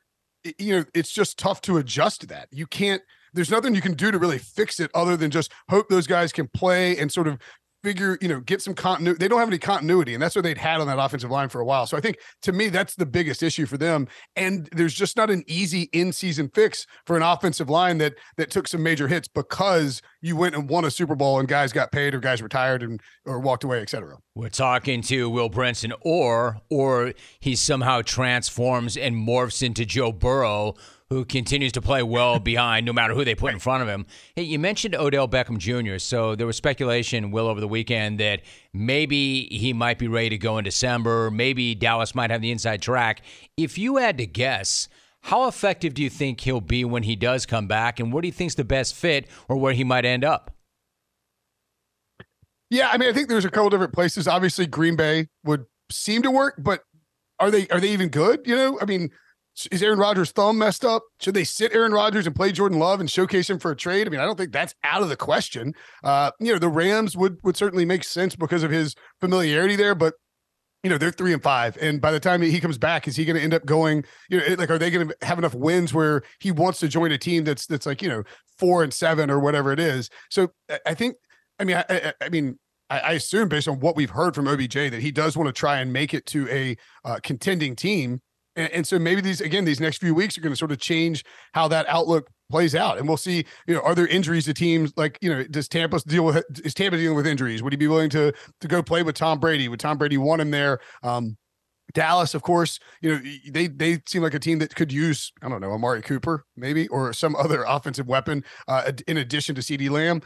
you 0.59 0.77
know, 0.77 0.85
it's 0.93 1.13
just 1.13 1.39
tough 1.39 1.61
to 1.63 1.77
adjust 1.77 2.23
to 2.23 2.27
that. 2.29 2.49
You 2.51 2.67
can't 2.67 3.03
there's 3.35 3.51
nothing 3.51 3.75
you 3.75 3.81
can 3.81 3.95
do 3.95 4.11
to 4.11 4.19
really 4.19 4.39
fix 4.39 4.79
it 4.79 4.91
other 4.95 5.17
than 5.17 5.31
just 5.31 5.53
hope 5.71 5.89
those 5.89 6.07
guys 6.07 6.33
can 6.33 6.49
play 6.49 6.99
and 6.99 7.11
sort 7.11 7.27
of 7.27 7.39
figure, 7.83 8.19
you 8.21 8.29
know, 8.29 8.41
get 8.41 8.63
some 8.63 8.75
continuity. 8.75 9.19
They 9.19 9.29
don't 9.29 9.39
have 9.39 9.49
any 9.49 9.59
continuity, 9.59 10.15
and 10.15 10.23
that's 10.23 10.35
what 10.35 10.43
they'd 10.43 10.59
had 10.59 10.81
on 10.81 10.87
that 10.87 10.99
offensive 10.99 11.31
line 11.31 11.49
for 11.49 11.61
a 11.61 11.65
while. 11.65 11.87
So 11.87 11.97
I 11.97 12.01
think 12.01 12.17
to 12.43 12.53
me, 12.53 12.69
that's 12.69 12.95
the 12.95 13.07
biggest 13.07 13.43
issue 13.43 13.67
for 13.67 13.77
them. 13.77 14.09
And 14.37 14.69
there's 14.73 14.95
just 14.95 15.17
not 15.17 15.31
an 15.31 15.45
easy 15.47 15.83
in-season 15.93 16.51
fix 16.55 16.87
for 17.07 17.17
an 17.17 17.23
offensive 17.23 17.69
line 17.69 17.99
that 17.99 18.15
that 18.37 18.51
took 18.51 18.69
some 18.69 18.83
major 18.83 19.09
hits 19.09 19.29
because 19.29 20.03
you 20.21 20.37
went 20.37 20.55
and 20.55 20.69
won 20.69 20.85
a 20.85 20.91
Super 20.91 21.15
Bowl 21.15 21.39
and 21.39 21.49
guys 21.49 21.73
got 21.73 21.93
paid 21.93 22.15
or 22.15 22.21
guys 22.21 22.43
retired 22.43 22.83
and 22.83 23.01
or 23.27 23.39
walked 23.41 23.65
away, 23.65 23.81
etc. 23.81 24.17
We're 24.35 24.49
talking 24.49 25.03
to 25.03 25.29
Will 25.29 25.51
Brinson, 25.51 25.93
or 26.01 26.59
or 26.71 27.13
he 27.41 27.57
somehow 27.57 28.03
transforms 28.03 28.97
and 28.97 29.15
morphs 29.15 29.63
into 29.63 29.85
Joe 29.85 30.13
Burrow 30.13 30.75
who 31.13 31.25
continues 31.25 31.73
to 31.73 31.81
play 31.81 32.03
well 32.03 32.39
behind 32.39 32.87
no 32.87 32.93
matter 32.93 33.15
who 33.15 33.25
they 33.25 33.35
put 33.35 33.53
in 33.53 33.59
front 33.59 33.83
of 33.83 33.89
him. 33.89 34.07
Hey, 34.35 34.43
you 34.43 34.59
mentioned 34.59 34.95
Odell 34.95 35.29
Beckham 35.29 35.59
Jr., 35.59 35.99
so 35.99 36.35
there 36.35 36.47
was 36.47 36.57
speculation, 36.57 37.31
Will, 37.31 37.47
over 37.47 37.61
the 37.61 37.69
weekend 37.69 38.19
that 38.21 38.43
maybe 38.73 39.45
he 39.45 39.73
might 39.73 39.99
be 39.99 40.09
ready 40.09 40.31
to 40.31 40.39
go 40.39 40.59
in 40.59 40.65
December. 40.65 41.31
Maybe 41.31 41.75
Dallas 41.75 42.15
might 42.15 42.31
have 42.31 42.41
the 42.41 42.51
inside 42.51 42.83
track. 42.83 43.23
If 43.57 43.79
you 43.79 43.97
had 43.97 44.19
to 44.19 44.27
guess, 44.27 44.89
how 45.23 45.47
effective 45.47 45.95
do 45.95 46.03
you 46.03 46.11
think 46.11 46.41
he'll 46.41 46.61
be 46.61 46.85
when 46.85 47.05
he 47.05 47.15
does 47.15 47.47
come 47.47 47.67
back, 47.67 48.01
and 48.01 48.13
where 48.13 48.23
do 48.23 48.29
you 48.29 48.33
think's 48.33 48.55
the 48.55 48.65
best 48.65 48.95
fit 48.95 49.29
or 49.49 49.57
where 49.57 49.73
he 49.73 49.85
might 49.85 50.05
end 50.05 50.25
up? 50.25 50.51
Yeah, 52.71 52.89
I 52.91 52.97
mean, 52.97 53.11
I 53.11 53.13
think 53.13 53.29
there's 53.29 53.45
a 53.45 53.51
couple 53.51 53.69
different 53.69 53.93
places. 53.93 54.27
Obviously, 54.27 54.67
Green 54.67 54.97
Bay 54.97 55.29
would 55.45 55.67
seem 55.91 56.23
to 56.23 56.31
work, 56.31 56.55
but 56.59 56.85
are 57.39 57.51
they 57.51 57.69
are 57.69 57.81
they 57.81 57.91
even 57.91 58.09
good? 58.09 58.41
You 58.47 58.57
know, 58.57 58.79
I 58.81 58.87
mean, 58.87 59.11
is 59.71 59.83
Aaron 59.83 59.99
Rodgers' 59.99 60.31
thumb 60.31 60.59
messed 60.59 60.85
up? 60.85 61.03
Should 61.21 61.35
they 61.35 61.45
sit 61.45 61.75
Aaron 61.75 61.93
Rodgers 61.93 62.27
and 62.27 62.35
play 62.35 62.53
Jordan 62.53 62.79
Love 62.79 63.01
and 63.01 63.11
showcase 63.11 63.49
him 63.51 63.59
for 63.59 63.71
a 63.71 63.77
trade? 63.77 64.07
I 64.07 64.11
mean, 64.11 64.21
I 64.21 64.25
don't 64.25 64.37
think 64.37 64.53
that's 64.53 64.75
out 64.83 65.03
of 65.03 65.09
the 65.09 65.17
question. 65.17 65.75
Uh, 66.03 66.31
you 66.41 66.53
know, 66.53 66.59
the 66.59 66.69
Rams 66.69 67.17
would 67.17 67.39
would 67.43 67.57
certainly 67.57 67.85
make 67.85 68.05
sense 68.05 68.35
because 68.35 68.63
of 68.63 68.71
his 68.71 68.95
familiarity 69.21 69.77
there, 69.77 69.95
but 69.95 70.15
you 70.83 70.91
know, 70.91 70.99
they're 70.99 71.13
three 71.13 71.33
and 71.33 71.43
five. 71.43 71.77
And 71.81 72.01
by 72.01 72.11
the 72.11 72.19
time 72.19 72.43
he 72.43 72.59
comes 72.59 72.77
back, 72.77 73.07
is 73.07 73.15
he 73.15 73.25
going 73.25 73.37
to 73.37 73.43
end 73.43 73.55
up 73.55 73.65
going, 73.65 74.05
you 74.29 74.39
know, 74.39 74.55
like, 74.59 74.71
are 74.71 74.79
they 74.79 74.91
going 74.91 75.09
to 75.09 75.17
have 75.23 75.39
enough 75.39 75.55
wins 75.55 75.95
where 75.95 76.23
he 76.41 76.51
wants 76.51 76.81
to 76.81 76.89
join 76.89 77.13
a 77.13 77.19
team 77.19 77.45
that's, 77.45 77.67
that's 77.67 77.87
like, 77.87 78.03
you 78.03 78.09
know, 78.09 78.25
four 78.59 78.83
and 78.83 78.93
seven 78.93 79.31
or 79.31 79.39
whatever 79.39 79.73
it 79.73 79.79
is. 79.79 80.11
So 80.29 80.51
I 80.85 80.95
think, 80.95 81.15
I 81.61 81.65
mean, 81.65 81.77
I, 81.77 82.13
I 82.21 82.29
mean, 82.31 82.59
I, 82.91 83.13
assume 83.13 83.49
based 83.49 83.69
on 83.69 83.81
what 83.81 83.97
we've 83.97 84.11
heard 84.11 84.35
from 84.35 84.47
OBJ 84.47 84.75
that 84.75 85.01
he 85.01 85.11
does 85.11 85.35
want 85.35 85.47
to 85.47 85.53
try 85.53 85.79
and 85.79 85.93
make 85.93 86.13
it 86.13 86.27
to 86.27 86.47
a 86.51 86.77
uh, 87.05 87.21
contending 87.23 87.75
team. 87.75 88.21
And, 88.57 88.73
and 88.73 88.87
so 88.87 88.99
maybe 88.99 89.21
these 89.21 89.41
again 89.41 89.65
these 89.65 89.81
next 89.81 89.99
few 89.99 90.15
weeks 90.15 90.37
are 90.37 90.41
going 90.41 90.53
to 90.53 90.57
sort 90.57 90.73
of 90.73 90.79
change 90.79 91.25
how 91.53 91.69
that 91.69 91.87
outlook 91.89 92.29
plays 92.51 92.75
out, 92.75 92.99
and 92.99 93.09
we'll 93.09 93.17
see. 93.17 93.45
You 93.67 93.75
know, 93.75 93.81
are 93.81 93.95
there 93.95 94.07
injuries 94.07 94.45
to 94.45 94.55
teams 94.55 94.93
like 94.97 95.19
you 95.21 95.31
know 95.31 95.45
does 95.45 95.69
Tampa 95.69 95.99
deal 96.01 96.25
with 96.25 96.45
is 96.65 96.75
Tampa 96.75 96.97
dealing 96.97 97.17
with 97.17 97.27
injuries? 97.27 97.63
Would 97.63 97.73
he 97.73 97.77
be 97.77 97.89
willing 97.89 98.11
to 98.11 98.33
to 98.61 98.69
go 98.69 98.83
play 98.83 99.03
with 99.03 99.17
Tom 99.17 99.41
Brady? 99.41 99.69
Would 99.69 99.81
Tom 99.81 99.99
Brady 99.99 100.19
want 100.19 100.41
him 100.41 100.51
there? 100.51 100.81
Um, 101.03 101.37
Dallas, 101.95 102.35
of 102.35 102.43
course, 102.43 102.79
you 103.01 103.11
know 103.11 103.21
they 103.51 103.67
they 103.67 104.01
seem 104.07 104.23
like 104.23 104.35
a 104.35 104.39
team 104.39 104.59
that 104.61 104.75
could 104.75 104.93
use 104.93 105.33
I 105.43 105.49
don't 105.49 105.61
know 105.61 105.73
Amari 105.73 106.03
Cooper 106.03 106.45
maybe 106.57 106.89
or 106.89 107.13
some 107.13 107.35
other 107.37 107.65
offensive 107.67 108.07
weapon 108.07 108.45
uh, 108.69 108.93
in 109.09 109.17
addition 109.17 109.55
to 109.57 109.61
CeeDee 109.61 109.91
Lamb. 109.91 110.23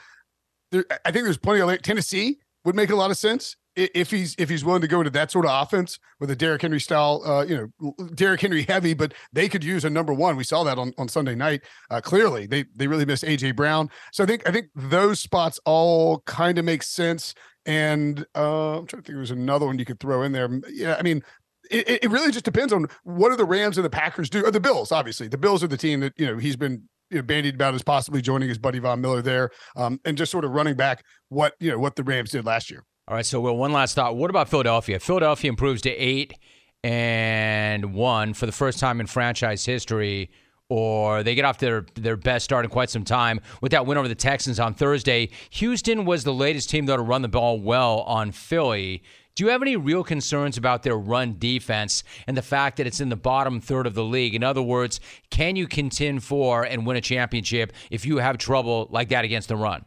There, 0.73 0.85
I 1.05 1.11
think 1.11 1.25
there's 1.25 1.39
plenty 1.39 1.61
of 1.61 1.83
Tennessee 1.83 2.39
would 2.65 2.75
make 2.75 2.91
a 2.91 2.97
lot 2.97 3.11
of 3.11 3.17
sense 3.17 3.57
if 3.77 4.11
he's 4.11 4.35
if 4.39 4.49
he's 4.49 4.65
willing 4.65 4.81
to 4.81 4.89
go 4.89 5.01
into 5.01 5.11
that 5.11 5.31
sort 5.31 5.45
of 5.45 5.63
offense 5.63 5.99
with 6.19 6.31
a 6.31 6.37
Derrick 6.37 6.63
Henry 6.63 6.81
style, 6.81 7.23
uh, 7.27 7.45
you 7.45 7.71
know, 7.81 7.95
Derrick 8.15 8.41
Henry 8.41 8.63
heavy, 8.63 8.95
but 8.95 9.13
they 9.33 9.49
could 9.49 9.63
use 9.63 9.85
a 9.85 9.91
number 9.91 10.13
one. 10.13 10.37
We 10.37 10.45
saw 10.45 10.65
that 10.65 10.79
on, 10.79 10.93
on 10.99 11.09
Sunday 11.09 11.35
night. 11.35 11.63
Uh, 11.91 12.01
clearly, 12.01 12.47
they 12.47 12.65
they 12.75 12.87
really 12.87 13.05
missed 13.05 13.25
AJ 13.25 13.55
Brown. 13.55 13.91
So 14.13 14.25
I 14.25 14.27
think 14.27 14.49
I 14.49 14.53
think 14.53 14.69
those 14.75 15.21
spots 15.21 15.61
all 15.65 16.21
kind 16.21 16.59
of 16.59 16.65
make 16.65 16.83
sense. 16.83 17.35
And 17.67 18.25
uh, 18.35 18.79
I'm 18.79 18.87
trying 18.87 19.03
to 19.03 19.07
think. 19.07 19.19
There's 19.19 19.31
another 19.31 19.67
one 19.67 19.79
you 19.79 19.85
could 19.85 20.01
throw 20.01 20.23
in 20.23 20.33
there. 20.33 20.49
Yeah, 20.71 20.97
I 20.99 21.03
mean, 21.03 21.23
it, 21.71 22.05
it 22.05 22.11
really 22.11 22.31
just 22.31 22.45
depends 22.45 22.73
on 22.73 22.87
what 23.03 23.31
do 23.31 23.37
the 23.37 23.45
Rams 23.45 23.77
and 23.77 23.85
the 23.85 23.91
Packers 23.91 24.31
do. 24.31 24.45
Or 24.45 24.51
the 24.51 24.61
Bills, 24.61 24.93
obviously, 24.93 25.29
the 25.29 25.39
Bills 25.39 25.63
are 25.63 25.69
the 25.69 25.77
team 25.77 26.01
that 26.01 26.15
you 26.17 26.27
know 26.27 26.39
he's 26.39 26.57
been 26.57 26.89
you 27.11 27.19
know, 27.19 27.23
bandied 27.23 27.57
about 27.57 27.75
as 27.75 27.83
possibly 27.83 28.23
joining 28.23 28.49
his 28.49 28.59
buddy 28.59 28.79
Von 28.79 29.01
Miller 29.01 29.21
there, 29.21 29.51
um, 29.77 30.01
and 30.05 30.17
just 30.17 30.33
sort 30.33 30.45
of 30.45 30.53
running 30.53 30.77
back 30.77 31.05
what 31.29 31.55
you 31.61 31.71
know 31.71 31.79
what 31.79 31.97
the 31.97 32.05
Rams 32.05 32.31
did 32.31 32.47
last 32.47 32.71
year. 32.71 32.85
All 33.09 33.15
right, 33.15 33.25
so 33.25 33.41
one 33.41 33.73
last 33.73 33.95
thought. 33.95 34.17
What 34.17 34.31
about 34.31 34.49
Philadelphia? 34.49 34.99
Philadelphia 34.99 35.49
improves 35.49 35.81
to 35.83 35.91
eight 35.91 36.37
and 36.83 37.95
one 37.95 38.35
for 38.35 38.47
the 38.47 38.53
first 38.53 38.81
time 38.81 38.99
in 38.99 39.07
franchise 39.07 39.65
history, 39.65 40.29
or 40.69 41.23
they 41.23 41.37
get 41.37 41.45
off 41.45 41.59
their 41.59 41.87
their 41.95 42.17
best 42.17 42.45
start 42.45 42.65
in 42.65 42.71
quite 42.73 42.91
some 42.91 43.05
time 43.05 43.41
with 43.61 43.71
that 43.71 43.87
win 43.87 43.97
over 43.97 44.09
the 44.09 44.17
Texans 44.17 44.59
on 44.59 44.75
Thursday. 44.75 45.31
Houston 45.51 46.05
was 46.05 46.25
the 46.25 46.35
latest 46.35 46.69
team 46.69 46.87
though 46.87 46.97
to 46.97 47.03
run 47.03 47.23
the 47.23 47.29
ball 47.29 47.61
well 47.61 48.01
on 48.01 48.33
Philly. 48.33 49.05
Do 49.37 49.45
you 49.45 49.51
have 49.51 49.63
any 49.63 49.77
real 49.77 50.03
concerns 50.03 50.59
about 50.59 50.83
their 50.83 50.97
run 50.97 51.37
defense 51.39 52.03
and 52.27 52.37
the 52.37 52.43
fact 52.43 52.77
that 52.79 52.89
it's 52.89 53.01
in 53.01 53.09
the 53.09 53.15
bottom 53.15 53.61
third 53.61 53.87
of 53.87 53.95
the 53.95 54.03
league? 54.03 54.35
In 54.35 54.43
other 54.43 54.63
words, 54.63 54.99
can 55.31 55.55
you 55.55 55.69
contend 55.69 56.25
for 56.25 56.65
and 56.65 56.85
win 56.85 56.97
a 56.97 57.01
championship 57.01 57.73
if 57.89 58.05
you 58.05 58.17
have 58.17 58.37
trouble 58.37 58.89
like 58.91 59.11
that 59.11 59.25
against 59.25 59.47
the 59.47 59.57
run? 59.57 59.85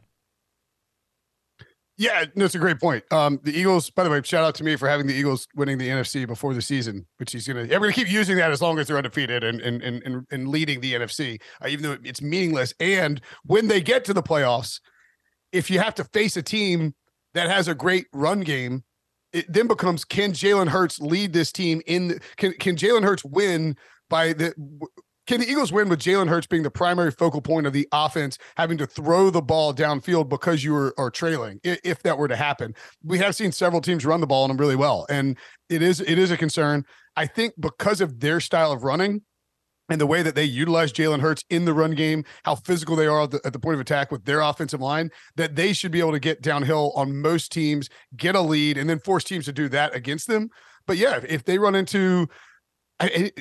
Yeah, 1.99 2.23
it's 2.33 2.55
a 2.55 2.59
great 2.59 2.79
point. 2.79 3.03
Um, 3.11 3.41
the 3.43 3.51
Eagles, 3.51 3.89
by 3.89 4.05
the 4.05 4.09
way, 4.09 4.21
shout 4.23 4.45
out 4.45 4.55
to 4.55 4.63
me 4.63 4.77
for 4.77 4.87
having 4.87 5.05
the 5.05 5.13
Eagles 5.13 5.45
winning 5.53 5.77
the 5.77 5.89
NFC 5.89 6.25
before 6.25 6.53
the 6.53 6.61
season, 6.61 7.05
which 7.17 7.33
he's 7.33 7.45
gonna. 7.45 7.63
I'm 7.63 7.67
gonna 7.67 7.91
keep 7.91 8.09
using 8.09 8.37
that 8.37 8.51
as 8.51 8.61
long 8.61 8.79
as 8.79 8.87
they're 8.87 8.95
undefeated 8.95 9.43
and 9.43 9.59
and 9.59 9.83
and 9.83 10.25
and, 10.31 10.47
leading 10.47 10.79
the 10.79 10.93
NFC, 10.93 11.41
uh, 11.61 11.67
even 11.67 11.83
though 11.83 11.97
it's 12.05 12.21
meaningless. 12.21 12.73
And 12.79 13.19
when 13.43 13.67
they 13.67 13.81
get 13.81 14.05
to 14.05 14.13
the 14.13 14.23
playoffs, 14.23 14.79
if 15.51 15.69
you 15.69 15.79
have 15.79 15.93
to 15.95 16.05
face 16.05 16.37
a 16.37 16.41
team 16.41 16.95
that 17.33 17.49
has 17.49 17.67
a 17.67 17.75
great 17.75 18.07
run 18.13 18.39
game, 18.39 18.85
it 19.33 19.51
then 19.51 19.67
becomes 19.67 20.05
can 20.05 20.31
Jalen 20.31 20.69
Hurts 20.69 21.01
lead 21.01 21.33
this 21.33 21.51
team 21.51 21.81
in? 21.85 22.21
Can 22.37 22.53
can 22.53 22.77
Jalen 22.77 23.03
Hurts 23.03 23.25
win 23.25 23.75
by 24.09 24.31
the 24.31 24.53
can 25.29 25.39
the 25.39 25.47
Eagles 25.47 25.71
win 25.71 25.89
with 25.89 25.99
Jalen 25.99 26.27
Hurts 26.27 26.47
being 26.47 26.63
the 26.63 26.71
primary 26.71 27.11
focal 27.11 27.39
point 27.39 27.67
of 27.67 27.71
the 27.71 27.87
offense, 27.91 28.39
having 28.57 28.79
to 28.79 28.87
throw 28.87 29.29
the 29.29 29.43
ball 29.43 29.75
downfield 29.75 30.27
because 30.27 30.63
you 30.63 30.75
are, 30.75 30.91
are 30.99 31.11
trailing? 31.11 31.59
If 31.63 32.01
that 32.01 32.17
were 32.17 32.27
to 32.27 32.35
happen, 32.35 32.73
we 33.03 33.19
have 33.19 33.35
seen 33.35 33.51
several 33.51 33.79
teams 33.79 34.07
run 34.07 34.21
the 34.21 34.27
ball 34.27 34.41
on 34.41 34.47
them 34.47 34.57
really 34.57 34.75
well, 34.75 35.05
and 35.07 35.37
it 35.69 35.83
is 35.83 36.01
it 36.01 36.17
is 36.17 36.31
a 36.31 36.37
concern. 36.37 36.83
I 37.15 37.27
think 37.27 37.53
because 37.59 38.01
of 38.01 38.21
their 38.21 38.39
style 38.39 38.71
of 38.71 38.83
running, 38.83 39.21
and 39.87 40.01
the 40.01 40.07
way 40.07 40.23
that 40.23 40.33
they 40.33 40.45
utilize 40.45 40.91
Jalen 40.91 41.19
Hurts 41.19 41.43
in 41.51 41.65
the 41.65 41.75
run 41.75 41.91
game, 41.91 42.25
how 42.43 42.55
physical 42.55 42.95
they 42.95 43.05
are 43.05 43.21
at 43.21 43.29
the, 43.29 43.41
at 43.45 43.53
the, 43.53 43.59
point 43.59 43.75
of 43.75 43.81
attack 43.81 44.11
with 44.11 44.25
their 44.25 44.41
offensive 44.41 44.81
line, 44.81 45.11
that 45.35 45.55
they 45.55 45.73
should 45.73 45.91
be 45.91 45.99
able 45.99 46.13
to 46.13 46.19
get 46.19 46.41
downhill 46.41 46.91
on 46.95 47.21
most 47.21 47.51
teams, 47.51 47.87
get 48.15 48.33
a 48.33 48.41
lead, 48.41 48.79
and 48.79 48.89
then 48.89 48.97
force 48.97 49.25
teams 49.25 49.45
to 49.45 49.53
do 49.53 49.69
that 49.69 49.95
against 49.95 50.27
them. 50.27 50.49
But 50.87 50.97
yeah, 50.97 51.19
if 51.29 51.43
they 51.43 51.59
run 51.59 51.75
into 51.75 52.27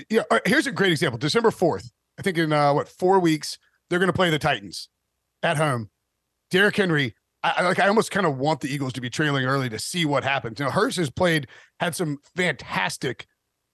Yeah, 0.08 0.22
uh, 0.30 0.40
here's 0.44 0.66
a 0.66 0.72
great 0.72 0.92
example. 0.92 1.18
December 1.18 1.50
4th, 1.50 1.90
I 2.18 2.22
think 2.22 2.38
in 2.38 2.52
uh, 2.52 2.72
what 2.72 2.88
four 2.88 3.18
weeks, 3.18 3.58
they're 3.90 3.98
going 3.98 4.08
to 4.08 4.12
play 4.12 4.30
the 4.30 4.38
Titans 4.38 4.88
at 5.42 5.56
home. 5.56 5.90
Derrick 6.50 6.76
Henry, 6.76 7.14
I, 7.42 7.62
like 7.62 7.78
I 7.78 7.88
almost 7.88 8.10
kind 8.10 8.26
of 8.26 8.36
want 8.36 8.60
the 8.60 8.72
Eagles 8.72 8.92
to 8.94 9.00
be 9.00 9.10
trailing 9.10 9.44
early 9.44 9.68
to 9.68 9.78
see 9.78 10.04
what 10.04 10.24
happens. 10.24 10.58
You 10.58 10.66
know, 10.66 10.70
Hurts 10.70 10.96
has 10.96 11.10
played, 11.10 11.46
had 11.80 11.94
some 11.94 12.18
fantastic 12.36 13.26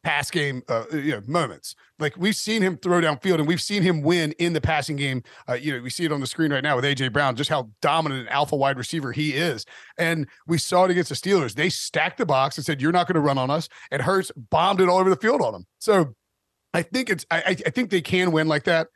pass 0.04 0.30
game 0.30 0.62
uh, 0.68 0.84
you 0.92 1.12
know, 1.12 1.22
moments. 1.26 1.74
Like 1.98 2.16
we've 2.16 2.36
seen 2.36 2.62
him 2.62 2.76
throw 2.76 3.00
downfield 3.00 3.38
and 3.38 3.48
we've 3.48 3.60
seen 3.60 3.82
him 3.82 4.02
win 4.02 4.32
in 4.32 4.52
the 4.52 4.60
passing 4.60 4.96
game. 4.96 5.22
Uh, 5.48 5.54
you 5.54 5.74
know, 5.74 5.82
we 5.82 5.90
see 5.90 6.04
it 6.04 6.12
on 6.12 6.20
the 6.20 6.26
screen 6.26 6.52
right 6.52 6.62
now 6.62 6.76
with 6.76 6.84
AJ 6.84 7.12
Brown, 7.12 7.34
just 7.34 7.50
how 7.50 7.70
dominant 7.80 8.22
an 8.22 8.28
alpha 8.28 8.54
wide 8.54 8.76
receiver 8.76 9.10
he 9.12 9.32
is. 9.32 9.64
And 9.98 10.28
we 10.46 10.58
saw 10.58 10.84
it 10.84 10.90
against 10.90 11.08
the 11.08 11.16
Steelers. 11.16 11.54
They 11.54 11.70
stacked 11.70 12.18
the 12.18 12.26
box 12.26 12.56
and 12.56 12.64
said, 12.64 12.80
"You're 12.80 12.92
not 12.92 13.08
going 13.08 13.14
to 13.14 13.20
run 13.20 13.38
on 13.38 13.50
us," 13.50 13.68
and 13.90 14.02
Hurts 14.02 14.30
bombed 14.36 14.80
it 14.80 14.88
all 14.88 14.98
over 14.98 15.10
the 15.10 15.16
field 15.16 15.40
on 15.40 15.52
them. 15.52 15.66
So 15.78 16.14
I 16.74 16.82
think 16.82 17.10
it's 17.10 17.24
I, 17.30 17.42
I 17.66 17.70
think 17.70 17.90
they 17.90 18.02
can 18.02 18.30
win 18.30 18.46
like 18.46 18.64
that, 18.64 18.88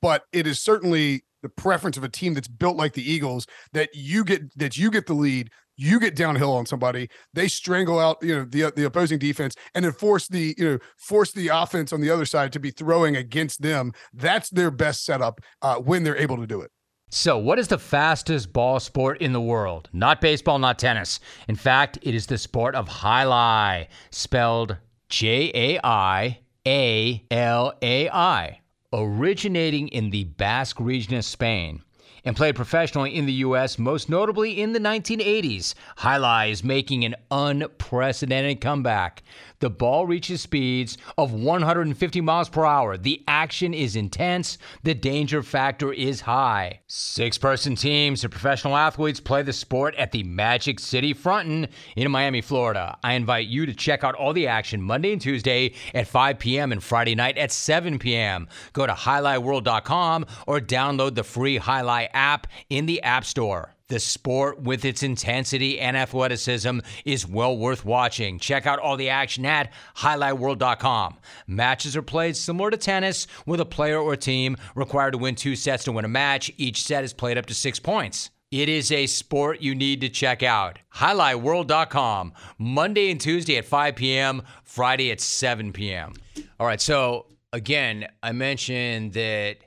but 0.00 0.24
it 0.32 0.46
is 0.46 0.60
certainly 0.60 1.24
the 1.42 1.48
preference 1.50 1.98
of 1.98 2.04
a 2.04 2.08
team 2.08 2.32
that's 2.32 2.48
built 2.48 2.74
like 2.74 2.94
the 2.94 3.08
Eagles 3.08 3.46
that 3.74 3.90
you 3.92 4.24
get 4.24 4.56
that 4.58 4.78
you 4.78 4.90
get 4.90 5.06
the 5.06 5.12
lead, 5.12 5.50
you 5.76 6.00
get 6.00 6.16
downhill 6.16 6.52
on 6.52 6.66
somebody, 6.66 7.08
they 7.32 7.48
strangle 7.48 7.98
out 7.98 8.18
you 8.22 8.34
know 8.34 8.44
the 8.44 8.72
the 8.74 8.84
opposing 8.84 9.18
defense, 9.18 9.54
and 9.74 9.84
then 9.84 9.92
force 9.92 10.28
the 10.28 10.54
you 10.58 10.64
know 10.64 10.78
force 10.96 11.32
the 11.32 11.48
offense 11.48 11.92
on 11.92 12.00
the 12.00 12.10
other 12.10 12.24
side 12.24 12.52
to 12.52 12.60
be 12.60 12.70
throwing 12.70 13.16
against 13.16 13.62
them. 13.62 13.92
That's 14.12 14.50
their 14.50 14.70
best 14.70 15.04
setup 15.04 15.40
uh, 15.62 15.76
when 15.76 16.04
they're 16.04 16.16
able 16.16 16.36
to 16.36 16.46
do 16.46 16.60
it. 16.60 16.70
So, 17.10 17.38
what 17.38 17.58
is 17.58 17.68
the 17.68 17.78
fastest 17.78 18.52
ball 18.52 18.80
sport 18.80 19.20
in 19.20 19.32
the 19.32 19.40
world? 19.40 19.88
Not 19.92 20.20
baseball, 20.20 20.58
not 20.58 20.78
tennis. 20.78 21.20
In 21.48 21.54
fact, 21.54 21.98
it 22.02 22.14
is 22.14 22.26
the 22.26 22.38
sport 22.38 22.74
of 22.74 22.88
jai 22.88 23.24
alai, 23.24 23.86
spelled 24.10 24.76
J 25.08 25.50
A 25.54 25.80
I 25.84 26.40
A 26.66 27.24
L 27.30 27.72
A 27.82 28.08
I, 28.08 28.60
originating 28.92 29.88
in 29.88 30.10
the 30.10 30.24
Basque 30.24 30.80
region 30.80 31.14
of 31.14 31.24
Spain 31.24 31.82
and 32.24 32.36
played 32.36 32.56
professionally 32.56 33.14
in 33.14 33.26
the 33.26 33.32
U.S., 33.34 33.78
most 33.78 34.08
notably 34.08 34.60
in 34.60 34.72
the 34.72 34.80
1980s. 34.80 35.74
Jai 36.02 36.18
alai 36.18 36.50
is 36.50 36.64
making 36.64 37.04
an 37.04 37.14
unprecedented 37.30 38.60
comeback. 38.60 39.22
The 39.60 39.70
ball 39.70 40.06
reaches 40.06 40.42
speeds 40.42 40.98
of 41.16 41.32
150 41.32 42.20
miles 42.20 42.48
per 42.48 42.64
hour. 42.64 42.96
The 42.98 43.22
action 43.26 43.72
is 43.72 43.96
intense. 43.96 44.58
The 44.82 44.94
danger 44.94 45.42
factor 45.42 45.92
is 45.92 46.20
high. 46.22 46.80
Six 46.86 47.38
person 47.38 47.74
teams 47.74 48.24
of 48.24 48.30
professional 48.30 48.76
athletes 48.76 49.20
play 49.20 49.42
the 49.42 49.52
sport 49.52 49.94
at 49.94 50.12
the 50.12 50.22
Magic 50.22 50.80
City 50.80 51.14
Fronton 51.14 51.68
in 51.96 52.10
Miami, 52.10 52.42
Florida. 52.42 52.98
I 53.02 53.14
invite 53.14 53.46
you 53.46 53.64
to 53.66 53.74
check 53.74 54.04
out 54.04 54.14
all 54.14 54.32
the 54.32 54.48
action 54.48 54.82
Monday 54.82 55.12
and 55.12 55.20
Tuesday 55.20 55.72
at 55.94 56.08
5 56.08 56.38
p.m. 56.38 56.72
and 56.72 56.82
Friday 56.82 57.14
night 57.14 57.38
at 57.38 57.50
7 57.50 57.98
p.m. 57.98 58.48
Go 58.72 58.86
to 58.86 58.92
JaiAlaiWorld.com 58.92 60.26
or 60.46 60.60
download 60.60 61.14
the 61.14 61.24
free 61.24 61.58
alai 61.58 62.08
app 62.14 62.46
in 62.70 62.86
the 62.86 63.02
App 63.02 63.24
Store. 63.24 63.74
The 63.88 64.00
sport, 64.00 64.62
with 64.62 64.86
its 64.86 65.02
intensity 65.02 65.78
and 65.78 65.94
athleticism, 65.94 66.78
is 67.04 67.28
well 67.28 67.56
worth 67.56 67.84
watching. 67.84 68.38
Check 68.38 68.66
out 68.66 68.78
all 68.78 68.96
the 68.96 69.10
action 69.10 69.44
at 69.44 69.72
JaiAlaiWorld.com. 69.96 71.18
Matches 71.46 71.94
are 71.94 72.02
played 72.02 72.34
similar 72.34 72.70
to 72.70 72.78
tennis, 72.78 73.26
with 73.44 73.60
a 73.60 73.66
player 73.66 73.98
or 73.98 74.16
team 74.16 74.56
required 74.74 75.10
to 75.10 75.18
win 75.18 75.34
two 75.34 75.54
sets 75.54 75.84
to 75.84 75.92
win 75.92 76.06
a 76.06 76.08
match. 76.08 76.50
Each 76.56 76.82
set 76.82 77.04
is 77.04 77.12
played 77.12 77.36
up 77.36 77.44
to 77.46 77.54
six 77.54 77.78
points. 77.78 78.30
It 78.50 78.68
is 78.68 78.90
a 78.90 79.06
sport 79.06 79.60
you 79.60 79.74
need 79.74 80.00
to 80.00 80.08
check 80.08 80.42
out. 80.42 80.78
JaiAlaiWorld.com, 80.94 82.32
Monday 82.56 83.10
and 83.10 83.20
Tuesday 83.20 83.58
at 83.58 83.66
5 83.66 83.96
p.m., 83.96 84.42
Friday 84.62 85.10
at 85.10 85.20
7 85.20 85.72
p.m. 85.72 86.14
All 86.58 86.66
right, 86.66 86.80
so 86.80 87.26
again, 87.52 88.06
I 88.22 88.32
mentioned 88.32 89.12
that 89.12 89.58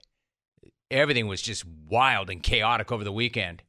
everything 0.92 1.28
was 1.28 1.42
just 1.42 1.66
wild 1.90 2.30
and 2.30 2.42
chaotic 2.44 2.92
over 2.92 3.04
the 3.04 3.12
weekend. 3.12 3.64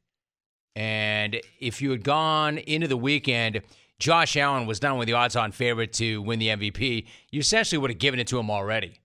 And 0.75 1.41
if 1.59 1.81
you 1.81 1.91
had 1.91 2.03
gone 2.03 2.57
into 2.57 2.87
the 2.87 2.97
weekend, 2.97 3.61
Josh 3.99 4.37
Allen 4.37 4.65
was 4.65 4.81
not 4.81 4.93
only 4.93 5.05
the 5.05 5.13
odds 5.13 5.35
on 5.35 5.51
favorite 5.51 5.93
to 5.93 6.21
win 6.21 6.39
the 6.39 6.47
MVP, 6.47 7.05
you 7.31 7.39
essentially 7.39 7.77
would 7.77 7.91
have 7.91 7.99
given 7.99 8.19
it 8.19 8.27
to 8.27 8.39
him 8.39 8.49
already. 8.49 9.01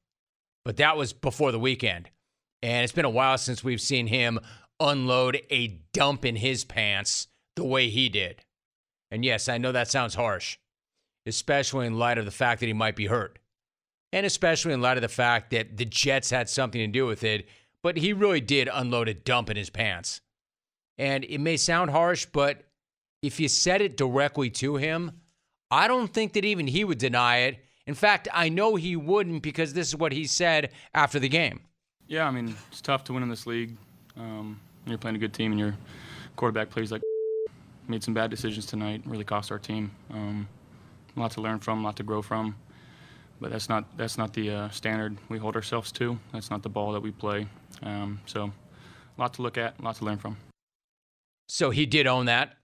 But 0.64 0.76
that 0.76 0.96
was 0.96 1.12
before 1.12 1.52
the 1.52 1.58
weekend. 1.58 2.10
And 2.62 2.84
it's 2.84 2.92
been 2.92 3.04
a 3.04 3.10
while 3.10 3.36
since 3.36 3.64
we've 3.64 3.80
seen 3.80 4.06
him 4.06 4.38
unload 4.80 5.40
a 5.50 5.80
dump 5.92 6.24
in 6.24 6.36
his 6.36 6.64
pants 6.64 7.28
the 7.56 7.64
way 7.64 7.88
he 7.88 8.08
did. 8.08 8.42
And 9.10 9.24
yes, 9.24 9.48
I 9.48 9.58
know 9.58 9.72
that 9.72 9.90
sounds 9.90 10.14
harsh, 10.14 10.58
especially 11.26 11.86
in 11.86 11.98
light 11.98 12.18
of 12.18 12.24
the 12.24 12.30
fact 12.30 12.60
that 12.60 12.66
he 12.66 12.72
might 12.72 12.96
be 12.96 13.06
hurt. 13.06 13.38
And 14.12 14.24
especially 14.24 14.72
in 14.72 14.80
light 14.80 14.96
of 14.96 15.02
the 15.02 15.08
fact 15.08 15.50
that 15.50 15.76
the 15.76 15.84
Jets 15.84 16.30
had 16.30 16.48
something 16.48 16.80
to 16.80 16.86
do 16.86 17.06
with 17.06 17.24
it, 17.24 17.48
but 17.84 17.98
he 17.98 18.14
really 18.14 18.40
did 18.40 18.66
unload 18.72 19.10
a 19.10 19.14
dump 19.14 19.50
in 19.50 19.58
his 19.58 19.68
pants. 19.68 20.22
And 20.96 21.22
it 21.24 21.38
may 21.38 21.58
sound 21.58 21.90
harsh, 21.90 22.26
but 22.32 22.64
if 23.20 23.38
you 23.38 23.46
said 23.46 23.82
it 23.82 23.98
directly 23.98 24.48
to 24.50 24.76
him, 24.76 25.12
I 25.70 25.86
don't 25.86 26.10
think 26.10 26.32
that 26.32 26.46
even 26.46 26.66
he 26.66 26.82
would 26.82 26.96
deny 26.96 27.40
it. 27.40 27.58
In 27.86 27.94
fact, 27.94 28.26
I 28.32 28.48
know 28.48 28.76
he 28.76 28.96
wouldn't 28.96 29.42
because 29.42 29.74
this 29.74 29.88
is 29.88 29.96
what 29.96 30.12
he 30.12 30.24
said 30.24 30.70
after 30.94 31.18
the 31.18 31.28
game. 31.28 31.60
Yeah, 32.08 32.26
I 32.26 32.30
mean, 32.30 32.56
it's 32.72 32.80
tough 32.80 33.04
to 33.04 33.12
win 33.12 33.22
in 33.22 33.28
this 33.28 33.46
league. 33.46 33.76
Um, 34.16 34.58
you're 34.86 34.96
playing 34.96 35.16
a 35.16 35.18
good 35.18 35.34
team, 35.34 35.52
and 35.52 35.60
your 35.60 35.76
quarterback 36.36 36.70
plays 36.70 36.90
like 36.90 37.02
made 37.86 38.02
some 38.02 38.14
bad 38.14 38.30
decisions 38.30 38.64
tonight. 38.64 39.02
Really 39.04 39.24
cost 39.24 39.52
our 39.52 39.58
team. 39.58 39.90
Um, 40.10 40.48
a 41.14 41.20
lot 41.20 41.32
to 41.32 41.42
learn 41.42 41.58
from, 41.58 41.80
a 41.80 41.82
lot 41.82 41.96
to 41.96 42.02
grow 42.02 42.22
from. 42.22 42.56
But 43.44 43.52
that's 43.52 43.68
not 43.68 43.84
that's 43.98 44.16
not 44.16 44.32
the 44.32 44.50
uh, 44.50 44.68
standard 44.70 45.18
we 45.28 45.36
hold 45.36 45.54
ourselves 45.54 45.92
to. 45.92 46.18
That's 46.32 46.50
not 46.50 46.62
the 46.62 46.70
ball 46.70 46.92
that 46.92 47.02
we 47.02 47.10
play. 47.10 47.46
Um, 47.82 48.18
so, 48.24 48.44
a 48.44 49.20
lot 49.20 49.34
to 49.34 49.42
look 49.42 49.58
at, 49.58 49.78
a 49.78 49.82
lot 49.82 49.96
to 49.96 50.04
learn 50.06 50.16
from. 50.16 50.38
So 51.46 51.68
he 51.68 51.84
did 51.84 52.06
own 52.06 52.24
that, 52.24 52.56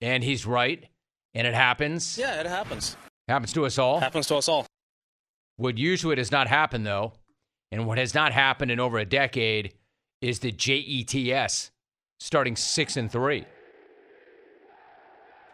and 0.00 0.22
he's 0.22 0.46
right, 0.46 0.88
and 1.34 1.44
it 1.44 1.54
happens. 1.54 2.16
Yeah, 2.16 2.38
it 2.38 2.46
happens. 2.46 2.96
Happens 3.26 3.52
to 3.54 3.66
us 3.66 3.78
all. 3.78 3.98
Happens 3.98 4.28
to 4.28 4.36
us 4.36 4.48
all. 4.48 4.64
What 5.56 5.76
usually 5.76 6.14
does 6.14 6.30
not 6.30 6.46
happen, 6.46 6.84
though, 6.84 7.14
and 7.72 7.84
what 7.84 7.98
has 7.98 8.14
not 8.14 8.30
happened 8.32 8.70
in 8.70 8.78
over 8.78 8.98
a 8.98 9.04
decade, 9.04 9.74
is 10.20 10.38
the 10.38 10.52
JETS 10.52 11.72
starting 12.20 12.54
six 12.54 12.96
and 12.96 13.10
three. 13.10 13.44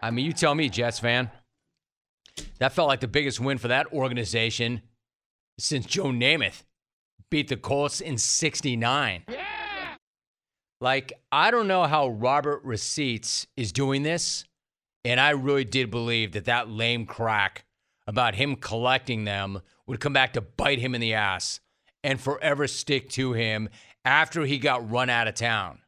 I 0.03 0.11
mean, 0.11 0.27
you 0.27 0.35
tell 0.35 0.55
me, 0.55 0.69
Jets 0.69 0.99
fan. 0.99 1.31
That 2.59 2.73
felt 2.73 2.89
like 2.89 3.01
the 3.01 3.09
biggest 3.09 3.41
win 3.41 3.59
for 3.59 3.69
that 3.69 3.93
organization 3.93 4.83
since 5.59 5.87
Joe 5.87 6.07
Namath 6.07 6.63
beat 7.31 7.49
the 7.49 7.57
Colts 7.57 8.01
in 8.01 8.19
69. 8.19 9.25
Yeah! 9.29 9.45
Like, 10.81 11.13
I 11.33 11.51
don't 11.51 11.69
know 11.69 11.85
how 11.85 12.09
Robert 12.09 12.63
Receipts 12.65 13.47
is 13.57 13.73
doing 13.73 14.03
this. 14.03 14.45
And 15.05 15.21
I 15.21 15.31
really 15.31 15.65
did 15.65 15.91
believe 15.91 16.33
that 16.33 16.45
that 16.47 16.69
lame 16.69 17.07
crack 17.07 17.65
about 18.07 18.35
him 18.35 18.57
collecting 18.57 19.25
them 19.25 19.61
would 19.87 20.01
come 20.01 20.13
back 20.13 20.33
to 20.35 20.41
bite 20.41 20.81
him 20.81 20.95
in 20.95 21.01
the 21.01 21.15
ass 21.15 21.61
and 22.03 22.21
forever 22.21 22.67
stick 22.67 23.09
to 23.11 23.33
him 23.33 23.69
after 24.05 24.45
he 24.45 24.59
got 24.59 24.91
run 24.91 25.09
out 25.09 25.29
of 25.29 25.35
town. 25.35 25.81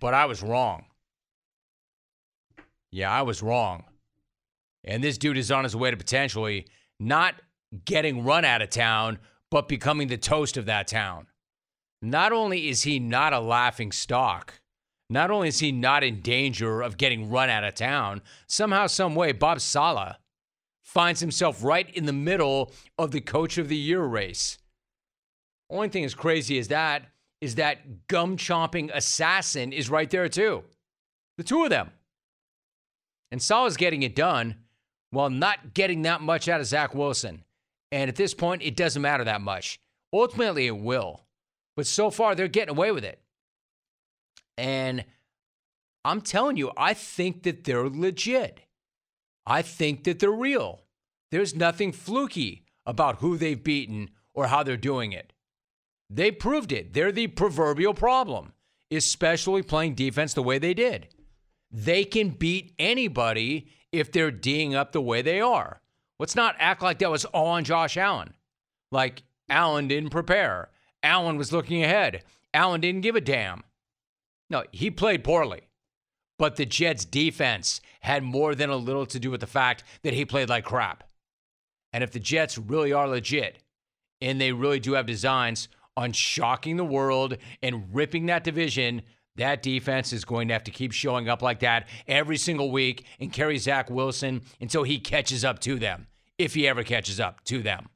But 0.00 0.14
I 0.14 0.26
was 0.26 0.42
wrong. 0.42 0.86
Yeah, 2.90 3.10
I 3.10 3.22
was 3.22 3.42
wrong. 3.42 3.84
And 4.84 5.04
this 5.04 5.18
dude 5.18 5.36
is 5.36 5.50
on 5.50 5.64
his 5.64 5.76
way 5.76 5.90
to 5.90 5.96
potentially 5.96 6.66
not 6.98 7.34
getting 7.84 8.24
run 8.24 8.44
out 8.44 8.62
of 8.62 8.70
town, 8.70 9.18
but 9.50 9.68
becoming 9.68 10.08
the 10.08 10.16
toast 10.16 10.56
of 10.56 10.66
that 10.66 10.88
town. 10.88 11.26
Not 12.02 12.32
only 12.32 12.68
is 12.68 12.82
he 12.82 12.98
not 12.98 13.32
a 13.32 13.40
laughing 13.40 13.92
stock, 13.92 14.60
Not 15.10 15.32
only 15.32 15.48
is 15.48 15.58
he 15.58 15.72
not 15.72 16.04
in 16.04 16.20
danger 16.20 16.82
of 16.82 16.96
getting 16.96 17.30
run 17.30 17.50
out 17.50 17.64
of 17.64 17.74
town, 17.74 18.22
somehow, 18.46 18.86
some 18.86 19.16
way, 19.16 19.32
Bob 19.32 19.60
Saleh 19.60 20.14
finds 20.84 21.18
himself 21.18 21.64
right 21.64 21.90
in 21.90 22.06
the 22.06 22.12
middle 22.12 22.72
of 22.96 23.10
the 23.10 23.20
coach 23.20 23.58
of 23.58 23.68
the 23.68 23.76
year 23.76 24.04
race. 24.04 24.58
Only 25.68 25.88
thing 25.88 26.04
as 26.04 26.14
crazy 26.14 26.58
as 26.58 26.68
that 26.68 27.08
is 27.40 27.56
that 27.56 28.06
gum 28.06 28.36
chomping 28.36 28.90
assassin 28.94 29.72
is 29.72 29.90
right 29.90 30.08
there 30.08 30.28
too. 30.28 30.62
The 31.38 31.44
two 31.44 31.64
of 31.64 31.70
them. 31.70 31.90
And 33.32 33.42
Saleh's 33.42 33.76
getting 33.76 34.02
it 34.02 34.14
done 34.14 34.56
while 35.10 35.30
not 35.30 35.74
getting 35.74 36.02
that 36.02 36.20
much 36.20 36.48
out 36.48 36.60
of 36.60 36.66
Zach 36.66 36.94
Wilson. 36.94 37.44
And 37.92 38.08
at 38.08 38.16
this 38.16 38.34
point, 38.34 38.62
it 38.62 38.76
doesn't 38.76 39.02
matter 39.02 39.24
that 39.24 39.40
much. 39.40 39.80
Ultimately, 40.12 40.66
it 40.66 40.78
will. 40.78 41.24
But 41.76 41.86
so 41.86 42.10
far, 42.10 42.34
they're 42.34 42.48
getting 42.48 42.74
away 42.74 42.92
with 42.92 43.04
it. 43.04 43.20
And 44.56 45.04
I'm 46.04 46.20
telling 46.20 46.56
you, 46.56 46.70
I 46.76 46.94
think 46.94 47.42
that 47.44 47.64
they're 47.64 47.88
legit. 47.88 48.60
I 49.46 49.62
think 49.62 50.04
that 50.04 50.18
they're 50.18 50.30
real. 50.30 50.82
There's 51.30 51.54
nothing 51.54 51.92
fluky 51.92 52.64
about 52.86 53.16
who 53.16 53.36
they've 53.36 53.62
beaten 53.62 54.10
or 54.34 54.46
how 54.48 54.62
they're 54.62 54.76
doing 54.76 55.12
it. 55.12 55.32
They 56.08 56.30
proved 56.30 56.72
it. 56.72 56.92
They're 56.92 57.12
the 57.12 57.28
proverbial 57.28 57.94
problem, 57.94 58.52
especially 58.90 59.62
playing 59.62 59.94
defense 59.94 60.34
the 60.34 60.42
way 60.42 60.58
they 60.58 60.74
did. 60.74 61.08
They 61.70 62.04
can 62.04 62.30
beat 62.30 62.74
anybody 62.78 63.68
if 63.92 64.12
they're 64.12 64.30
D'ing 64.30 64.74
up 64.74 64.92
the 64.92 65.00
way 65.00 65.22
they 65.22 65.40
are. 65.40 65.80
Let's 66.18 66.36
not 66.36 66.56
act 66.58 66.82
like 66.82 66.98
that 66.98 67.10
was 67.10 67.24
all 67.24 67.46
on 67.46 67.64
Josh 67.64 67.96
Allen. 67.96 68.34
Like 68.92 69.22
Allen 69.48 69.88
didn't 69.88 70.10
prepare. 70.10 70.70
Allen 71.02 71.36
was 71.36 71.52
looking 71.52 71.82
ahead. 71.82 72.22
Allen 72.52 72.80
didn't 72.80 73.00
give 73.00 73.16
a 73.16 73.20
damn. 73.20 73.64
No, 74.50 74.64
he 74.72 74.90
played 74.90 75.24
poorly. 75.24 75.62
But 76.38 76.56
the 76.56 76.66
Jets' 76.66 77.04
defense 77.04 77.80
had 78.00 78.22
more 78.22 78.54
than 78.54 78.70
a 78.70 78.76
little 78.76 79.06
to 79.06 79.18
do 79.18 79.30
with 79.30 79.40
the 79.40 79.46
fact 79.46 79.84
that 80.02 80.14
he 80.14 80.24
played 80.24 80.48
like 80.48 80.64
crap. 80.64 81.04
And 81.92 82.02
if 82.02 82.12
the 82.12 82.20
Jets 82.20 82.58
really 82.58 82.92
are 82.92 83.08
legit 83.08 83.62
and 84.20 84.40
they 84.40 84.52
really 84.52 84.80
do 84.80 84.94
have 84.94 85.06
designs 85.06 85.68
on 85.96 86.12
shocking 86.12 86.76
the 86.76 86.84
world 86.84 87.36
and 87.62 87.94
ripping 87.94 88.26
that 88.26 88.44
division, 88.44 89.02
that 89.36 89.62
defense 89.62 90.12
is 90.12 90.24
going 90.24 90.48
to 90.48 90.54
have 90.54 90.64
to 90.64 90.70
keep 90.70 90.92
showing 90.92 91.28
up 91.28 91.42
like 91.42 91.60
that 91.60 91.88
every 92.06 92.36
single 92.36 92.70
week 92.70 93.04
and 93.18 93.32
carry 93.32 93.58
Zach 93.58 93.90
Wilson 93.90 94.42
until 94.60 94.82
he 94.82 94.98
catches 94.98 95.44
up 95.44 95.58
to 95.60 95.78
them, 95.78 96.06
if 96.38 96.54
he 96.54 96.68
ever 96.68 96.82
catches 96.82 97.20
up 97.20 97.42
to 97.44 97.62
them. 97.62 97.88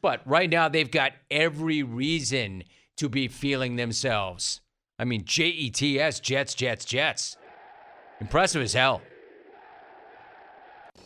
But 0.00 0.20
right 0.24 0.48
now, 0.48 0.68
they've 0.68 0.90
got 0.90 1.12
every 1.30 1.82
reason 1.82 2.62
to 2.96 3.08
be 3.08 3.28
feeling 3.28 3.76
themselves. 3.76 4.60
I 4.98 5.04
mean, 5.04 5.24
J 5.24 5.48
E 5.48 5.70
T 5.70 6.00
S, 6.00 6.20
Jets, 6.20 6.54
Jets, 6.54 6.84
Jets. 6.84 7.36
Impressive 8.20 8.62
as 8.62 8.72
hell. 8.72 9.02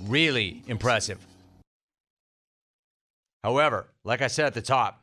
Really 0.01 0.62
impressive. 0.66 1.18
However, 3.45 3.89
like 4.05 4.22
I 4.22 4.28
said 4.28 4.47
at 4.47 4.55
the 4.55 4.62
top, 4.62 5.02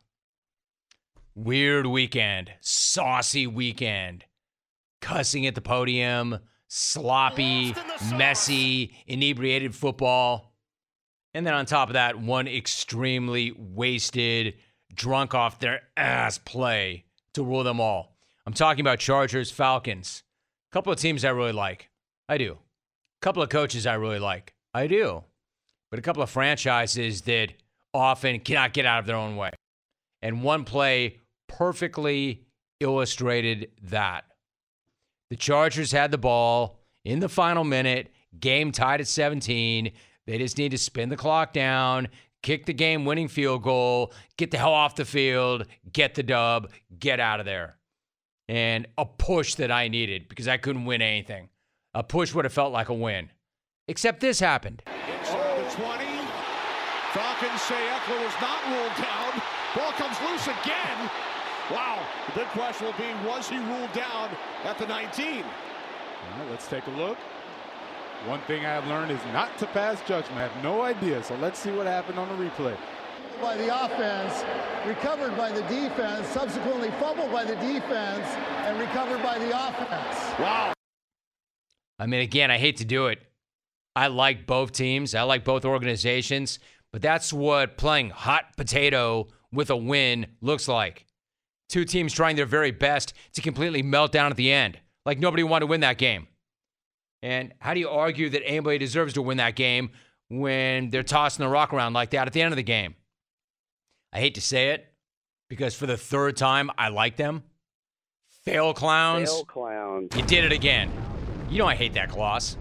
weird 1.44 1.86
weekend, 1.86 2.52
saucy 2.60 3.48
weekend, 3.48 4.26
cussing 5.02 5.48
at 5.48 5.56
the 5.56 5.62
podium, 5.62 6.40
sloppy, 6.68 7.74
messy, 8.14 8.94
inebriated 9.08 9.74
football. 9.74 10.54
And 11.34 11.46
then 11.46 11.54
on 11.54 11.66
top 11.66 11.90
of 11.90 11.94
that, 11.94 12.20
one 12.20 12.48
extremely 12.48 13.54
wasted, 13.58 14.56
drunk 14.94 15.34
off 15.34 15.60
their 15.60 15.82
ass 15.96 16.38
play 16.38 17.06
to 17.34 17.44
rule 17.44 17.64
them 17.64 17.80
all. 17.80 18.18
I'm 18.46 18.54
talking 18.54 18.82
about 18.82 19.00
Chargers, 19.00 19.52
Falcons. 19.52 20.24
A 20.72 20.74
couple 20.74 20.92
of 20.92 21.00
teams 21.00 21.24
I 21.24 21.30
really 21.30 21.54
like. 21.54 21.90
I 22.28 22.38
do. 22.38 22.54
A 22.54 23.22
couple 23.22 23.42
of 23.42 23.50
coaches 23.50 23.88
I 23.88 23.94
really 23.94 24.20
like. 24.20 24.54
I 24.74 24.88
do. 24.88 25.24
But 25.90 26.00
a 26.00 26.02
couple 26.02 26.22
of 26.22 26.30
franchises 26.30 27.22
that 27.22 27.54
often 27.94 28.40
cannot 28.42 28.74
get 28.74 28.86
out 28.86 29.00
of 29.00 29.06
their 29.06 29.16
own 29.16 29.38
way. 29.38 29.52
And 30.22 30.44
one 30.44 30.66
play 30.66 31.22
perfectly 31.60 32.46
illustrated 32.80 33.70
that. 33.84 34.24
The 35.30 35.36
Chargers 35.36 35.92
had 35.92 36.10
the 36.10 36.18
ball 36.18 36.80
in 37.04 37.20
the 37.20 37.28
final 37.28 37.66
minute, 37.66 38.14
game 38.40 38.72
tied 38.72 39.02
at 39.02 39.08
17. 39.08 39.92
They 40.26 40.38
just 40.38 40.58
need 40.58 40.72
to 40.72 40.78
spin 40.78 41.10
the 41.10 41.18
clock 41.18 41.52
down, 41.52 42.08
kick 42.42 42.66
the 42.66 42.74
game 42.74 43.04
winning 43.04 43.28
field 43.28 43.64
goal, 43.64 44.14
get 44.38 44.52
the 44.52 44.58
hell 44.58 44.74
off 44.74 44.96
the 44.96 45.04
field, 45.04 45.66
get 45.92 46.16
the 46.16 46.24
dub, 46.24 46.72
get 46.98 47.20
out 47.20 47.42
of 47.42 47.46
there. 47.46 47.76
And 48.48 48.88
a 48.98 49.06
push 49.06 49.56
that 49.56 49.70
I 49.70 49.90
needed 49.90 50.30
because 50.30 50.48
I 50.48 50.56
couldn't 50.56 50.86
win 50.86 51.02
anything. 51.02 51.50
A 51.94 52.04
push 52.04 52.34
would 52.34 52.46
have 52.46 52.54
felt 52.54 52.72
like 52.72 52.88
a 52.88 52.94
win. 52.94 53.32
Except 53.90 54.22
this 54.22 54.40
happened. 54.40 54.82
Inside 54.88 55.58
the 55.58 55.76
20. 55.76 56.06
Falcons 57.12 57.62
say 57.64 57.76
Ekeler 57.76 58.24
was 58.24 58.42
not 58.42 58.66
ruled 58.66 58.96
down. 58.96 59.42
Ball 59.76 59.92
comes 59.92 60.18
loose 60.22 60.48
again. 60.48 61.10
Wow. 61.72 62.04
The 62.28 62.40
big 62.40 62.48
question 62.50 62.88
will 62.88 62.94
be, 62.94 63.28
was 63.28 63.48
he 63.48 63.58
ruled 63.58 63.94
down 63.94 64.30
at 64.64 64.78
the 64.78 64.88
19? 64.88 65.44
All 65.44 66.40
right, 66.40 66.50
let's 66.50 66.68
take 66.68 66.86
a 66.88 66.92
look. 66.92 67.18
One 68.26 68.42
thing 68.42 68.66
I 68.66 68.70
have 68.70 68.86
learned 68.88 69.12
is 69.12 69.20
not 69.32 69.58
to 69.60 69.66
pass 69.68 70.02
judgment. 70.02 70.38
I 70.38 70.48
have 70.48 70.64
no 70.64 70.82
idea, 70.82 71.24
so 71.24 71.36
let's 71.36 71.58
see 71.58 71.72
what 71.72 71.88
happened 71.88 72.20
on 72.20 72.28
the 72.28 72.44
replay. 72.44 72.76
By 73.42 73.56
the 73.56 73.86
offense, 73.86 74.44
recovered 74.86 75.38
by 75.38 75.52
the 75.52 75.62
defense, 75.64 76.28
subsequently 76.28 76.92
fumbled 77.00 77.32
by 77.32 77.46
the 77.46 77.56
defense, 77.56 78.28
and 78.66 78.78
recovered 78.78 79.24
by 79.24 79.40
the 79.40 79.50
offense. 79.50 80.40
Wow. 80.40 80.74
I 81.98 82.08
mean, 82.08 82.20
again, 82.20 82.52
I 82.52 82.58
hate 82.58 82.78
to 82.78 82.86
do 82.86 83.08
it. 83.08 83.20
I 83.96 84.08
like 84.08 84.46
both 84.46 84.74
teams, 84.74 85.16
I 85.16 85.22
like 85.22 85.46
both 85.46 85.64
organizations, 85.64 86.60
but 86.92 87.02
that's 87.02 87.32
what 87.32 87.78
playing 87.78 88.10
hot 88.10 88.58
potato 88.58 89.28
with 89.54 89.70
a 89.70 89.78
win 89.78 90.28
looks 90.42 90.68
like. 90.68 91.06
Two 91.70 91.86
teams 91.86 92.14
trying 92.14 92.36
their 92.36 92.46
very 92.48 92.72
best 92.72 93.14
to 93.34 93.42
completely 93.42 93.84
melt 93.84 94.12
down 94.12 94.32
at 94.32 94.38
the 94.38 94.52
end, 94.52 94.80
like 95.06 95.20
nobody 95.20 95.44
wanted 95.44 95.62
to 95.62 95.68
win 95.68 95.82
that 95.82 95.98
game. 95.98 96.28
And 97.22 97.54
how 97.60 97.74
do 97.74 97.80
you 97.80 97.90
argue 97.90 98.30
that 98.30 98.44
anybody 98.46 98.78
deserves 98.78 99.14
to 99.14 99.22
win 99.22 99.38
that 99.38 99.56
game 99.56 99.92
when 100.30 100.90
they're 100.90 101.04
tossing 101.04 101.44
the 101.44 101.50
rock 101.50 101.74
around 101.74 101.94
like 101.94 102.12
that 102.12 102.28
at 102.28 102.34
the 102.34 102.42
end 102.42 102.54
of 102.54 102.58
the 102.58 102.64
game? 102.64 102.96
I 104.12 104.20
hate 104.20 104.36
to 104.36 104.42
say 104.42 104.70
it 104.70 104.88
because 105.50 105.76
for 105.76 105.86
the 105.86 105.98
third 105.98 106.38
time, 106.38 106.72
I 106.78 106.90
like 106.90 107.18
them. 107.18 107.44
Fail 108.46 108.74
clowns. 108.74 109.30
Fail 109.30 109.46
clowns. 109.46 110.16
You 110.16 110.24
did 110.24 110.46
it 110.46 110.52
again. 110.52 110.90
You 111.50 111.60
know 111.60 111.68
I 111.68 111.76
hate 111.76 111.94
that 111.94 112.10
gloss. 112.10 112.58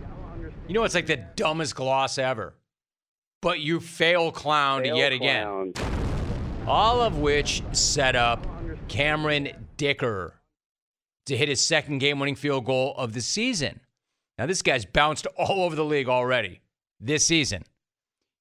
You 0.67 0.75
know 0.75 0.85
it's 0.85 0.95
like 0.95 1.07
the 1.07 1.17
dumbest 1.17 1.75
gloss 1.77 2.19
ever. 2.19 2.55
But 3.41 3.61
you 3.61 3.81
fail 3.81 4.33
clowned 4.33 4.83
Fail 4.83 4.97
yet 4.97 5.13
again. 5.13 5.73
clowns. 5.73 5.77
All 6.67 7.01
of 7.01 7.19
which 7.19 7.63
set 7.73 8.17
up 8.17 8.45
Cameron 8.89 9.69
Dicker 9.77 10.35
to 11.27 11.37
hit 11.37 11.49
his 11.49 11.65
second 11.65 11.99
game 11.99 12.19
winning 12.19 12.35
field 12.35 12.65
goal 12.65 12.95
of 12.97 13.13
the 13.13 13.21
season. 13.21 13.81
Now, 14.39 14.47
this 14.47 14.63
guy's 14.63 14.85
bounced 14.85 15.27
all 15.37 15.63
over 15.63 15.77
the 15.77 15.85
league 15.85 16.09
already 16.09 16.61
this 17.01 17.27
season. 17.27 17.65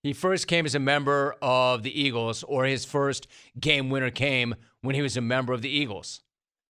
He 0.04 0.14
first 0.14 0.48
came 0.48 0.66
as 0.66 0.76
a 0.76 0.80
member 0.80 1.36
of 1.42 1.84
the 1.84 2.02
Eagles, 2.02 2.44
or 2.44 2.66
his 2.66 2.86
first 2.86 3.28
game 3.60 3.90
winner 3.90 4.12
came 4.12 4.56
when 4.82 4.96
he 4.96 5.02
was 5.02 5.18
a 5.18 5.22
member 5.22 5.54
of 5.54 5.62
the 5.62 5.70
Eagles. 5.70 6.22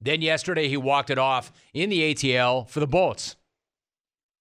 Then 0.01 0.21
yesterday, 0.21 0.67
he 0.67 0.77
walked 0.77 1.09
it 1.09 1.17
off 1.17 1.51
in 1.73 1.89
the 1.89 2.13
ATL 2.13 2.67
for 2.69 2.79
the 2.79 2.87
Bolts, 2.87 3.35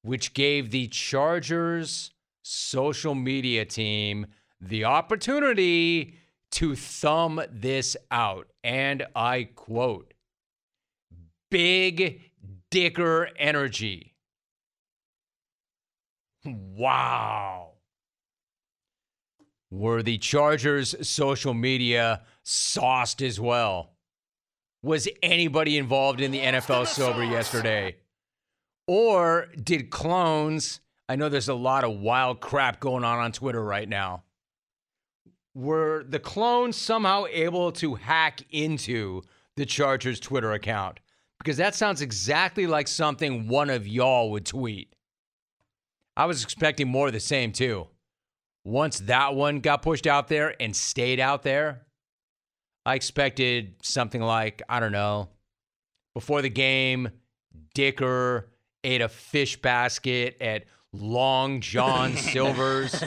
which 0.03 0.35
gave 0.35 0.71
the 0.71 0.87
Chargers 0.89 2.11
social 2.43 3.15
media 3.15 3.65
team 3.65 4.27
the 4.61 4.85
opportunity 4.85 6.15
to 6.53 6.77
thumb 6.77 7.41
this 7.51 7.97
out. 8.11 8.49
And 8.63 9.07
I 9.15 9.45
quote 9.55 10.15
Big 11.51 12.21
Dicker 12.71 13.29
energy. 13.39 14.15
Wow. 16.45 17.73
Were 19.71 20.03
the 20.03 20.19
Chargers' 20.19 20.95
social 21.07 21.55
media 21.55 22.23
sauced 22.45 23.21
as 23.21 23.41
well? 23.41 23.93
Was 24.83 25.09
anybody 25.23 25.77
involved 25.79 26.21
in 26.21 26.31
the 26.31 26.39
NFL 26.39 26.87
sober 26.95 27.25
yesterday? 27.25 27.97
Or 28.87 29.49
did 29.61 29.91
clones? 29.91 30.81
I 31.09 31.17
know 31.17 31.29
there's 31.29 31.49
a 31.49 31.55
lot 31.55 31.85
of 31.85 31.99
wild 31.99 32.41
crap 32.41 32.79
going 32.79 33.05
on 33.05 33.19
on 33.19 33.33
Twitter 33.33 33.63
right 33.63 33.89
now. 33.89 34.23
Were 35.57 36.05
the 36.07 36.19
clones 36.19 36.77
somehow 36.77 37.25
able 37.31 37.73
to 37.73 37.95
hack 37.95 38.43
into 38.51 39.23
the 39.57 39.65
Chargers 39.65 40.21
Twitter 40.21 40.53
account? 40.53 41.01
Because 41.39 41.57
that 41.57 41.75
sounds 41.75 42.03
exactly 42.03 42.67
like 42.67 42.87
something 42.87 43.49
one 43.49 43.71
of 43.71 43.89
y'all 43.89 44.31
would 44.33 44.45
tweet. 44.45 44.95
I 46.15 46.27
was 46.27 46.45
expecting 46.45 46.89
more 46.89 47.07
of 47.07 47.15
the 47.15 47.21
same 47.21 47.53
too. 47.53 47.87
Once 48.65 48.99
that 49.01 49.35
one 49.35 49.61
got 49.61 49.81
pushed 49.81 50.07
out 50.07 50.29
there 50.29 50.55
and 50.61 50.77
stayed 50.77 51.21
out 51.21 51.43
there, 51.43 51.87
I 52.85 52.95
expected 52.95 53.77
something 53.81 54.21
like, 54.21 54.61
I 54.69 54.79
don't 54.79 54.93
know, 54.93 55.31
before 56.13 56.43
the 56.43 56.51
game, 56.51 57.09
Dicker 57.75 58.51
ate 58.85 59.01
a 59.01 59.09
fish 59.09 59.59
basket 59.63 60.37
at 60.39 60.65
Long 60.93 61.61
John 61.61 62.17
Silver's. 62.17 63.03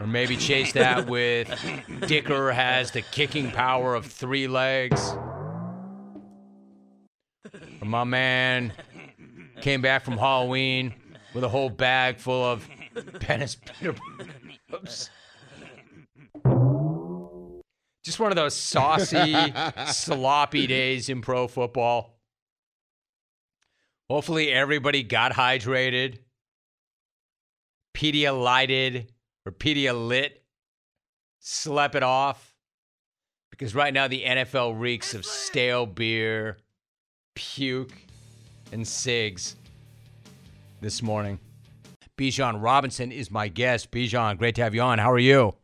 or 0.00 0.06
maybe 0.06 0.36
chase 0.36 0.72
that 0.72 1.08
with 1.08 1.48
Dicker 2.06 2.52
has 2.52 2.90
the 2.92 3.02
kicking 3.02 3.50
power 3.50 3.94
of 3.94 4.06
three 4.06 4.46
legs. 4.48 5.16
Or 7.80 7.86
my 7.86 8.04
man 8.04 8.72
came 9.60 9.80
back 9.82 10.04
from 10.04 10.18
Halloween 10.18 10.94
with 11.34 11.44
a 11.44 11.48
whole 11.48 11.70
bag 11.70 12.18
full 12.18 12.44
of 12.44 12.68
peanut 13.20 13.56
Oops. 14.74 15.10
Just 18.04 18.20
one 18.20 18.30
of 18.30 18.36
those 18.36 18.54
saucy, 18.54 19.34
sloppy 19.88 20.66
days 20.66 21.08
in 21.08 21.20
pro 21.20 21.48
football. 21.48 22.15
Hopefully, 24.08 24.52
everybody 24.52 25.02
got 25.02 25.32
hydrated, 25.32 26.18
Pedialyted 27.94 29.06
or 29.44 29.52
Pedialit, 29.52 30.30
slept 31.40 31.94
it 31.94 32.02
off. 32.02 32.54
Because 33.50 33.74
right 33.74 33.92
now, 33.92 34.06
the 34.06 34.22
NFL 34.22 34.78
reeks 34.78 35.14
of 35.14 35.24
stale 35.24 35.86
beer, 35.86 36.58
puke, 37.34 37.92
and 38.70 38.86
cigs 38.86 39.56
this 40.80 41.02
morning. 41.02 41.38
Bijan 42.16 42.62
Robinson 42.62 43.10
is 43.10 43.30
my 43.30 43.48
guest. 43.48 43.90
Bijan, 43.90 44.38
great 44.38 44.54
to 44.56 44.62
have 44.62 44.74
you 44.74 44.82
on. 44.82 44.98
How 44.98 45.10
are 45.10 45.18
you? 45.18 45.54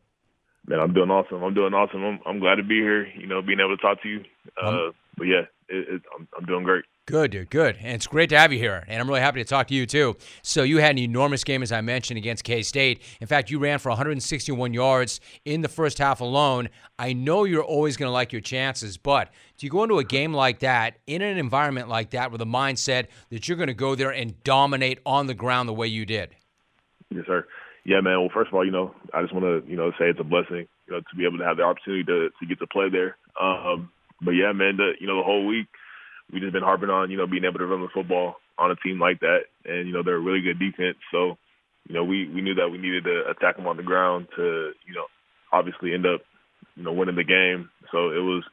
Man, 0.67 0.79
I'm 0.79 0.93
doing 0.93 1.09
awesome. 1.09 1.43
I'm 1.43 1.53
doing 1.53 1.73
awesome. 1.73 2.03
I'm, 2.03 2.19
I'm 2.25 2.39
glad 2.39 2.55
to 2.55 2.63
be 2.63 2.75
here. 2.75 3.05
You 3.07 3.27
know, 3.27 3.41
being 3.41 3.59
able 3.59 3.75
to 3.75 3.81
talk 3.81 4.01
to 4.03 4.09
you. 4.09 4.23
Uh, 4.61 4.67
um, 4.67 4.93
but 5.17 5.25
yeah, 5.25 5.41
it, 5.69 5.95
it, 5.95 6.01
I'm, 6.17 6.27
I'm 6.37 6.45
doing 6.45 6.63
great. 6.63 6.85
Good, 7.05 7.31
dude. 7.31 7.49
Good. 7.49 7.75
And 7.81 7.89
it's 7.89 8.07
great 8.07 8.29
to 8.29 8.39
have 8.39 8.53
you 8.53 8.59
here. 8.59 8.85
And 8.87 9.01
I'm 9.01 9.09
really 9.09 9.19
happy 9.19 9.43
to 9.43 9.47
talk 9.47 9.67
to 9.67 9.73
you, 9.73 9.85
too. 9.85 10.15
So, 10.41 10.63
you 10.63 10.77
had 10.77 10.91
an 10.91 10.99
enormous 10.99 11.43
game, 11.43 11.61
as 11.61 11.73
I 11.73 11.81
mentioned, 11.81 12.17
against 12.17 12.45
K 12.45 12.63
State. 12.63 13.01
In 13.19 13.27
fact, 13.27 13.51
you 13.51 13.59
ran 13.59 13.79
for 13.79 13.89
161 13.89 14.73
yards 14.73 15.19
in 15.43 15.59
the 15.59 15.67
first 15.67 15.97
half 15.97 16.21
alone. 16.21 16.69
I 16.97 17.11
know 17.11 17.43
you're 17.43 17.63
always 17.63 17.97
going 17.97 18.07
to 18.07 18.13
like 18.13 18.31
your 18.31 18.39
chances, 18.39 18.97
but 18.97 19.33
do 19.57 19.65
you 19.65 19.69
go 19.69 19.83
into 19.83 19.99
a 19.99 20.03
game 20.05 20.33
like 20.33 20.59
that, 20.59 20.99
in 21.05 21.21
an 21.21 21.37
environment 21.37 21.89
like 21.89 22.11
that, 22.11 22.31
with 22.31 22.41
a 22.41 22.45
mindset 22.45 23.07
that 23.31 23.49
you're 23.49 23.57
going 23.57 23.67
to 23.67 23.73
go 23.73 23.95
there 23.95 24.11
and 24.11 24.41
dominate 24.45 24.99
on 25.05 25.27
the 25.27 25.33
ground 25.33 25.67
the 25.67 25.73
way 25.73 25.87
you 25.87 26.05
did? 26.05 26.33
Yes, 27.09 27.25
sir. 27.27 27.45
Yeah, 27.83 27.99
man. 27.99 28.21
Well, 28.21 28.29
first 28.33 28.47
of 28.47 28.53
all, 28.53 28.63
you 28.63 28.71
know, 28.71 28.95
I 29.13 29.21
just 29.21 29.33
want 29.33 29.43
to, 29.43 29.69
you 29.69 29.75
know, 29.75 29.91
say 29.99 30.05
it's 30.05 30.21
a 30.21 30.23
blessing, 30.23 30.69
you 30.87 30.93
know, 30.93 30.99
to 31.01 31.15
be 31.17 31.25
able 31.25 31.37
to 31.39 31.43
have 31.43 31.57
the 31.57 31.63
opportunity 31.63 32.05
to 32.05 32.29
to 32.29 32.45
get 32.47 32.59
to 32.59 32.67
play 32.67 32.87
there. 32.89 33.17
Um, 33.41 33.91
but 34.21 34.31
yeah, 34.31 34.53
man, 34.53 34.77
the 34.77 34.93
you 35.01 35.07
know 35.07 35.17
the 35.17 35.23
whole 35.23 35.45
week 35.45 35.67
we 36.33 36.39
just 36.39 36.53
been 36.53 36.63
harping 36.63 36.89
on, 36.89 37.11
you 37.11 37.17
know, 37.17 37.27
being 37.27 37.45
able 37.45 37.59
to 37.59 37.65
run 37.65 37.81
the 37.81 37.93
football 37.93 38.35
on 38.57 38.71
a 38.71 38.75
team 38.77 38.99
like 38.99 39.19
that, 39.21 39.45
and 39.65 39.87
you 39.87 39.93
know 39.93 40.03
they're 40.03 40.17
a 40.17 40.19
really 40.19 40.41
good 40.41 40.59
defense. 40.59 40.97
So, 41.11 41.37
you 41.87 41.95
know, 41.95 42.03
we 42.03 42.27
we 42.27 42.41
knew 42.41 42.55
that 42.55 42.69
we 42.69 42.77
needed 42.77 43.05
to 43.05 43.29
attack 43.29 43.57
them 43.57 43.67
on 43.67 43.77
the 43.77 43.83
ground 43.83 44.27
to, 44.35 44.71
you 44.85 44.93
know, 44.93 45.05
obviously 45.51 45.93
end 45.93 46.05
up, 46.05 46.21
you 46.75 46.83
know, 46.83 46.93
winning 46.93 47.15
the 47.15 47.23
game. 47.23 47.69
So 47.91 48.09
it 48.09 48.23
was 48.23 48.43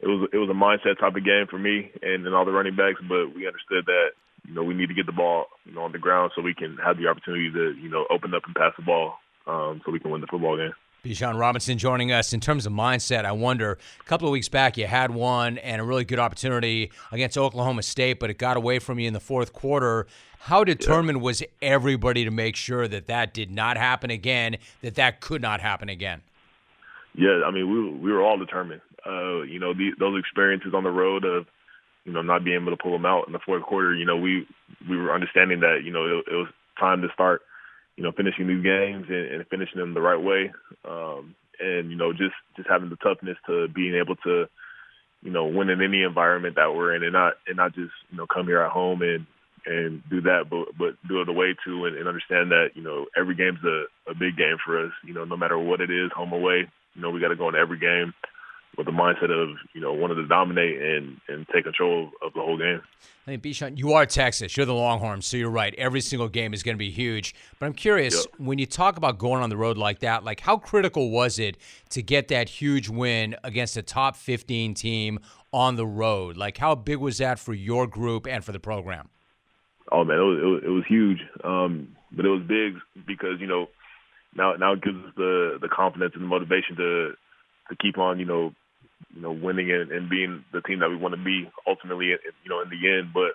it 0.00 0.08
was 0.08 0.28
it 0.32 0.38
was 0.38 0.48
a 0.48 0.56
mindset 0.56 0.98
type 0.98 1.16
of 1.16 1.24
game 1.24 1.46
for 1.48 1.58
me 1.58 1.92
and, 2.02 2.26
and 2.26 2.34
all 2.34 2.44
the 2.44 2.52
running 2.52 2.76
backs, 2.76 3.00
but 3.06 3.34
we 3.36 3.46
understood 3.46 3.84
that 3.86 4.16
you 4.46 4.54
know, 4.54 4.64
we 4.64 4.74
need 4.74 4.88
to 4.88 4.94
get 4.94 5.06
the 5.06 5.12
ball, 5.12 5.46
you 5.64 5.74
know, 5.74 5.82
on 5.82 5.92
the 5.92 5.98
ground 5.98 6.32
so 6.34 6.42
we 6.42 6.54
can 6.54 6.78
have 6.84 6.96
the 6.96 7.06
opportunity 7.06 7.50
to, 7.52 7.74
you 7.80 7.88
know, 7.88 8.06
open 8.10 8.34
up 8.34 8.42
and 8.46 8.54
pass 8.54 8.72
the 8.76 8.84
ball 8.84 9.14
um, 9.46 9.80
so 9.84 9.92
we 9.92 10.00
can 10.00 10.10
win 10.10 10.20
the 10.20 10.26
football 10.26 10.56
game. 10.56 10.72
Bijan 11.04 11.38
Robinson 11.38 11.78
joining 11.78 12.12
us. 12.12 12.32
In 12.32 12.40
terms 12.40 12.66
of 12.66 12.72
mindset, 12.72 13.24
I 13.24 13.32
wonder, 13.32 13.78
a 14.00 14.04
couple 14.04 14.28
of 14.28 14.32
weeks 14.32 14.48
back 14.48 14.76
you 14.76 14.86
had 14.86 15.10
one 15.10 15.58
and 15.58 15.80
a 15.80 15.84
really 15.84 16.04
good 16.04 16.18
opportunity 16.18 16.90
against 17.12 17.36
Oklahoma 17.38 17.82
State, 17.82 18.20
but 18.20 18.30
it 18.30 18.38
got 18.38 18.56
away 18.56 18.78
from 18.78 18.98
you 18.98 19.06
in 19.08 19.12
the 19.12 19.20
fourth 19.20 19.52
quarter. 19.52 20.06
How 20.40 20.64
determined 20.64 21.18
yeah. 21.18 21.24
was 21.24 21.42
everybody 21.60 22.24
to 22.24 22.30
make 22.30 22.56
sure 22.56 22.88
that 22.88 23.06
that 23.06 23.34
did 23.34 23.50
not 23.50 23.76
happen 23.76 24.10
again, 24.10 24.56
that 24.82 24.94
that 24.94 25.20
could 25.20 25.42
not 25.42 25.60
happen 25.60 25.88
again? 25.88 26.22
Yeah, 27.14 27.42
I 27.44 27.50
mean, 27.50 27.70
we, 27.70 27.90
we 27.98 28.12
were 28.12 28.22
all 28.22 28.38
determined. 28.38 28.80
Uh, 29.06 29.42
you 29.42 29.58
know, 29.58 29.74
the, 29.74 29.90
those 29.98 30.18
experiences 30.18 30.72
on 30.74 30.84
the 30.84 30.90
road 30.90 31.24
of– 31.24 31.46
you 32.06 32.12
know, 32.12 32.22
not 32.22 32.44
being 32.44 32.60
able 32.60 32.74
to 32.74 32.82
pull 32.82 32.92
them 32.92 33.04
out 33.04 33.26
in 33.26 33.32
the 33.32 33.38
fourth 33.38 33.62
quarter, 33.62 33.94
you 33.94 34.06
know, 34.06 34.16
we 34.16 34.46
we 34.88 34.96
were 34.96 35.14
understanding 35.14 35.60
that, 35.60 35.82
you 35.84 35.92
know, 35.92 36.06
it, 36.06 36.32
it 36.32 36.34
was 36.34 36.48
time 36.78 37.02
to 37.02 37.08
start, 37.12 37.42
you 38.00 38.06
know, 38.06 38.12
finishing 38.16 38.46
these 38.46 38.64
games 38.64 39.04
and, 39.10 39.26
and 39.26 39.46
finishing 39.48 39.78
them 39.78 39.92
the 39.92 40.00
right 40.00 40.16
way. 40.16 40.50
Um, 40.88 41.34
and, 41.60 41.90
you 41.90 41.96
know, 41.98 42.14
just 42.14 42.32
just 42.56 42.66
having 42.66 42.88
the 42.88 42.96
toughness 42.96 43.36
to 43.46 43.68
being 43.68 43.94
able 43.94 44.16
to, 44.24 44.46
you 45.22 45.30
know, 45.30 45.44
win 45.44 45.68
in 45.68 45.82
any 45.82 46.02
environment 46.02 46.56
that 46.56 46.72
we're 46.74 46.94
in 46.96 47.02
and 47.02 47.12
not 47.12 47.34
and 47.46 47.58
not 47.58 47.74
just, 47.74 47.92
you 48.10 48.16
know, 48.16 48.26
come 48.26 48.46
here 48.46 48.62
at 48.62 48.72
home 48.72 49.02
and 49.02 49.26
and 49.66 50.02
do 50.08 50.22
that, 50.22 50.44
but 50.48 50.68
but 50.78 50.96
do 51.06 51.20
it 51.20 51.28
away 51.28 51.54
too, 51.62 51.84
and, 51.84 51.94
and 51.94 52.08
understand 52.08 52.52
that 52.52 52.68
you 52.72 52.82
know 52.82 53.04
every 53.14 53.34
game's 53.34 53.62
a, 53.64 53.84
a 54.10 54.14
big 54.14 54.34
game 54.34 54.56
for 54.64 54.82
us. 54.82 54.92
You 55.04 55.12
know, 55.12 55.26
no 55.26 55.36
matter 55.36 55.58
what 55.58 55.82
it 55.82 55.90
is, 55.90 56.10
home 56.16 56.32
away. 56.32 56.66
You 56.94 57.02
know, 57.02 57.10
we 57.10 57.20
got 57.20 57.28
to 57.28 57.36
go 57.36 57.50
in 57.50 57.54
every 57.54 57.78
game 57.78 58.14
with 58.76 58.86
the 58.86 58.92
mindset 58.92 59.30
of 59.30 59.56
you 59.74 59.80
know 59.80 59.92
wanting 59.92 60.16
to 60.16 60.26
dominate 60.26 60.80
and 60.80 61.20
and 61.28 61.46
take 61.52 61.64
control 61.64 62.10
of 62.22 62.32
the 62.34 62.40
whole 62.40 62.56
game. 62.56 62.80
I 63.26 63.32
mean, 63.32 63.40
Bijan, 63.40 63.78
you 63.78 63.92
are 63.92 64.06
Texas. 64.06 64.56
You're 64.56 64.66
the 64.66 64.74
Longhorns, 64.74 65.26
so 65.26 65.36
you're 65.36 65.50
right. 65.50 65.74
Every 65.76 66.00
single 66.00 66.28
game 66.28 66.54
is 66.54 66.62
going 66.62 66.76
to 66.76 66.78
be 66.78 66.90
huge. 66.90 67.34
But 67.58 67.66
I'm 67.66 67.74
curious 67.74 68.14
yep. 68.14 68.26
when 68.38 68.58
you 68.58 68.66
talk 68.66 68.96
about 68.96 69.18
going 69.18 69.42
on 69.42 69.50
the 69.50 69.56
road 69.56 69.76
like 69.76 70.00
that, 70.00 70.24
like 70.24 70.40
how 70.40 70.56
critical 70.56 71.10
was 71.10 71.38
it 71.38 71.58
to 71.90 72.02
get 72.02 72.28
that 72.28 72.48
huge 72.48 72.88
win 72.88 73.36
against 73.44 73.76
a 73.76 73.82
top 73.82 74.16
15 74.16 74.74
team 74.74 75.18
on 75.52 75.76
the 75.76 75.86
road? 75.86 76.36
Like 76.36 76.58
how 76.58 76.74
big 76.74 76.98
was 76.98 77.18
that 77.18 77.38
for 77.38 77.52
your 77.52 77.86
group 77.86 78.26
and 78.26 78.44
for 78.44 78.52
the 78.52 78.60
program? 78.60 79.08
Oh 79.92 80.04
man, 80.04 80.18
it 80.18 80.22
was 80.22 80.38
it 80.38 80.46
was, 80.46 80.62
it 80.64 80.70
was 80.70 80.84
huge. 80.88 81.18
Um, 81.44 81.96
but 82.12 82.24
it 82.24 82.28
was 82.28 82.42
big 82.46 82.74
because 83.06 83.40
you 83.40 83.46
know 83.46 83.68
now 84.34 84.54
now 84.54 84.72
it 84.72 84.82
gives 84.82 84.96
us 84.96 85.12
the 85.16 85.58
the 85.60 85.68
confidence 85.68 86.12
and 86.14 86.22
the 86.22 86.28
motivation 86.28 86.76
to 86.76 87.12
to 87.70 87.76
keep 87.76 87.98
on, 87.98 88.18
you 88.18 88.26
know, 88.26 88.52
you 89.14 89.22
know, 89.22 89.32
winning 89.32 89.70
and, 89.70 89.90
and 89.90 90.10
being 90.10 90.44
the 90.52 90.60
team 90.62 90.80
that 90.80 90.90
we 90.90 90.96
want 90.96 91.14
to 91.14 91.22
be 91.22 91.50
ultimately, 91.66 92.06
you 92.06 92.48
know, 92.50 92.60
in 92.62 92.70
the 92.70 92.98
end. 92.98 93.12
But 93.12 93.32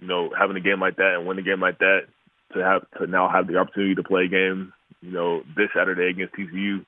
you 0.00 0.06
know, 0.06 0.30
having 0.38 0.56
a 0.56 0.60
game 0.60 0.80
like 0.80 0.96
that 0.96 1.14
and 1.16 1.26
winning 1.26 1.44
a 1.44 1.48
game 1.48 1.60
like 1.60 1.78
that 1.78 2.06
to 2.54 2.60
have 2.60 2.82
to 2.98 3.06
now 3.06 3.28
have 3.28 3.46
the 3.46 3.56
opportunity 3.56 3.94
to 3.94 4.02
play 4.02 4.24
a 4.24 4.28
game, 4.28 4.72
you 5.00 5.12
know, 5.12 5.42
this 5.56 5.68
Saturday 5.76 6.10
against 6.10 6.34
TCU, 6.34 6.84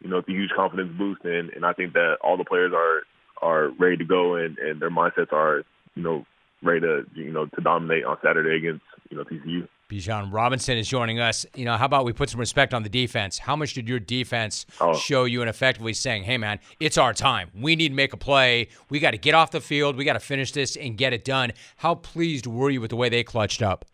you 0.00 0.08
know, 0.08 0.18
it's 0.18 0.28
a 0.28 0.32
huge 0.32 0.50
confidence 0.54 0.92
boost, 0.96 1.24
and 1.24 1.50
and 1.50 1.64
I 1.64 1.72
think 1.72 1.92
that 1.94 2.18
all 2.22 2.36
the 2.36 2.44
players 2.44 2.72
are 2.74 3.02
are 3.40 3.70
ready 3.78 3.96
to 3.98 4.04
go 4.04 4.36
and 4.36 4.58
and 4.58 4.80
their 4.80 4.90
mindsets 4.90 5.32
are, 5.32 5.62
you 5.94 6.02
know, 6.02 6.24
ready 6.62 6.80
to 6.80 7.04
you 7.14 7.32
know 7.32 7.46
to 7.46 7.60
dominate 7.60 8.04
on 8.04 8.16
Saturday 8.24 8.56
against 8.56 8.84
you 9.10 9.16
know 9.16 9.24
TCU. 9.24 9.68
Bijan 9.92 10.32
Robinson 10.32 10.78
is 10.78 10.88
joining 10.88 11.20
us. 11.20 11.44
You 11.54 11.66
know, 11.66 11.76
how 11.76 11.84
about 11.84 12.04
we 12.04 12.12
put 12.12 12.30
some 12.30 12.40
respect 12.40 12.72
on 12.72 12.82
the 12.82 12.88
defense? 12.88 13.38
How 13.38 13.54
much 13.54 13.74
did 13.74 13.88
your 13.88 14.00
defense 14.00 14.64
oh. 14.80 14.94
show 14.94 15.24
you 15.24 15.42
in 15.42 15.48
effectively 15.48 15.92
saying, 15.92 16.24
"Hey, 16.24 16.38
man, 16.38 16.58
it's 16.80 16.96
our 16.96 17.12
time. 17.12 17.50
We 17.54 17.76
need 17.76 17.90
to 17.90 17.94
make 17.94 18.12
a 18.12 18.16
play. 18.16 18.68
We 18.88 19.00
got 19.00 19.10
to 19.10 19.18
get 19.18 19.34
off 19.34 19.50
the 19.50 19.60
field. 19.60 19.96
We 19.96 20.04
got 20.04 20.14
to 20.14 20.20
finish 20.20 20.52
this 20.52 20.76
and 20.76 20.96
get 20.96 21.12
it 21.12 21.24
done." 21.24 21.52
How 21.76 21.94
pleased 21.94 22.46
were 22.46 22.70
you 22.70 22.80
with 22.80 22.90
the 22.90 22.96
way 22.96 23.08
they 23.08 23.22
clutched 23.22 23.62
up? 23.62 23.84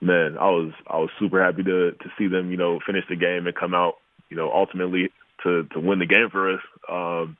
Man, 0.00 0.38
I 0.38 0.48
was 0.48 0.72
I 0.86 0.98
was 0.98 1.10
super 1.18 1.42
happy 1.44 1.62
to 1.62 1.92
to 1.92 2.12
see 2.16 2.28
them, 2.28 2.50
you 2.50 2.56
know, 2.56 2.78
finish 2.86 3.04
the 3.08 3.16
game 3.16 3.46
and 3.46 3.54
come 3.54 3.74
out, 3.74 3.96
you 4.30 4.36
know, 4.36 4.50
ultimately 4.52 5.10
to 5.42 5.64
to 5.72 5.80
win 5.80 5.98
the 5.98 6.06
game 6.06 6.30
for 6.30 6.54
us. 6.54 6.62
Um, 6.90 7.36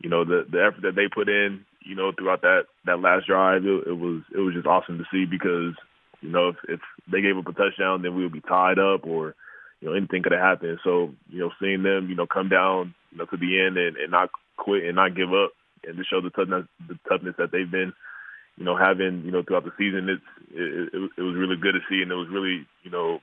you 0.00 0.08
know, 0.08 0.24
the 0.24 0.46
the 0.50 0.62
effort 0.62 0.82
that 0.82 0.94
they 0.94 1.08
put 1.08 1.28
in, 1.28 1.64
you 1.80 1.94
know, 1.94 2.12
throughout 2.12 2.42
that 2.42 2.66
that 2.84 3.00
last 3.00 3.26
drive, 3.26 3.64
it, 3.64 3.88
it 3.88 3.98
was 3.98 4.22
it 4.34 4.38
was 4.38 4.54
just 4.54 4.66
awesome 4.66 4.98
to 4.98 5.04
see 5.10 5.24
because 5.24 5.74
you 6.24 6.30
know, 6.30 6.48
if, 6.48 6.56
if 6.68 6.80
they 7.12 7.20
gave 7.20 7.36
up 7.36 7.46
a 7.46 7.52
touchdown, 7.52 8.00
then 8.00 8.16
we 8.16 8.22
would 8.22 8.32
be 8.32 8.40
tied 8.40 8.78
up 8.78 9.06
or, 9.06 9.34
you 9.80 9.88
know, 9.88 9.94
anything 9.94 10.22
could 10.22 10.32
have 10.32 10.40
happened. 10.40 10.78
So, 10.82 11.12
you 11.28 11.40
know, 11.40 11.50
seeing 11.60 11.82
them, 11.82 12.08
you 12.08 12.16
know, 12.16 12.26
come 12.26 12.48
down, 12.48 12.94
you 13.12 13.18
know, 13.18 13.26
to 13.26 13.36
the 13.36 13.60
end 13.60 13.76
and, 13.76 13.96
and 13.98 14.10
not 14.10 14.30
quit 14.56 14.84
and 14.84 14.96
not 14.96 15.14
give 15.14 15.28
up 15.34 15.52
and 15.86 15.98
to 15.98 16.04
show 16.04 16.22
the 16.22 16.30
toughness, 16.30 16.64
the 16.88 16.98
toughness 17.06 17.34
that 17.36 17.52
they've 17.52 17.70
been, 17.70 17.92
you 18.56 18.64
know, 18.64 18.74
having, 18.74 19.22
you 19.24 19.32
know, 19.32 19.42
throughout 19.42 19.64
the 19.64 19.76
season, 19.76 20.08
it's, 20.08 20.22
it, 20.50 20.88
it, 20.94 21.10
it 21.18 21.22
was 21.22 21.36
really 21.36 21.60
good 21.60 21.72
to 21.72 21.84
see. 21.90 22.00
And 22.00 22.10
it 22.10 22.14
was 22.16 22.28
really, 22.32 22.66
you 22.82 22.90
know, 22.90 23.20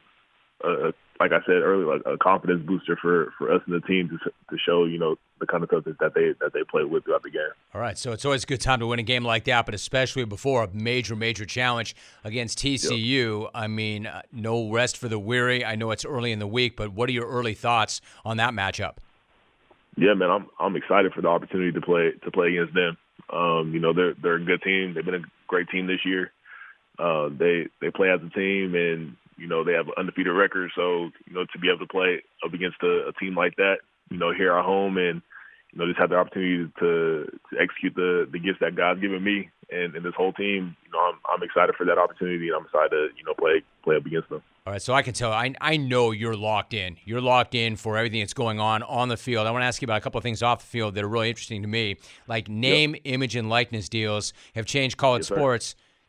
a, 0.64 0.94
like 1.20 1.32
I 1.32 1.40
said 1.46 1.62
earlier, 1.62 1.86
like 1.86 2.02
a 2.06 2.18
confidence 2.18 2.66
booster 2.66 2.98
for 3.00 3.32
for 3.38 3.54
us 3.54 3.62
and 3.66 3.76
the 3.76 3.86
team 3.86 4.10
to 4.10 4.18
to 4.18 4.58
show 4.58 4.86
you 4.86 4.98
know 4.98 5.18
the 5.40 5.46
kind 5.46 5.64
of 5.64 5.70
toughness 5.70 5.96
that 6.00 6.14
they 6.14 6.34
that 6.40 6.54
they 6.54 6.64
play 6.64 6.84
with 6.84 7.04
throughout 7.04 7.24
the 7.24 7.30
game. 7.30 7.42
All 7.74 7.82
right, 7.82 7.98
so 7.98 8.12
it's 8.12 8.26
always 8.26 8.44
a 8.44 8.48
good 8.48 8.62
time 8.62 8.80
to 8.80 8.88
win 8.88 9.00
a 9.00 9.04
game 9.04 9.24
like 9.24 9.44
that, 9.46 9.66
but 9.66 9.76
especially 9.76 10.26
before 10.26 10.64
a 10.64 10.70
major 10.74 11.16
major 11.16 11.46
challenge 11.46 11.96
against 12.24 12.58
TCU. 12.58 13.42
Yep. 13.44 13.52
I 13.54 13.68
mean, 13.68 14.08
uh, 14.08 14.24
no 14.32 14.72
rest 14.72 14.98
for 14.98 15.08
the 15.08 15.20
weary. 15.20 15.64
I 15.64 15.76
know 15.76 15.92
it's 15.92 16.06
early 16.06 16.32
in 16.32 16.40
the 16.40 16.48
week, 16.48 16.76
but 16.76 16.92
what 16.92 17.08
are 17.10 17.14
your 17.14 17.28
early 17.28 17.54
thoughts 17.54 18.02
on 18.26 18.38
that 18.38 18.54
matchup? 18.54 18.98
Yeah, 19.98 20.14
man, 20.14 20.32
I'm 20.32 20.48
I'm 20.60 20.76
excited 20.76 21.14
for 21.14 21.22
the 21.22 21.28
opportunity 21.28 21.72
to 21.72 21.82
play 21.82 22.12
to 22.24 22.32
play 22.32 22.48
against 22.50 22.74
them. 22.74 22.98
Um, 23.32 23.72
you 23.74 23.80
know, 23.80 23.94
they're 23.94 24.16
they're 24.22 24.36
a 24.36 24.44
good 24.44 24.62
team. 24.64 24.94
They've 24.94 25.06
been 25.06 25.16
a 25.16 25.26
great 25.48 25.70
team 25.70 25.88
this 25.88 26.04
year. 26.06 26.32
Uh, 26.98 27.30
they 27.30 27.68
they 27.80 27.92
play 27.92 28.10
as 28.10 28.22
a 28.22 28.30
team, 28.30 28.76
and 28.76 29.16
you 29.42 29.48
know, 29.48 29.64
they 29.64 29.74
have 29.74 29.88
an 29.88 29.94
undefeated 29.98 30.34
record, 30.34 30.72
so 30.76 31.10
you 31.26 31.34
know 31.34 31.46
to 31.52 31.60
be 31.60 31.68
able 31.68 31.80
to 31.80 31.92
play 31.92 32.22
up 32.46 32.54
against 32.54 32.78
a, 32.84 33.10
a 33.10 33.14
team 33.20 33.36
like 33.36 33.56
that, 33.56 33.78
you 34.10 34.18
know, 34.18 34.32
here 34.32 34.56
at 34.56 34.64
home 34.64 34.98
and 34.98 35.22
you 35.74 35.80
know, 35.80 35.88
just 35.88 36.00
have 36.00 36.10
the 36.10 36.18
opportunity 36.18 36.70
to, 36.80 37.26
to 37.50 37.60
execute 37.60 37.96
the 37.96 38.28
the 38.32 38.40
gifts 38.40 38.60
that 38.60 38.76
God's 38.76 39.00
given 39.00 39.24
me 39.24 39.50
and, 39.72 39.96
and 39.96 40.06
this 40.06 40.14
whole 40.16 40.34
team. 40.34 40.76
You 40.86 40.92
know, 40.92 41.00
I'm 41.00 41.16
I'm 41.34 41.44
excited 41.44 41.76
for 41.76 41.86
that 41.86 41.98
opportunity, 41.98 42.48
and 42.50 42.58
I'm 42.58 42.66
excited 42.66 42.90
to 42.92 43.08
you 43.18 43.24
know 43.24 43.34
play 43.34 43.64
play 43.84 43.96
up 43.96 44.06
against 44.06 44.30
them. 44.30 44.44
All 44.68 44.74
right, 44.74 44.82
so 44.82 44.94
I 44.94 45.02
can 45.02 45.14
tell. 45.14 45.32
I 45.32 45.54
I 45.62 45.78
know 45.78 46.12
you're 46.12 46.36
locked 46.36 46.74
in. 46.74 46.98
You're 47.06 47.22
locked 47.22 47.56
in 47.56 47.78
for 47.78 47.98
everything 47.98 48.20
that's 48.20 48.34
going 48.34 48.60
on 48.60 48.84
on 48.84 49.08
the 49.08 49.18
field. 49.18 49.48
I 49.48 49.52
want 49.52 49.62
to 49.64 49.66
ask 49.66 49.82
you 49.82 49.86
about 49.86 49.98
a 49.98 50.02
couple 50.02 50.18
of 50.18 50.24
things 50.24 50.44
off 50.44 50.60
the 50.60 50.68
field 50.68 50.96
that 50.96 51.04
are 51.04 51.10
really 51.10 51.30
interesting 51.30 51.62
to 51.62 51.68
me, 51.68 51.98
like 52.28 52.50
name, 52.50 52.96
image, 53.06 53.36
and 53.36 53.50
likeness 53.50 53.88
deals 53.88 54.34
have 54.56 54.66
changed 54.66 54.98
college 54.98 55.22
Yes, 55.22 55.30
sir. 55.30 55.36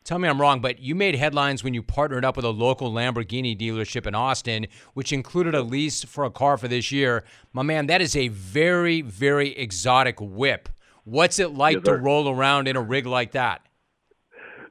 Tell 0.03 0.19
me 0.19 0.27
I'm 0.27 0.39
wrong, 0.41 0.59
but 0.59 0.79
you 0.79 0.95
made 0.95 1.15
headlines 1.15 1.63
when 1.63 1.73
you 1.73 1.81
partnered 1.81 2.25
up 2.25 2.35
with 2.35 2.43
a 2.43 2.49
local 2.49 2.91
Lamborghini 2.91 3.57
dealership 3.57 4.05
in 4.05 4.13
Austin, 4.13 4.67
which 4.93 5.13
included 5.13 5.55
a 5.55 5.61
lease 5.61 6.03
for 6.03 6.25
a 6.25 6.29
car 6.29 6.57
for 6.57 6.67
this 6.67 6.91
year. 6.91 7.23
My 7.53 7.63
man, 7.63 7.87
that 7.87 8.01
is 8.01 8.15
a 8.15 8.27
very, 8.27 9.01
very 9.01 9.49
exotic 9.55 10.17
whip. 10.19 10.67
What's 11.05 11.39
it 11.39 11.53
like 11.53 11.75
Yes, 11.75 11.85
to 11.85 11.95
roll 11.95 12.29
around 12.29 12.67
in 12.67 12.75
a 12.75 12.81
rig 12.81 13.05
like 13.05 13.31
that? 13.31 13.61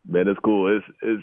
Man, 0.07 0.28
it's 0.28 0.41
cool. 0.45 0.76
It's 0.76 0.87
it's 1.03 1.22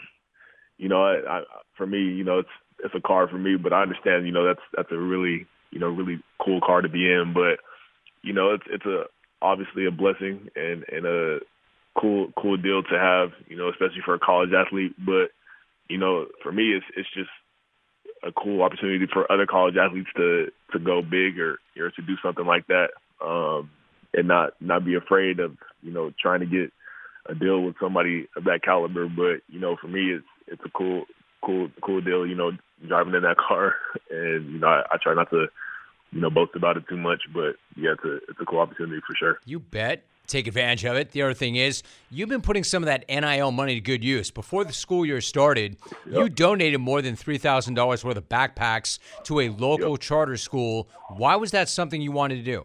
you 0.78 0.88
know, 0.88 1.04
I, 1.04 1.38
I 1.38 1.42
for 1.76 1.86
me, 1.86 1.98
you 1.98 2.24
know, 2.24 2.38
it's 2.38 2.48
it's 2.82 2.94
a 2.94 3.00
car 3.00 3.28
for 3.28 3.38
me, 3.38 3.56
but 3.56 3.72
I 3.72 3.82
understand, 3.82 4.26
you 4.26 4.32
know, 4.32 4.44
that's 4.44 4.62
that's 4.76 4.90
a 4.90 4.96
really 4.96 5.46
you 5.70 5.78
know 5.78 5.88
really 5.88 6.20
cool 6.44 6.60
car 6.60 6.80
to 6.80 6.88
be 6.88 7.06
in, 7.06 7.32
but 7.32 7.58
you 8.22 8.32
know, 8.32 8.54
it's 8.54 8.64
it's 8.70 8.86
a 8.86 9.04
obviously 9.42 9.86
a 9.86 9.90
blessing 9.90 10.48
and 10.56 10.84
and 10.90 11.06
a 11.06 11.38
cool 11.98 12.32
cool 12.36 12.56
deal 12.56 12.82
to 12.82 12.98
have, 12.98 13.30
you 13.48 13.56
know, 13.56 13.68
especially 13.68 14.02
for 14.04 14.14
a 14.14 14.18
college 14.18 14.50
athlete. 14.52 14.94
But 14.98 15.30
you 15.88 15.98
know, 15.98 16.26
for 16.42 16.52
me, 16.52 16.72
it's 16.72 16.86
it's 16.96 17.08
just 17.14 17.30
a 18.22 18.32
cool 18.32 18.62
opportunity 18.62 19.06
for 19.12 19.30
other 19.30 19.46
college 19.46 19.76
athletes 19.76 20.10
to 20.16 20.50
to 20.72 20.78
go 20.78 21.02
big 21.02 21.38
or 21.38 21.58
or 21.78 21.90
to 21.90 22.02
do 22.02 22.16
something 22.22 22.46
like 22.46 22.66
that, 22.68 22.90
um, 23.24 23.70
and 24.14 24.28
not 24.28 24.52
not 24.60 24.84
be 24.84 24.94
afraid 24.94 25.40
of 25.40 25.56
you 25.82 25.92
know 25.92 26.12
trying 26.20 26.40
to 26.40 26.46
get 26.46 26.72
a 27.26 27.34
deal 27.34 27.62
with 27.62 27.76
somebody 27.80 28.28
of 28.36 28.44
that 28.44 28.62
caliber. 28.62 29.08
But 29.08 29.42
you 29.48 29.60
know, 29.60 29.76
for 29.80 29.88
me, 29.88 30.12
it's 30.12 30.26
it's 30.46 30.62
a 30.64 30.70
cool 30.70 31.04
cool 31.44 31.70
cool 31.82 32.00
deal. 32.00 32.26
You 32.26 32.36
know, 32.36 32.52
driving 32.86 33.14
in 33.14 33.22
that 33.22 33.36
car, 33.36 33.74
and 34.10 34.52
you 34.52 34.58
know, 34.58 34.68
I, 34.68 34.82
I 34.92 34.96
try 35.02 35.14
not 35.14 35.30
to 35.30 35.46
you 36.12 36.20
know 36.20 36.30
boast 36.30 36.54
about 36.54 36.76
it 36.76 36.84
too 36.88 36.96
much. 36.96 37.22
But 37.32 37.56
yeah, 37.76 37.92
it's 37.92 38.04
a 38.04 38.16
it's 38.28 38.40
a 38.40 38.44
cool 38.44 38.60
opportunity 38.60 39.00
for 39.06 39.14
sure. 39.16 39.40
You 39.44 39.60
bet. 39.60 40.04
Take 40.30 40.46
advantage 40.46 40.84
of 40.84 40.96
it. 40.96 41.10
The 41.10 41.22
other 41.22 41.34
thing 41.34 41.56
is, 41.56 41.82
you've 42.08 42.28
been 42.28 42.40
putting 42.40 42.62
some 42.62 42.84
of 42.84 42.86
that 42.86 43.04
NIL 43.08 43.50
money 43.50 43.74
to 43.74 43.80
good 43.80 44.04
use. 44.04 44.30
Before 44.30 44.64
the 44.64 44.72
school 44.72 45.04
year 45.04 45.20
started, 45.20 45.76
you 46.06 46.28
donated 46.28 46.80
more 46.80 47.02
than 47.02 47.16
$3,000 47.16 48.04
worth 48.04 48.16
of 48.16 48.28
backpacks 48.28 49.00
to 49.24 49.40
a 49.40 49.48
local 49.48 49.96
charter 49.96 50.36
school. 50.36 50.88
Why 51.08 51.34
was 51.34 51.50
that 51.50 51.68
something 51.68 52.00
you 52.00 52.12
wanted 52.12 52.36
to 52.36 52.42
do? 52.42 52.64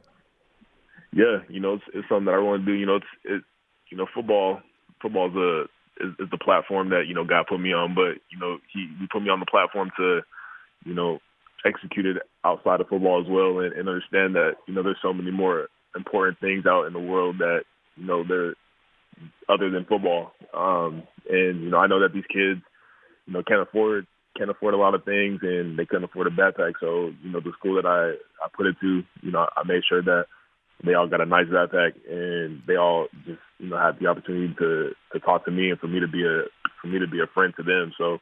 Yeah, 1.12 1.40
you 1.50 1.60
know, 1.60 1.74
it's, 1.74 1.84
it's 1.92 2.08
something 2.08 2.26
that 2.26 2.36
I 2.36 2.38
want 2.38 2.64
to 2.64 2.72
do. 2.72 2.78
You 2.78 2.86
know, 2.86 2.98
it's 2.98 3.06
it, 3.24 3.42
you 3.90 3.98
know, 3.98 4.06
football. 4.14 4.62
Football 5.02 5.30
is 5.30 5.36
a 5.36 5.62
is, 6.06 6.14
is 6.20 6.30
the 6.30 6.38
platform 6.38 6.90
that 6.90 7.06
you 7.08 7.16
know 7.16 7.24
God 7.24 7.48
put 7.48 7.60
me 7.60 7.74
on, 7.74 7.96
but 7.96 8.22
you 8.30 8.38
know, 8.40 8.60
he 8.72 8.90
he 9.00 9.08
put 9.12 9.24
me 9.24 9.30
on 9.30 9.40
the 9.40 9.46
platform 9.46 9.92
to, 9.98 10.22
you 10.84 10.94
know, 10.94 11.20
execute 11.66 12.06
it 12.06 12.18
outside 12.44 12.82
of 12.82 12.90
football 12.90 13.22
as 13.22 13.28
well, 13.28 13.60
and, 13.60 13.74
and 13.74 13.88
understand 13.88 14.36
that 14.36 14.58
you 14.68 14.74
know 14.74 14.84
there's 14.84 14.98
so 15.02 15.14
many 15.14 15.32
more 15.32 15.70
important 15.96 16.40
things 16.40 16.66
out 16.66 16.86
in 16.86 16.94
the 16.94 17.00
world 17.00 17.38
that 17.40 17.62
you 17.96 18.06
know 18.06 18.24
they're 18.28 18.54
other 19.48 19.70
than 19.70 19.86
football. 19.86 20.32
Um, 20.54 21.04
and 21.30 21.62
you 21.64 21.70
know, 21.70 21.78
I 21.78 21.88
know 21.88 22.02
that 22.02 22.14
these 22.14 22.28
kids, 22.28 22.62
you 23.26 23.34
know, 23.34 23.44
can't 23.48 23.62
afford 23.62 24.08
can't 24.38 24.50
afford 24.50 24.74
a 24.74 24.78
lot 24.78 24.96
of 24.96 25.06
things, 25.06 25.40
and 25.44 25.80
they 25.80 25.86
couldn't 25.86 26.04
afford 26.04 26.28
a 26.28 26.30
backpack. 26.30 26.74
So 26.80 27.12
you 27.24 27.32
know, 27.32 27.40
the 27.40 27.54
school 27.58 27.76
that 27.76 27.86
I 27.86 28.12
I 28.44 28.50
put 28.56 28.68
it 28.68 28.76
to, 28.82 29.04
you 29.22 29.32
know, 29.32 29.48
I 29.56 29.64
made 29.66 29.84
sure 29.88 30.02
that 30.02 30.26
they 30.84 30.94
all 30.94 31.08
got 31.08 31.22
a 31.22 31.26
nice 31.26 31.48
backpack, 31.48 31.94
and 32.10 32.62
they 32.68 32.76
all 32.76 33.08
just 33.26 33.40
you 33.60 33.70
know 33.70 33.78
had 33.78 34.00
the 34.00 34.08
opportunity 34.08 34.54
to 34.60 34.92
to 35.14 35.20
talk 35.20 35.46
to 35.46 35.52
me, 35.52 35.70
and 35.70 35.80
for 35.80 35.88
me 35.88 36.00
to 36.00 36.08
be 36.08 36.26
a 36.26 36.44
for 36.82 36.88
me 36.88 37.00
to 37.00 37.08
be 37.08 37.22
a 37.22 37.34
friend 37.34 37.54
to 37.58 37.64
them. 37.64 37.94
So 37.98 38.20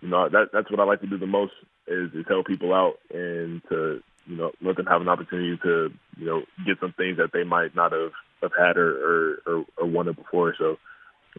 you 0.00 0.08
know, 0.08 0.28
that 0.28 0.50
that's 0.52 0.70
what 0.70 0.80
I 0.80 0.84
like 0.84 1.00
to 1.00 1.06
do 1.06 1.18
the 1.18 1.26
most 1.26 1.52
is, 1.86 2.10
is 2.14 2.24
help 2.28 2.46
people 2.46 2.72
out 2.72 2.94
and 3.12 3.62
to 3.68 4.00
you 4.28 4.36
know 4.36 4.52
let 4.62 4.76
them 4.76 4.86
have 4.86 5.00
an 5.00 5.08
opportunity 5.08 5.58
to 5.64 5.90
you 6.16 6.26
know 6.26 6.42
get 6.66 6.78
some 6.80 6.92
things 6.96 7.16
that 7.16 7.30
they 7.32 7.42
might 7.44 7.74
not 7.74 7.90
have 7.92 8.12
have 8.42 8.52
had 8.56 8.76
or 8.76 8.90
or, 8.90 9.38
or, 9.46 9.64
or 9.78 9.86
wanted 9.86 10.14
before. 10.16 10.54
So 10.56 10.76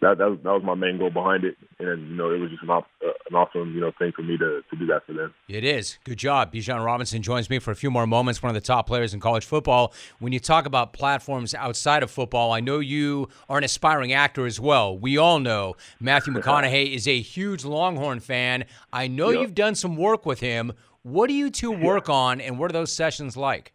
that 0.02 0.18
that 0.20 0.30
was, 0.30 0.40
that 0.44 0.52
was 0.54 0.62
my 0.64 0.76
main 0.76 0.98
goal 0.98 1.10
behind 1.10 1.44
it, 1.44 1.58
and 1.80 2.10
you 2.10 2.16
know 2.16 2.32
it 2.32 2.40
was 2.40 2.50
just 2.52 2.64
an, 2.64 2.70
op- 2.70 2.88
uh, 3.06 3.10
an 3.30 3.36
awesome 3.36 3.74
you 3.74 3.82
know 3.82 3.92
thing 4.00 4.12
for 4.16 4.22
me 4.22 4.38
to 4.38 4.62
to 4.70 4.76
do 4.78 4.86
that 4.86 5.06
for 5.06 5.14
them. 5.14 5.34
It 5.50 5.64
is. 5.66 5.98
Good 6.06 6.18
job. 6.20 6.54
Bijan 6.54 6.84
Robinson 6.86 7.22
joins 7.22 7.50
me 7.50 7.60
for 7.60 7.72
a 7.72 7.76
few 7.76 7.92
more 7.92 8.08
moments, 8.08 8.42
one 8.42 8.50
of 8.50 8.54
the 8.54 8.66
top 8.66 8.88
players 8.88 9.14
in 9.14 9.20
college 9.20 9.46
football. 9.46 9.94
When 10.20 10.32
you 10.32 10.40
talk 10.40 10.66
about 10.66 10.94
platforms 10.94 11.54
outside 11.54 12.02
of 12.04 12.12
football, 12.12 12.52
I 12.54 12.60
know 12.62 12.80
you 12.80 13.28
are 13.50 13.58
an 13.58 13.64
aspiring 13.64 14.14
actor 14.14 14.46
as 14.46 14.60
well. 14.60 14.98
We 14.98 15.18
all 15.18 15.40
know 15.40 15.76
Matthew 16.00 16.34
McConaughey 16.36 16.94
is 16.96 17.08
a 17.08 17.20
huge 17.20 17.66
Longhorn 17.66 18.20
fan. 18.22 18.66
I 18.94 19.08
know 19.08 19.30
Yep. 19.32 19.42
you've 19.42 19.56
done 19.56 19.76
some 19.76 19.98
work 19.98 20.26
with 20.26 20.40
him. 20.40 20.72
What 21.04 21.28
do 21.28 21.34
you 21.34 21.50
two 21.50 21.72
work 21.72 22.10
on, 22.10 22.42
and 22.42 22.60
what 22.60 22.70
are 22.70 22.74
those 22.74 22.92
sessions 22.92 23.38
like? 23.38 23.74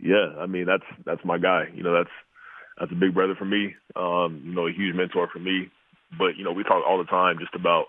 Yeah, 0.00 0.34
I 0.38 0.46
mean 0.46 0.66
that's 0.66 0.84
that's 1.04 1.24
my 1.24 1.38
guy. 1.38 1.64
You 1.74 1.82
know, 1.82 1.92
that's 1.92 2.10
that's 2.78 2.92
a 2.92 2.94
big 2.94 3.14
brother 3.14 3.34
for 3.36 3.44
me. 3.44 3.74
Um, 3.96 4.42
you 4.44 4.54
know, 4.54 4.68
a 4.68 4.72
huge 4.72 4.94
mentor 4.94 5.28
for 5.32 5.40
me. 5.40 5.70
But 6.16 6.36
you 6.36 6.44
know, 6.44 6.52
we 6.52 6.62
talk 6.62 6.84
all 6.86 6.98
the 6.98 7.04
time 7.04 7.38
just 7.40 7.54
about 7.54 7.86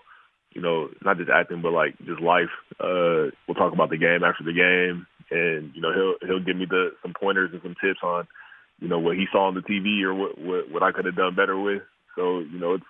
you 0.52 0.60
know 0.60 0.88
not 1.04 1.18
just 1.18 1.30
acting, 1.30 1.62
but 1.62 1.72
like 1.72 1.96
just 2.04 2.20
life. 2.20 2.50
Uh, 2.80 3.30
we'll 3.46 3.54
talk 3.56 3.72
about 3.72 3.90
the 3.90 3.96
game 3.96 4.24
after 4.24 4.44
the 4.44 4.52
game, 4.52 5.06
and 5.30 5.70
you 5.74 5.80
know 5.80 5.92
he'll 5.94 6.28
he'll 6.28 6.44
give 6.44 6.56
me 6.56 6.66
the 6.68 6.90
some 7.02 7.14
pointers 7.18 7.50
and 7.52 7.62
some 7.62 7.76
tips 7.80 8.00
on 8.02 8.26
you 8.80 8.88
know 8.88 8.98
what 8.98 9.16
he 9.16 9.26
saw 9.30 9.46
on 9.46 9.54
the 9.54 9.60
TV 9.60 10.02
or 10.02 10.14
what 10.14 10.38
what, 10.38 10.70
what 10.70 10.82
I 10.82 10.92
could 10.92 11.06
have 11.06 11.16
done 11.16 11.36
better 11.36 11.58
with. 11.58 11.82
So 12.16 12.40
you 12.40 12.58
know 12.58 12.74
it's 12.74 12.84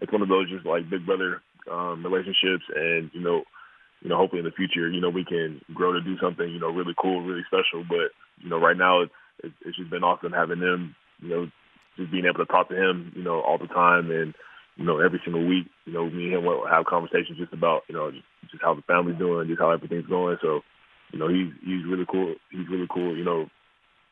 it's 0.00 0.12
one 0.12 0.22
of 0.22 0.28
those 0.28 0.50
just 0.50 0.66
like 0.66 0.90
big 0.90 1.06
brother 1.06 1.40
um, 1.70 2.04
relationships, 2.04 2.64
and 2.74 3.10
you 3.14 3.20
know 3.20 3.44
you 4.04 4.10
know, 4.10 4.18
hopefully 4.18 4.40
in 4.40 4.44
the 4.44 4.52
future, 4.52 4.88
you 4.90 5.00
know, 5.00 5.08
we 5.08 5.24
can 5.24 5.62
grow 5.72 5.92
to 5.92 6.00
do 6.00 6.16
something, 6.18 6.46
you 6.46 6.60
know, 6.60 6.68
really 6.68 6.94
cool, 7.00 7.22
really 7.22 7.42
special. 7.46 7.82
But, 7.88 8.12
you 8.38 8.50
know, 8.50 8.60
right 8.60 8.76
now 8.76 9.00
it's 9.00 9.12
it's, 9.42 9.76
just 9.76 9.90
been 9.90 10.04
awesome 10.04 10.30
having 10.30 10.60
them, 10.60 10.94
you 11.20 11.30
know, 11.30 11.50
just 11.96 12.12
being 12.12 12.26
able 12.26 12.44
to 12.44 12.52
talk 12.52 12.68
to 12.68 12.76
him, 12.76 13.12
you 13.16 13.24
know, 13.24 13.40
all 13.40 13.56
the 13.58 13.66
time 13.66 14.10
and, 14.10 14.34
you 14.76 14.84
know, 14.84 15.00
every 15.00 15.20
single 15.24 15.46
week, 15.46 15.66
you 15.86 15.92
know, 15.92 16.04
me 16.10 16.24
and 16.24 16.34
him 16.34 16.44
will 16.44 16.66
have 16.68 16.84
conversations 16.84 17.38
just 17.38 17.52
about, 17.52 17.82
you 17.88 17.94
know, 17.94 18.10
just 18.50 18.62
how 18.62 18.74
the 18.74 18.82
family's 18.82 19.18
doing, 19.18 19.48
just 19.48 19.60
how 19.60 19.70
everything's 19.70 20.06
going. 20.06 20.36
So, 20.42 20.60
you 21.10 21.18
know, 21.18 21.28
he's 21.28 21.52
he's 21.64 21.86
really 21.86 22.06
cool. 22.10 22.34
He's 22.50 22.68
really 22.68 22.88
cool, 22.92 23.16
you 23.16 23.24
know, 23.24 23.48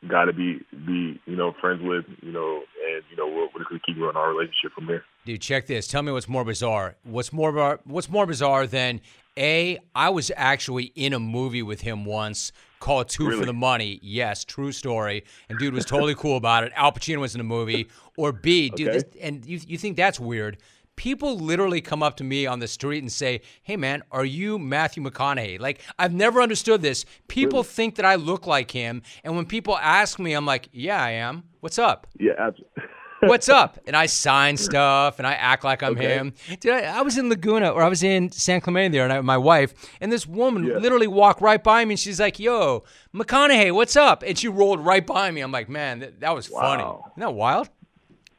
guy 0.09 0.25
to 0.25 0.33
be 0.33 0.61
be, 0.87 1.21
you 1.27 1.37
know, 1.37 1.53
friends 1.61 1.81
with, 1.83 2.07
you 2.23 2.33
know, 2.33 2.63
and, 2.89 3.03
you 3.11 3.17
know, 3.17 3.27
we're, 3.27 3.49
we're 3.53 3.61
just 3.61 3.69
gonna 3.69 3.81
keep 3.85 3.97
growing 3.97 4.17
our 4.17 4.31
relationship 4.31 4.73
from 4.75 4.87
there. 4.87 5.05
Dude, 5.27 5.41
check 5.41 5.67
this. 5.67 5.87
Tell 5.87 6.03
me 6.03 6.13
what's 6.13 6.29
more 6.29 6.45
bizarre. 6.45 6.97
What's 7.05 7.33
more 7.33 7.79
what's 7.85 8.09
more 8.09 8.27
bizarre 8.27 8.67
than 8.67 9.01
a? 9.39 9.79
I 9.95 10.11
was 10.11 10.31
actually 10.37 10.85
in 10.95 11.13
a 11.13 11.19
movie 11.21 11.63
with 11.63 11.81
him 11.83 12.05
once 12.05 12.53
called 12.81 13.09
Two 13.09 13.31
for 13.39 13.47
the 13.47 13.53
Money. 13.53 13.99
Yes, 14.03 14.45
true 14.45 14.73
story. 14.73 15.25
And 15.49 15.59
dude 15.59 15.75
was 15.75 15.85
totally 15.85 16.15
cool 16.15 16.37
about 16.37 16.65
it. 16.65 16.73
Al 16.75 16.93
Pacino 16.93 17.19
was 17.21 17.35
in 17.35 17.39
the 17.39 17.45
movie. 17.45 17.89
Or 18.17 18.33
B, 18.33 18.69
dude, 18.71 18.89
Okay. 18.89 18.99
this, 18.99 19.05
and 19.23 19.45
you 19.47 19.61
you 19.67 19.79
think 19.79 19.97
that's 19.97 20.19
weird? 20.21 20.59
People 20.97 21.39
literally 21.39 21.81
come 21.81 22.03
up 22.03 22.17
to 22.19 22.25
me 22.25 22.45
on 22.47 22.59
the 22.59 22.69
street 22.69 22.99
and 23.03 23.11
say, 23.11 23.41
"Hey, 23.63 23.77
man, 23.79 24.03
are 24.13 24.27
you 24.27 24.59
Matthew 24.59 25.03
McConaughey?" 25.03 25.59
Like 25.59 25.81
I've 25.99 26.13
never 26.13 26.43
understood 26.43 26.83
this. 26.83 27.07
People 27.29 27.63
think 27.63 27.95
that 27.97 28.05
I 28.05 28.17
look 28.17 28.47
like 28.47 28.71
him, 28.73 29.03
and 29.25 29.35
when 29.35 29.47
people 29.47 29.79
ask 29.79 30.19
me, 30.19 30.35
I'm 30.35 30.45
like, 30.45 30.69
"Yeah, 30.73 31.03
I 31.03 31.13
am. 31.13 31.45
What's 31.61 31.79
up?" 31.79 32.07
Yeah, 32.19 32.33
absolutely. 32.39 32.83
what's 33.23 33.49
up? 33.49 33.79
And 33.87 33.97
I 33.97 34.07
sign 34.07 34.57
stuff 34.57 35.19
and 35.19 35.27
I 35.27 35.33
act 35.33 35.65
like 35.65 35.83
I'm 35.83 35.93
Okay. 35.93 36.15
him. 36.15 36.33
Dude, 36.61 36.73
I, 36.73 36.99
I 36.99 37.03
was 37.03 37.19
in 37.19 37.29
Laguna 37.29 37.71
or 37.71 37.83
I 37.83 37.89
was 37.89 38.03
in 38.03 38.31
San 38.31 38.61
Clemente 38.61 38.97
there 38.97 39.05
and 39.05 39.13
I, 39.13 39.21
my 39.21 39.37
wife, 39.37 39.75
and 40.01 40.11
this 40.13 40.27
woman 40.27 40.65
literally 40.81 41.07
walked 41.09 41.41
right 41.41 41.63
by 41.63 41.85
me 41.85 41.95
and 41.95 42.01
she's 42.01 42.21
like, 42.21 42.39
yo, 42.39 42.85
McConaughey, 43.15 43.73
what's 43.73 43.97
up? 43.97 44.23
And 44.23 44.39
she 44.39 44.49
rolled 44.49 44.81
right 44.85 45.07
by 45.07 45.31
me. 45.31 45.41
I'm 45.41 45.53
like, 45.53 45.69
man, 45.69 45.99
that, 46.01 46.21
that 46.21 46.35
was 46.35 46.47
funny. 46.47 46.83
Wow. 46.85 47.05
Isn't 47.13 47.21
that 47.21 47.35
wild? 47.35 47.69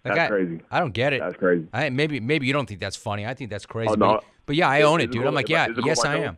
Like, 0.06 0.16
That's 0.16 0.20
I, 0.20 0.28
crazy. 0.28 0.62
I 0.72 0.80
don't 0.80 0.94
get 0.94 1.14
it. 1.14 1.20
That's 1.22 1.38
crazy. 1.38 1.68
I, 1.74 1.90
maybe 1.90 2.20
maybe 2.20 2.46
you 2.48 2.52
don't 2.54 2.66
think 2.68 2.80
that's 2.82 2.98
funny. 2.98 3.26
I 3.26 3.34
think 3.34 3.50
that's 3.50 3.66
crazy. 3.66 3.90
Oh, 3.92 3.96
but, 3.96 4.06
no. 4.06 4.22
but 4.46 4.56
yeah, 4.56 4.68
I 4.70 4.80
Is- 4.80 4.86
own 4.86 5.00
it, 5.00 5.06
it 5.06 5.12
dude. 5.12 5.22
cool- 5.22 5.28
I'm 5.30 5.34
like, 5.36 5.48
yeah, 5.50 5.68
cool 5.68 5.86
yes, 5.86 6.04
I 6.04 6.14
I 6.14 6.18
am. 6.20 6.38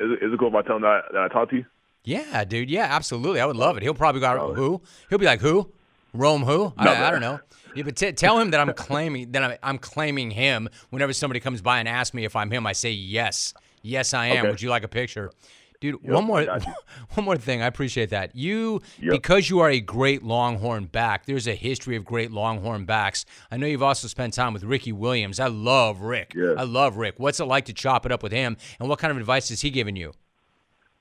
Is 0.00 0.10
it, 0.10 0.24
is 0.24 0.32
it 0.32 0.38
cool 0.38 0.48
if 0.48 0.54
I 0.54 0.62
tell 0.62 0.76
him 0.76 0.82
that, 0.82 1.02
that 1.12 1.22
I 1.22 1.28
talked 1.28 1.50
to 1.50 1.56
you? 1.58 1.66
Yeah, 2.04 2.44
dude. 2.44 2.70
Yeah, 2.70 2.84
absolutely. 2.90 3.40
I 3.40 3.46
would 3.46 3.56
love 3.56 3.76
it. 3.76 3.82
He'll 3.82 3.94
probably 3.94 4.20
go, 4.20 4.52
who? 4.54 4.82
He'll 5.08 5.18
be 5.18 5.24
like, 5.26 5.40
who? 5.40 5.70
Rome 6.14 6.42
who? 6.44 6.72
I, 6.78 6.84
No, 6.84 6.92
I 6.92 7.10
don't 7.10 7.20
know. 7.20 7.40
Yeah, 7.74 7.82
but 7.82 7.96
t- 7.96 8.12
tell 8.12 8.38
him 8.38 8.52
that 8.52 8.60
I'm 8.60 8.72
claiming 8.72 9.32
that 9.32 9.42
I'm, 9.42 9.58
I'm 9.62 9.78
claiming 9.78 10.30
him. 10.30 10.68
Whenever 10.90 11.12
somebody 11.12 11.40
comes 11.40 11.60
by 11.60 11.80
and 11.80 11.88
asks 11.88 12.14
me 12.14 12.24
if 12.24 12.36
I'm 12.36 12.50
him, 12.50 12.66
I 12.66 12.72
say 12.72 12.90
yes, 12.92 13.52
yes, 13.82 14.14
I 14.14 14.26
am. 14.28 14.38
Okay. 14.38 14.50
Would 14.50 14.62
you 14.62 14.70
like 14.70 14.84
a 14.84 14.88
picture, 14.88 15.32
dude? 15.80 15.96
Yep, 16.04 16.12
one 16.12 16.24
more, 16.24 16.44
one 17.14 17.24
more 17.24 17.36
thing. 17.36 17.62
I 17.62 17.66
appreciate 17.66 18.10
that 18.10 18.36
you 18.36 18.80
Yep. 19.00 19.10
because 19.10 19.50
you 19.50 19.58
are 19.58 19.70
a 19.70 19.80
great 19.80 20.22
Longhorn 20.22 20.84
back. 20.84 21.26
There's 21.26 21.48
a 21.48 21.54
history 21.56 21.96
of 21.96 22.04
great 22.04 22.30
Longhorn 22.30 22.84
backs. 22.84 23.24
I 23.50 23.56
know 23.56 23.66
you've 23.66 23.82
also 23.82 24.06
spent 24.06 24.34
time 24.34 24.52
with 24.54 24.62
Ricky 24.62 24.92
Williams. 24.92 25.40
I 25.40 25.48
love 25.48 26.00
Rick. 26.00 26.32
Yeah. 26.36 26.54
I 26.56 26.62
love 26.62 26.96
Rick. 26.96 27.16
What's 27.18 27.40
it 27.40 27.46
like 27.46 27.64
to 27.64 27.72
chop 27.72 28.06
it 28.06 28.12
up 28.12 28.22
with 28.22 28.30
him? 28.30 28.56
And 28.78 28.88
what 28.88 29.00
kind 29.00 29.10
of 29.10 29.16
advice 29.16 29.48
has 29.48 29.62
he 29.62 29.70
given 29.70 29.96
you? 29.96 30.12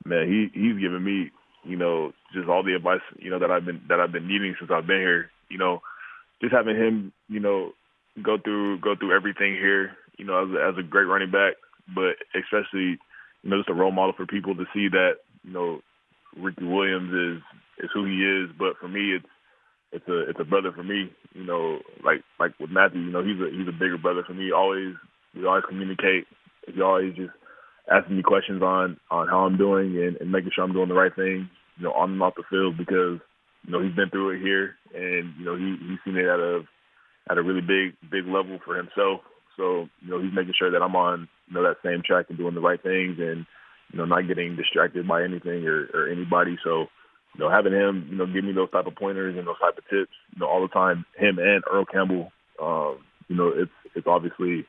man, 0.05 0.27
he 0.27 0.49
he's 0.59 0.77
given 0.81 1.03
me 1.03 1.29
you 1.63 1.77
know, 1.77 2.11
just 2.33 2.49
all 2.49 2.63
the 2.63 2.75
advice, 2.75 3.01
you 3.17 3.29
know, 3.29 3.39
that 3.39 3.51
I've 3.51 3.65
been 3.65 3.81
that 3.89 3.99
I've 3.99 4.11
been 4.11 4.27
needing 4.27 4.55
since 4.59 4.71
I've 4.73 4.87
been 4.87 4.99
here. 4.99 5.29
You 5.49 5.57
know, 5.57 5.81
just 6.41 6.53
having 6.53 6.75
him, 6.75 7.13
you 7.29 7.39
know, 7.39 7.71
go 8.21 8.37
through 8.37 8.79
go 8.79 8.95
through 8.95 9.15
everything 9.15 9.53
here, 9.53 9.91
you 10.17 10.25
know, 10.25 10.43
as 10.43 10.49
a, 10.51 10.69
as 10.69 10.77
a 10.77 10.87
great 10.87 11.05
running 11.05 11.31
back, 11.31 11.53
but 11.93 12.15
especially, 12.35 12.99
you 13.41 13.49
know, 13.49 13.57
just 13.57 13.69
a 13.69 13.73
role 13.73 13.91
model 13.91 14.13
for 14.15 14.25
people 14.25 14.55
to 14.55 14.65
see 14.73 14.87
that, 14.89 15.23
you 15.43 15.51
know, 15.51 15.81
Ricky 16.37 16.65
Williams 16.65 17.13
is 17.13 17.85
is 17.85 17.91
who 17.93 18.05
he 18.05 18.23
is. 18.23 18.49
But 18.57 18.77
for 18.79 18.87
me, 18.87 19.15
it's 19.15 19.25
it's 19.91 20.07
a 20.07 20.29
it's 20.29 20.39
a 20.39 20.45
brother 20.45 20.71
for 20.71 20.83
me. 20.83 21.11
You 21.33 21.45
know, 21.45 21.79
like 22.03 22.23
like 22.39 22.59
with 22.59 22.71
Matthew, 22.71 23.01
you 23.01 23.11
know, 23.11 23.23
he's 23.23 23.39
a 23.39 23.49
he's 23.51 23.67
a 23.67 23.71
bigger 23.71 23.97
brother 23.97 24.23
for 24.25 24.33
me. 24.33 24.51
Always 24.51 24.95
we 25.35 25.45
always 25.45 25.63
communicate. 25.67 26.25
He 26.67 26.81
always 26.81 27.15
just 27.15 27.31
asking 27.91 28.17
me 28.17 28.23
questions 28.23 28.61
on 28.61 28.97
on 29.11 29.27
how 29.27 29.45
I'm 29.45 29.57
doing 29.57 29.97
and, 29.97 30.17
and 30.17 30.31
making 30.31 30.51
sure 30.53 30.63
I'm 30.63 30.73
doing 30.73 30.89
the 30.89 30.95
right 30.95 31.13
thing, 31.15 31.49
you 31.77 31.83
know, 31.83 31.93
on 31.93 32.11
and 32.11 32.21
off 32.21 32.35
the 32.35 32.43
field 32.49 32.77
because 32.77 33.19
you 33.65 33.71
know 33.71 33.81
he's 33.81 33.95
been 33.95 34.09
through 34.09 34.31
it 34.31 34.41
here 34.41 34.75
and 34.93 35.33
you 35.37 35.45
know 35.45 35.55
he 35.55 35.75
he's 35.87 35.99
seen 36.05 36.17
it 36.17 36.27
at 36.27 36.39
a 36.39 36.61
at 37.29 37.37
a 37.37 37.43
really 37.43 37.61
big 37.61 37.95
big 38.09 38.25
level 38.25 38.59
for 38.63 38.77
himself. 38.77 39.21
So 39.57 39.87
you 40.01 40.09
know 40.09 40.21
he's 40.21 40.33
making 40.33 40.53
sure 40.57 40.71
that 40.71 40.81
I'm 40.81 40.95
on 40.95 41.27
you 41.47 41.53
know 41.55 41.63
that 41.63 41.83
same 41.83 42.01
track 42.05 42.27
and 42.29 42.37
doing 42.37 42.55
the 42.55 42.61
right 42.61 42.81
things 42.81 43.17
and 43.19 43.45
you 43.91 43.97
know 43.97 44.05
not 44.05 44.27
getting 44.27 44.55
distracted 44.55 45.07
by 45.07 45.23
anything 45.23 45.67
or, 45.67 45.87
or 45.93 46.09
anybody. 46.09 46.57
So 46.63 46.87
you 47.35 47.39
know 47.39 47.49
having 47.49 47.73
him 47.73 48.07
you 48.09 48.17
know 48.17 48.25
give 48.25 48.43
me 48.43 48.53
those 48.53 48.71
type 48.71 48.87
of 48.87 48.95
pointers 48.95 49.37
and 49.37 49.47
those 49.47 49.59
type 49.59 49.77
of 49.77 49.83
tips 49.89 50.15
you 50.33 50.39
know 50.39 50.47
all 50.47 50.61
the 50.61 50.73
time. 50.73 51.05
Him 51.17 51.37
and 51.39 51.63
Earl 51.71 51.85
Campbell, 51.85 52.31
um, 52.61 52.99
you 53.27 53.35
know 53.35 53.51
it's 53.55 53.71
it's 53.95 54.07
obviously 54.07 54.65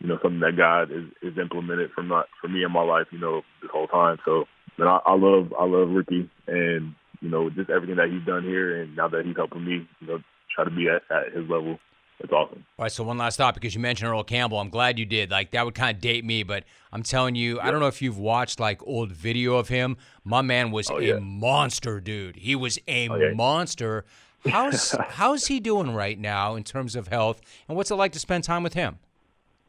you 0.00 0.06
know, 0.06 0.18
something 0.22 0.40
that 0.40 0.56
God 0.56 0.90
is, 0.92 1.04
is 1.22 1.38
implemented 1.38 1.90
from 1.92 2.08
not 2.08 2.26
for 2.40 2.48
me 2.48 2.62
in 2.64 2.72
my 2.72 2.82
life, 2.82 3.06
you 3.10 3.18
know, 3.18 3.42
this 3.60 3.70
whole 3.72 3.88
time. 3.88 4.18
So, 4.24 4.44
man, 4.78 4.88
I, 4.88 5.00
I 5.04 5.14
love 5.14 5.52
I 5.58 5.64
love 5.64 5.90
Ricky 5.90 6.30
and 6.46 6.94
you 7.20 7.28
know 7.28 7.50
just 7.50 7.70
everything 7.70 7.96
that 7.96 8.10
he's 8.10 8.24
done 8.24 8.44
here, 8.44 8.80
and 8.80 8.96
now 8.96 9.08
that 9.08 9.24
he's 9.24 9.36
helping 9.36 9.64
me, 9.64 9.88
you 10.00 10.06
know, 10.06 10.18
try 10.54 10.64
to 10.64 10.70
be 10.70 10.88
at, 10.88 11.02
at 11.10 11.32
his 11.32 11.48
level. 11.48 11.78
It's 12.20 12.32
awesome. 12.32 12.64
All 12.78 12.82
right, 12.82 12.90
so 12.90 13.04
one 13.04 13.16
last 13.16 13.36
thought 13.36 13.54
because 13.54 13.76
you 13.76 13.80
mentioned 13.80 14.10
Earl 14.10 14.24
Campbell. 14.24 14.58
I'm 14.58 14.70
glad 14.70 14.98
you 14.98 15.06
did. 15.06 15.30
Like 15.30 15.52
that 15.52 15.64
would 15.64 15.76
kind 15.76 15.94
of 15.94 16.00
date 16.00 16.24
me, 16.24 16.42
but 16.42 16.64
I'm 16.92 17.04
telling 17.04 17.36
you, 17.36 17.56
yep. 17.56 17.64
I 17.64 17.70
don't 17.70 17.78
know 17.78 17.86
if 17.86 18.02
you've 18.02 18.18
watched 18.18 18.58
like 18.58 18.84
old 18.84 19.12
video 19.12 19.54
of 19.54 19.68
him. 19.68 19.96
My 20.24 20.42
man 20.42 20.72
was 20.72 20.90
oh, 20.90 20.98
a 20.98 21.02
yeah. 21.02 21.18
monster, 21.20 22.00
dude. 22.00 22.36
He 22.36 22.56
was 22.56 22.78
a 22.88 23.08
oh, 23.08 23.16
yeah. 23.16 23.34
monster. 23.34 24.04
How's 24.48 24.92
how's 24.92 25.48
he 25.48 25.58
doing 25.58 25.92
right 25.92 26.16
now 26.16 26.54
in 26.54 26.62
terms 26.62 26.94
of 26.94 27.08
health, 27.08 27.40
and 27.66 27.76
what's 27.76 27.90
it 27.90 27.96
like 27.96 28.12
to 28.12 28.20
spend 28.20 28.44
time 28.44 28.62
with 28.62 28.74
him? 28.74 29.00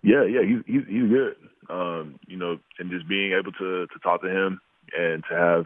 Yeah, 0.01 0.23
yeah, 0.23 0.41
he's 0.43 0.63
he's, 0.65 0.87
he's 0.87 1.09
good. 1.09 1.35
Um, 1.69 2.19
you 2.27 2.37
know, 2.37 2.57
and 2.79 2.89
just 2.89 3.07
being 3.07 3.33
able 3.33 3.51
to 3.53 3.87
to 3.87 3.99
talk 4.01 4.21
to 4.21 4.29
him 4.29 4.61
and 4.97 5.23
to 5.29 5.35
have 5.35 5.65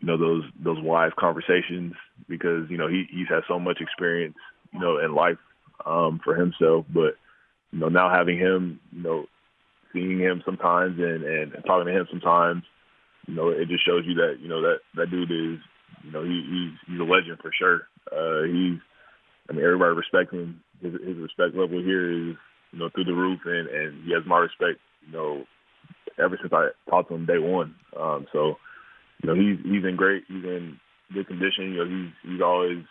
you 0.00 0.06
know 0.06 0.16
those 0.16 0.44
those 0.62 0.80
wise 0.82 1.12
conversations 1.18 1.94
because 2.28 2.68
you 2.70 2.76
know 2.76 2.88
he 2.88 3.04
he's 3.10 3.28
had 3.28 3.42
so 3.48 3.58
much 3.58 3.80
experience 3.80 4.36
you 4.72 4.80
know 4.80 4.98
in 4.98 5.14
life 5.14 5.38
um, 5.86 6.20
for 6.22 6.34
himself, 6.34 6.84
but 6.92 7.16
you 7.72 7.78
know 7.78 7.88
now 7.88 8.10
having 8.10 8.38
him 8.38 8.80
you 8.92 9.02
know 9.02 9.26
seeing 9.92 10.18
him 10.18 10.42
sometimes 10.44 10.98
and, 10.98 11.24
and 11.24 11.52
talking 11.66 11.86
to 11.86 11.98
him 11.98 12.06
sometimes, 12.10 12.62
you 13.26 13.34
know 13.34 13.48
it 13.48 13.68
just 13.68 13.84
shows 13.86 14.04
you 14.06 14.14
that 14.14 14.36
you 14.40 14.48
know 14.48 14.60
that 14.60 14.78
that 14.96 15.10
dude 15.10 15.30
is 15.30 15.58
you 16.04 16.12
know 16.12 16.22
he 16.24 16.44
he's 16.48 16.92
he's 16.92 17.00
a 17.00 17.04
legend 17.04 17.38
for 17.40 17.50
sure. 17.58 17.88
Uh, 18.10 18.44
he's 18.44 18.78
I 19.48 19.52
mean 19.52 19.64
everybody 19.64 19.94
respects 19.96 20.32
him. 20.32 20.62
His, 20.82 20.92
his 20.92 21.16
respect 21.16 21.54
level 21.54 21.80
here 21.80 22.30
is 22.30 22.36
you 22.72 22.78
know, 22.78 22.88
through 22.90 23.04
the 23.04 23.14
roof, 23.14 23.40
and 23.44 23.68
and 23.68 24.04
he 24.04 24.12
has 24.12 24.22
my 24.26 24.38
respect, 24.38 24.80
you 25.06 25.12
know, 25.12 25.44
ever 26.18 26.38
since 26.40 26.52
I 26.52 26.68
talked 26.90 27.08
to 27.08 27.14
him 27.14 27.26
day 27.26 27.38
one. 27.38 27.74
Um, 27.98 28.26
so, 28.32 28.56
you 29.22 29.28
know, 29.28 29.34
he's 29.34 29.58
he's 29.64 29.84
in 29.84 29.96
great, 29.96 30.24
he's 30.28 30.44
in 30.44 30.78
good 31.12 31.28
condition. 31.28 31.72
You 31.72 31.84
know, 31.84 31.90
he's 31.90 32.32
he's 32.32 32.42
always 32.42 32.84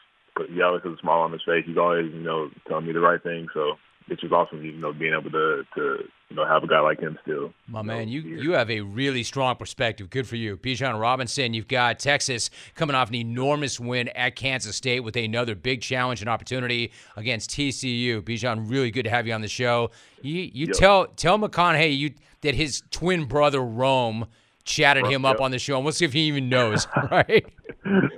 he 0.50 0.62
always 0.62 0.84
has 0.84 0.94
a 0.94 1.02
smile 1.02 1.22
on 1.22 1.32
his 1.32 1.42
face. 1.46 1.66
He's 1.66 1.78
always 1.78 2.12
you 2.14 2.24
know 2.24 2.50
telling 2.68 2.86
me 2.86 2.94
the 2.94 3.00
right 3.00 3.22
thing. 3.22 3.48
So 3.54 3.74
it's 4.12 4.22
just 4.22 4.34
awesome, 4.34 4.64
you 4.64 4.74
know, 4.74 4.94
being 4.94 5.14
able 5.20 5.32
to 5.32 5.64
to 5.76 5.98
you 6.30 6.36
know 6.36 6.46
have 6.46 6.64
a 6.64 6.68
guy 6.68 6.80
like 6.80 7.00
him 7.00 7.18
still. 7.24 7.54
My 7.68 7.82
man, 7.82 8.08
you 8.10 8.22
you 8.22 8.52
have 8.52 8.70
a 8.70 8.82
really 8.82 9.24
strong 9.24 9.56
perspective. 9.56 10.10
Good 10.10 10.28
for 10.28 10.36
you, 10.36 10.58
Bijan 10.58 11.00
Robinson. 11.00 11.54
You've 11.54 11.68
got 11.68 11.98
Texas 11.98 12.50
coming 12.76 12.96
off 12.96 13.10
an 13.10 13.16
enormous 13.16 13.80
win 13.80 14.10
at 14.10 14.36
Kansas 14.36 14.76
State 14.76 15.00
with 15.00 15.16
another 15.16 15.56
big 15.56 15.82
challenge 15.82 16.22
and 16.22 16.30
opportunity 16.30 16.92
against 17.16 17.50
TCU. 17.52 18.22
Bijan, 18.22 18.70
really 18.70 18.92
good 18.92 19.04
to 19.04 19.10
have 19.10 19.26
you 19.26 19.34
on 19.34 19.42
the 19.42 19.48
show. 19.48 19.90
You 20.22 20.42
you 20.54 20.68
Yep. 20.68 20.76
tell 20.76 21.06
tell 21.08 21.40
McConaughey 21.40 21.98
you 21.98 22.12
that 22.42 22.54
his 22.56 22.84
twin 22.92 23.26
brother 23.26 23.62
Rome 23.62 24.26
chatted 24.64 25.06
him 25.08 25.26
up 25.26 25.36
Yep. 25.38 25.42
on 25.42 25.52
the 25.52 25.60
show, 25.60 25.76
and 25.78 25.84
we'll 25.86 25.92
see 25.94 26.06
if 26.06 26.14
he 26.14 26.22
even 26.22 26.50
knows. 26.50 26.88
right? 27.12 27.46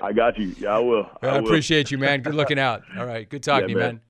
I 0.02 0.12
got 0.12 0.38
you. 0.38 0.56
Yeah, 0.60 0.76
I 0.76 0.80
will. 0.80 1.10
I, 1.22 1.28
I 1.28 1.32
will. 1.40 1.46
appreciate 1.46 1.90
you, 1.92 1.98
man. 1.98 2.22
Good 2.24 2.36
looking 2.36 2.60
out. 2.60 2.84
All 2.98 3.06
right, 3.06 3.30
good 3.30 3.44
talking 3.44 3.62
Yeah, 3.62 3.66
to 3.68 3.72
you, 3.72 3.78
man. 3.78 3.94
man. 3.96 4.02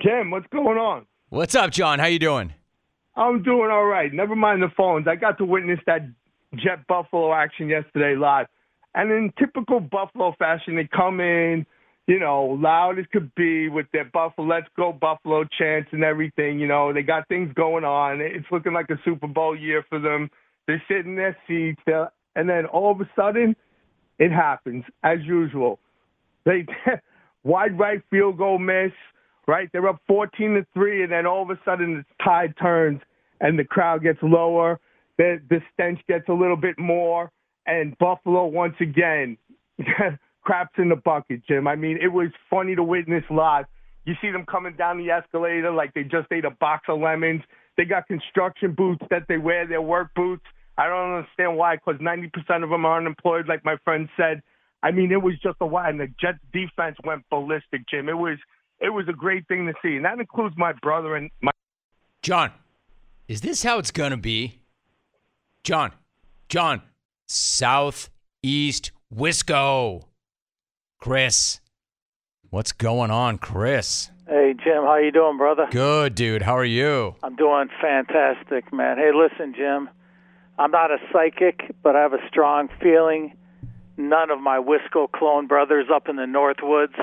Jim, 0.00 0.30
what's 0.30 0.46
going 0.52 0.78
on? 0.78 1.06
What's 1.30 1.54
up, 1.54 1.70
John? 1.70 1.98
How 1.98 2.06
you 2.06 2.18
doing? 2.18 2.52
I'm 3.16 3.42
doing 3.42 3.70
all 3.70 3.84
right. 3.84 4.12
Never 4.12 4.36
mind 4.36 4.62
the 4.62 4.68
phones. 4.76 5.08
I 5.08 5.16
got 5.16 5.38
to 5.38 5.44
witness 5.44 5.80
that 5.86 6.02
Jet 6.54 6.86
Buffalo 6.86 7.32
action 7.34 7.68
yesterday 7.68 8.14
live. 8.16 8.46
And 8.94 9.10
in 9.10 9.32
typical 9.38 9.80
Buffalo 9.80 10.34
fashion, 10.38 10.76
they 10.76 10.86
come 10.86 11.20
in, 11.20 11.66
you 12.06 12.18
know, 12.18 12.44
loud 12.60 12.98
as 12.98 13.06
could 13.12 13.34
be 13.34 13.68
with 13.68 13.86
their 13.92 14.04
Buffalo, 14.04 14.46
let's 14.46 14.68
go 14.76 14.92
Buffalo 14.92 15.44
chants 15.58 15.88
and 15.92 16.04
everything. 16.04 16.58
You 16.58 16.68
know, 16.68 16.92
they 16.92 17.02
got 17.02 17.28
things 17.28 17.52
going 17.54 17.84
on. 17.84 18.20
It's 18.20 18.46
looking 18.50 18.72
like 18.72 18.88
a 18.90 18.98
Super 19.04 19.26
Bowl 19.26 19.56
year 19.58 19.84
for 19.88 19.98
them. 19.98 20.30
They 20.66 20.80
sit 20.88 21.04
in 21.06 21.16
their 21.16 21.36
seats. 21.46 21.80
they're- 21.86 22.10
And 22.36 22.48
then 22.48 22.66
all 22.66 22.92
of 22.92 23.00
a 23.00 23.08
sudden, 23.16 23.56
it 24.18 24.30
happens 24.30 24.84
as 25.02 25.18
usual. 25.22 25.78
They 26.44 26.66
wide 27.42 27.78
right 27.78 28.00
field 28.10 28.38
goal 28.38 28.58
miss, 28.58 28.92
right? 29.48 29.68
They're 29.72 29.88
up 29.88 30.00
14 30.06 30.54
to 30.54 30.66
3 30.74 31.02
and 31.02 31.12
then 31.12 31.26
all 31.26 31.42
of 31.42 31.50
a 31.50 31.58
sudden 31.64 31.94
the 31.94 32.24
tide 32.24 32.54
turns 32.60 33.00
and 33.40 33.58
the 33.58 33.64
crowd 33.64 34.04
gets 34.04 34.18
lower. 34.22 34.78
The 35.16 35.40
the 35.50 35.60
stench 35.72 35.98
gets 36.06 36.28
a 36.28 36.32
little 36.32 36.56
bit 36.56 36.78
more 36.78 37.32
and 37.66 37.98
Buffalo 37.98 38.46
once 38.46 38.76
again 38.80 39.36
craps 40.42 40.74
in 40.78 40.90
the 40.90 40.96
bucket, 40.96 41.42
Jim. 41.48 41.66
I 41.66 41.74
mean, 41.74 41.98
it 42.00 42.12
was 42.12 42.28
funny 42.48 42.76
to 42.76 42.82
witness 42.82 43.24
live. 43.30 43.64
You 44.04 44.14
see 44.22 44.30
them 44.30 44.46
coming 44.46 44.74
down 44.76 44.98
the 44.98 45.10
escalator 45.10 45.70
like 45.70 45.92
they 45.94 46.02
just 46.02 46.30
ate 46.32 46.44
a 46.44 46.50
box 46.50 46.84
of 46.88 47.00
lemons. 47.00 47.42
They 47.76 47.84
got 47.84 48.06
construction 48.06 48.72
boots 48.72 49.02
that 49.10 49.24
they 49.28 49.38
wear, 49.38 49.66
their 49.66 49.82
work 49.82 50.08
boots. 50.14 50.44
I 50.78 50.86
don't 50.86 51.12
understand 51.12 51.56
why, 51.56 51.76
because 51.76 52.00
90% 52.00 52.64
of 52.64 52.70
them 52.70 52.84
are 52.86 52.98
unemployed, 52.98 53.46
like 53.48 53.64
my 53.64 53.76
friend 53.84 54.08
said. 54.16 54.42
I 54.82 54.92
mean, 54.92 55.10
it 55.10 55.20
was 55.20 55.34
just 55.42 55.56
a 55.60 55.66
wild. 55.66 55.90
And 55.90 56.00
the 56.00 56.06
Jets 56.20 56.38
defense 56.52 56.96
went 57.04 57.24
ballistic, 57.30 57.82
Jim. 57.90 58.08
It 58.08 58.16
was 58.16 58.38
it 58.80 58.90
was 58.90 59.08
a 59.08 59.12
great 59.12 59.46
thing 59.48 59.66
to 59.66 59.74
see, 59.82 59.96
and 59.96 60.04
that 60.04 60.18
includes 60.18 60.56
my 60.56 60.72
brother 60.72 61.16
and 61.16 61.30
my. 61.40 61.50
John, 62.22 62.52
is 63.26 63.40
this 63.40 63.62
how 63.62 63.78
it's 63.78 63.90
going 63.90 64.10
to 64.10 64.16
be? 64.16 64.60
John, 65.64 65.92
John, 66.48 66.82
Southeast 67.26 68.92
Wisco. 69.14 70.04
Chris, 71.00 71.60
what's 72.50 72.72
going 72.72 73.10
on, 73.10 73.38
Chris? 73.38 74.10
Hey 74.28 74.54
Jim, 74.62 74.82
how 74.82 74.96
you 74.96 75.12
doing, 75.12 75.38
brother? 75.38 75.68
Good, 75.70 76.14
dude. 76.14 76.42
How 76.42 76.56
are 76.56 76.64
you? 76.64 77.14
I'm 77.22 77.36
doing 77.36 77.68
fantastic, 77.80 78.72
man. 78.72 78.98
Hey, 78.98 79.10
listen, 79.14 79.54
Jim. 79.54 79.88
I'm 80.58 80.72
not 80.72 80.90
a 80.90 80.98
psychic, 81.12 81.74
but 81.82 81.94
I 81.94 82.00
have 82.00 82.12
a 82.12 82.28
strong 82.28 82.68
feeling 82.82 83.36
none 83.96 84.30
of 84.30 84.40
my 84.40 84.58
Wisco 84.58 85.10
clone 85.10 85.46
brothers 85.46 85.86
up 85.92 86.08
in 86.08 86.16
the 86.16 86.22
Northwoods 86.22 86.98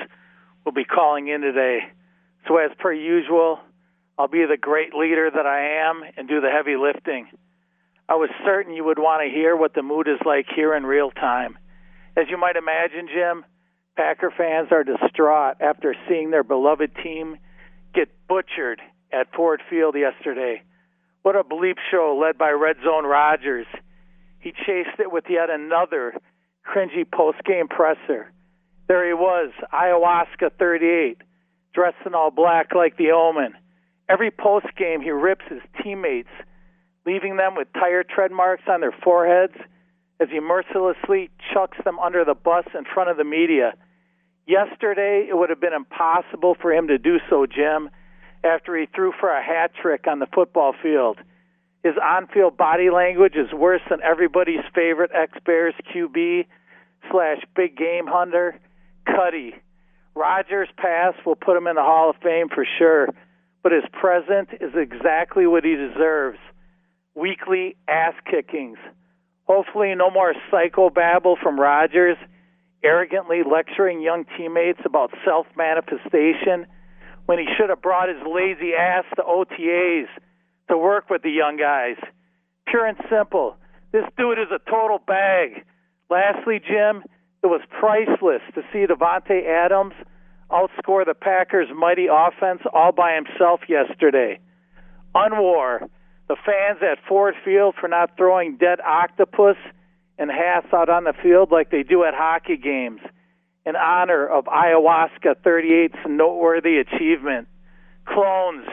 will 0.65 0.71
be 0.71 0.83
calling 0.83 1.27
in 1.27 1.41
today. 1.41 1.79
So 2.47 2.57
as 2.57 2.71
per 2.79 2.91
usual, 2.91 3.59
I'll 4.17 4.27
be 4.27 4.45
the 4.45 4.57
great 4.57 4.93
leader 4.93 5.29
that 5.33 5.45
I 5.45 5.87
am 5.87 6.03
and 6.17 6.27
do 6.27 6.41
the 6.41 6.49
heavy 6.49 6.75
lifting. 6.75 7.27
I 8.09 8.15
was 8.15 8.29
certain 8.45 8.73
you 8.73 8.83
would 8.83 8.99
want 8.99 9.23
to 9.23 9.33
hear 9.33 9.55
what 9.55 9.73
the 9.73 9.81
mood 9.81 10.07
is 10.07 10.19
like 10.25 10.45
here 10.55 10.75
in 10.75 10.85
real 10.85 11.11
time. 11.11 11.57
As 12.17 12.25
you 12.29 12.37
might 12.37 12.55
imagine, 12.55 13.07
Jim, 13.13 13.45
Packer 13.95 14.31
fans 14.35 14.69
are 14.71 14.83
distraught 14.83 15.57
after 15.59 15.95
seeing 16.07 16.31
their 16.31 16.43
beloved 16.43 16.91
team 17.03 17.37
get 17.93 18.09
butchered 18.27 18.81
at 19.11 19.33
Ford 19.33 19.61
Field 19.69 19.95
yesterday. 19.95 20.61
What 21.23 21.35
a 21.35 21.43
bleep 21.43 21.77
show 21.89 22.19
led 22.21 22.37
by 22.37 22.51
Red 22.51 22.77
Zone 22.83 23.05
Rodgers. 23.05 23.65
He 24.39 24.51
chased 24.51 24.99
it 24.99 25.11
with 25.11 25.25
yet 25.29 25.49
another 25.49 26.13
cringy 26.65 27.09
post-game 27.09 27.67
presser. 27.67 28.31
There 28.87 29.05
he 29.07 29.13
was, 29.13 29.51
ayahuasca 29.73 30.51
38, 30.59 31.17
dressed 31.73 31.97
in 32.05 32.13
all 32.13 32.31
black 32.31 32.75
like 32.75 32.97
the 32.97 33.11
omen. 33.11 33.53
Every 34.07 34.29
post-game 34.29 35.01
he 35.01 35.09
rips 35.09 35.45
his 35.49 35.61
teammates, 35.81 36.29
leaving 37.05 37.37
them 37.37 37.55
with 37.55 37.67
tire 37.73 38.03
tread 38.03 38.31
marks 38.31 38.63
on 38.67 38.81
their 38.81 38.95
foreheads 39.03 39.55
as 40.19 40.29
he 40.31 40.39
mercilessly 40.39 41.29
chucks 41.53 41.77
them 41.83 41.99
under 41.99 42.23
the 42.23 42.35
bus 42.35 42.65
in 42.77 42.85
front 42.85 43.09
of 43.09 43.17
the 43.17 43.23
media. 43.23 43.73
Yesterday, 44.45 45.27
it 45.27 45.35
would 45.35 45.49
have 45.49 45.59
been 45.59 45.73
impossible 45.73 46.55
for 46.61 46.71
him 46.71 46.87
to 46.87 46.99
do 46.99 47.17
so, 47.29 47.47
Jim, 47.47 47.89
after 48.43 48.77
he 48.77 48.85
threw 48.85 49.11
for 49.19 49.29
a 49.29 49.43
hat 49.43 49.71
trick 49.81 50.05
on 50.07 50.19
the 50.19 50.27
football 50.27 50.73
field. 50.81 51.17
His 51.83 51.95
on 52.01 52.27
field 52.27 52.55
body 52.55 52.91
language 52.91 53.35
is 53.35 53.51
worse 53.51 53.81
than 53.89 54.01
everybody's 54.03 54.63
favorite 54.73 55.11
ex 55.13 55.33
Bears 55.45 55.73
QB, 55.93 56.45
slash 57.11 57.41
big 57.55 57.75
game 57.75 58.05
hunter, 58.07 58.59
Cuddy. 59.05 59.55
Rodgers' 60.15 60.69
past 60.77 61.17
will 61.25 61.35
put 61.35 61.57
him 61.57 61.67
in 61.67 61.75
the 61.75 61.81
Hall 61.81 62.09
of 62.09 62.15
Fame 62.23 62.47
for 62.47 62.65
sure, 62.77 63.09
but 63.63 63.71
his 63.71 63.83
present 63.91 64.49
is 64.61 64.73
exactly 64.75 65.45
what 65.45 65.63
he 65.63 65.75
deserves. 65.75 66.39
Weekly 67.15 67.75
ass 67.87 68.13
kickings. 68.29 68.77
Hopefully, 69.43 69.93
no 69.95 70.09
more 70.09 70.33
psychobabble 70.51 71.35
from 71.41 71.59
Rodgers, 71.59 72.17
arrogantly 72.83 73.41
lecturing 73.43 74.01
young 74.01 74.25
teammates 74.37 74.79
about 74.85 75.11
self 75.25 75.47
manifestation 75.55 76.65
when 77.25 77.39
he 77.39 77.45
should 77.57 77.69
have 77.69 77.81
brought 77.81 78.09
his 78.09 78.21
lazy 78.25 78.73
ass 78.73 79.05
to 79.15 79.23
OTAs 79.23 80.07
to 80.69 80.77
work 80.77 81.09
with 81.09 81.21
the 81.21 81.31
young 81.31 81.57
guys. 81.57 81.97
Pure 82.67 82.85
and 82.85 82.97
simple. 83.09 83.57
This 83.91 84.05
dude 84.17 84.39
is 84.39 84.51
a 84.51 84.59
total 84.69 84.99
bag. 84.99 85.63
Lastly, 86.09 86.59
Jim, 86.59 87.03
it 87.43 87.47
was 87.47 87.61
priceless 87.69 88.41
to 88.53 88.61
see 88.71 88.85
Davante 88.85 89.45
Adams 89.47 89.93
outscore 90.51 91.05
the 91.05 91.13
Packers' 91.13 91.67
mighty 91.75 92.07
offense 92.11 92.61
all 92.73 92.91
by 92.91 93.15
himself 93.15 93.61
yesterday. 93.67 94.39
Unwar 95.15 95.87
the 96.27 96.35
fans 96.45 96.79
at 96.81 96.97
Ford 97.07 97.35
Field 97.43 97.75
for 97.79 97.87
not 97.87 98.17
throwing 98.17 98.57
dead 98.57 98.79
octopus 98.81 99.57
and 100.17 100.31
hats 100.31 100.67
out 100.73 100.89
on 100.89 101.03
the 101.03 101.13
field 101.21 101.51
like 101.51 101.69
they 101.71 101.83
do 101.83 102.03
at 102.03 102.13
hockey 102.13 102.57
games 102.57 103.01
in 103.65 103.75
honor 103.75 104.27
of 104.27 104.45
Ayahuasca 104.45 105.35
38's 105.45 105.97
noteworthy 106.07 106.77
achievement. 106.77 107.47
Clones, 108.05 108.67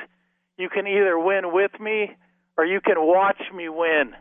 you 0.59 0.69
can 0.69 0.87
either 0.87 1.19
win 1.19 1.53
with 1.53 1.73
me 1.81 2.15
or 2.57 2.65
you 2.65 2.81
can 2.81 2.97
watch 2.99 3.41
me 3.55 3.69
win. 3.69 4.13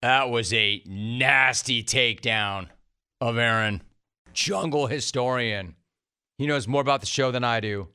That 0.00 0.30
was 0.30 0.52
a 0.52 0.80
nasty 0.86 1.82
takedown 1.82 2.68
of 3.20 3.36
Aaron. 3.36 3.82
Jungle 4.32 4.86
historian. 4.86 5.74
He 6.36 6.46
knows 6.46 6.68
more 6.68 6.80
about 6.80 7.00
the 7.00 7.06
show 7.06 7.32
than 7.32 7.42
I 7.42 7.58
do. 7.58 7.88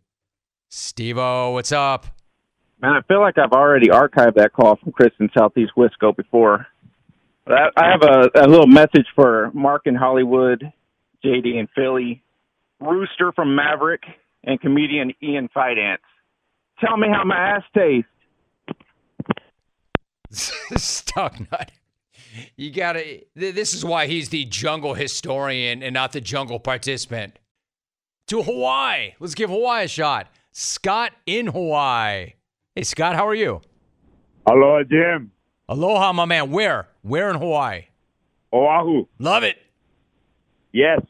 Steve 0.70 1.16
what's 1.16 1.72
up? 1.72 2.08
Man, 2.82 2.92
I 2.92 3.02
feel 3.08 3.22
like 3.22 3.38
I've 3.38 3.54
already 3.54 3.88
archived 3.88 4.36
that 4.36 4.52
call 4.52 4.76
from 4.76 4.92
Chris 4.92 5.12
in 5.20 5.30
Southeast 5.38 5.72
Wisco 5.78 6.14
before. 6.14 6.68
But 7.46 7.54
I, 7.54 7.68
I 7.78 7.92
have 7.92 8.02
a, 8.04 8.30
a 8.36 8.48
little 8.48 8.68
message 8.68 9.08
for 9.16 9.52
Mark 9.54 9.84
in 9.86 9.96
Hollywood, 9.96 10.74
JD 11.24 11.58
in 11.58 11.70
Philly, 11.74 12.22
Rooster 12.82 13.32
from 13.32 13.56
Maverick, 13.56 14.04
and 14.44 14.60
comedian 14.60 15.14
Ian 15.24 15.50
Fidance. 15.56 16.00
Tell 16.82 16.98
me 16.98 17.08
how 17.10 17.24
my 17.24 17.38
ass 17.38 17.64
tastes. 17.74 18.10
Stuck 20.76 21.40
nut. 21.52 21.72
You 22.56 22.72
gotta. 22.72 23.22
This 23.36 23.74
is 23.74 23.86
why 23.86 24.08
he's 24.08 24.30
the 24.30 24.46
jungle 24.46 24.94
historian 24.94 25.84
and 25.84 25.94
not 25.94 26.12
the 26.12 26.22
jungle 26.22 26.60
participant. 26.60 27.38
To 28.28 28.42
Hawaii. 28.42 29.14
Let's 29.20 29.36
give 29.36 29.50
Hawaii 29.50 29.86
a 29.86 29.88
shot. 29.88 30.28
Scott 30.52 31.12
in 31.26 31.48
Hawaii. 31.48 32.34
Hey, 32.76 32.84
Scott, 32.84 33.16
how 33.16 33.28
are 33.28 33.36
you? 33.36 33.62
Aloha, 34.46 34.84
Jim. 34.84 35.32
Aloha, 35.68 36.14
my 36.14 36.26
man. 36.26 36.52
Where? 36.52 36.88
Where 37.02 37.30
in 37.30 37.38
Hawaii? 37.38 37.88
Oahu. 38.52 39.06
Love 39.20 39.44
it. 39.44 39.58
Yes. 40.72 41.02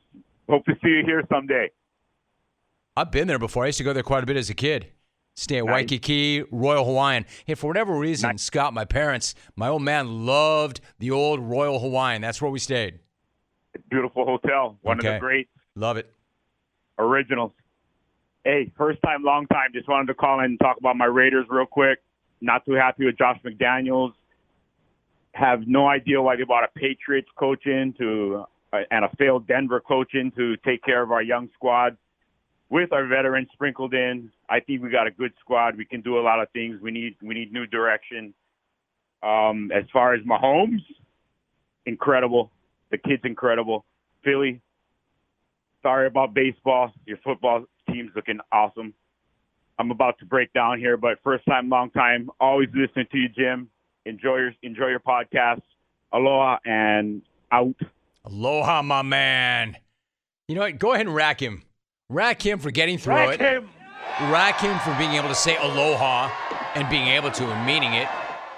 Hope 0.49 0.65
to 0.65 0.73
see 0.83 0.89
you 0.89 1.03
here 1.05 1.23
someday. 1.31 1.69
I've 2.95 3.11
been 3.11 3.27
there 3.27 3.39
before. 3.39 3.63
I 3.63 3.67
used 3.67 3.77
to 3.79 3.83
go 3.83 3.93
there 3.93 4.03
quite 4.03 4.23
a 4.23 4.25
bit 4.25 4.37
as 4.37 4.49
a 4.49 4.53
kid. 4.53 4.87
Stay 5.35 5.57
at 5.57 5.65
Nice. 5.65 5.73
Waikiki, 5.73 6.43
Royal 6.51 6.85
Hawaiian. 6.85 7.25
Hey, 7.45 7.55
for 7.55 7.67
whatever 7.67 7.97
reason, 7.97 8.37
Scott, 8.37 8.73
my 8.73 8.85
parents, 8.85 9.33
my 9.55 9.67
old 9.67 9.81
man 9.81 10.25
loved 10.25 10.79
the 10.99 11.09
old 11.11 11.39
Royal 11.39 11.79
Hawaiian. 11.79 12.21
That's 12.21 12.41
where 12.41 12.51
we 12.51 12.59
stayed. 12.59 12.99
Beautiful 13.89 14.25
hotel. 14.25 14.77
One 14.81 14.99
of 14.99 15.03
the 15.03 15.17
great 15.19 15.49
Love 15.75 15.97
it. 15.97 16.13
originals. 16.99 17.51
Hey, 18.43 18.71
first 18.77 19.01
time, 19.01 19.23
long 19.23 19.47
time. 19.47 19.69
Just 19.73 19.87
wanted 19.87 20.07
to 20.07 20.13
call 20.13 20.39
in 20.39 20.45
and 20.45 20.59
talk 20.59 20.77
about 20.77 20.95
my 20.97 21.05
Raiders 21.05 21.47
real 21.49 21.65
quick. 21.65 21.99
Not 22.41 22.65
too 22.65 22.73
happy 22.73 23.05
with 23.05 23.17
Josh 23.17 23.39
McDaniels. 23.43 24.13
Have 25.31 25.65
no 25.65 25.87
idea 25.87 26.21
why 26.21 26.35
they 26.35 26.43
bought 26.43 26.63
a 26.63 26.67
Patriots 26.77 27.29
coach 27.39 27.65
in 27.65 27.95
to 27.97 28.45
uh, 28.71 28.81
and 28.91 29.05
a 29.05 29.09
failed 29.17 29.47
Denver 29.47 29.79
coach 29.79 30.13
in 30.13 30.29
to 30.31 30.57
take 30.57 30.83
care 30.83 31.01
of 31.01 31.11
our 31.11 31.23
young 31.23 31.49
squad. 31.55 31.97
With 32.73 32.91
our 32.91 33.05
veterans 33.05 33.49
sprinkled 33.53 33.93
in, 33.93 34.31
I 34.49 34.59
think 34.59 34.81
we 34.81 34.89
got 34.89 35.05
a 35.05 35.11
good 35.11 35.31
squad. 35.39 35.77
We 35.77 35.85
can 35.85 36.01
do 36.01 36.17
a 36.17 36.23
lot 36.23 36.41
of 36.41 36.49
things. 36.53 36.81
We 36.81 36.89
need 36.89 37.15
we 37.21 37.35
need 37.35 37.53
new 37.53 37.67
direction. 37.67 38.33
Um, 39.21 39.71
as 39.71 39.83
far 39.93 40.15
as 40.15 40.21
Mahomes, 40.23 40.81
incredible. 41.85 42.49
The 42.89 42.97
kid's 42.97 43.21
incredible. 43.25 43.85
Philly, 44.23 44.59
sorry 45.83 46.07
about 46.07 46.33
baseball. 46.33 46.91
Your 47.05 47.17
football 47.17 47.65
team's 47.91 48.09
looking 48.15 48.39
awesome. 48.51 48.95
I'm 49.77 49.91
about 49.91 50.17
to 50.17 50.25
break 50.25 50.51
down 50.53 50.79
here, 50.79 50.97
but 50.97 51.19
first 51.23 51.45
time, 51.45 51.69
long 51.69 51.91
time. 51.91 52.31
Always 52.39 52.69
listening 52.73 53.05
to 53.11 53.17
you, 53.19 53.29
Jim. 53.29 53.69
Enjoy 54.07 54.37
your 54.37 54.51
enjoy 54.63 54.87
your 54.87 54.99
podcast. 54.99 55.61
Aloha 56.11 56.57
and 56.65 57.21
out. 57.51 57.75
Aloha, 58.25 58.81
my 58.81 59.03
man. 59.03 59.77
You 60.47 60.55
know 60.55 60.61
what? 60.61 60.79
Go 60.79 60.93
ahead 60.93 61.05
and 61.05 61.13
rack 61.13 61.39
him. 61.39 61.61
Rack 62.09 62.41
him 62.45 62.59
for 62.59 62.71
getting 62.71 62.97
through 62.97 63.15
Rack 63.15 63.39
it. 63.39 63.41
him. 63.41 63.69
Rack 64.31 64.59
him 64.59 64.77
for 64.79 64.95
being 64.97 65.13
able 65.13 65.29
to 65.29 65.35
say 65.35 65.57
aloha 65.57 66.29
and 66.75 66.87
being 66.89 67.07
able 67.07 67.31
to 67.31 67.45
and 67.45 67.65
meaning 67.65 67.93
it. 67.93 68.07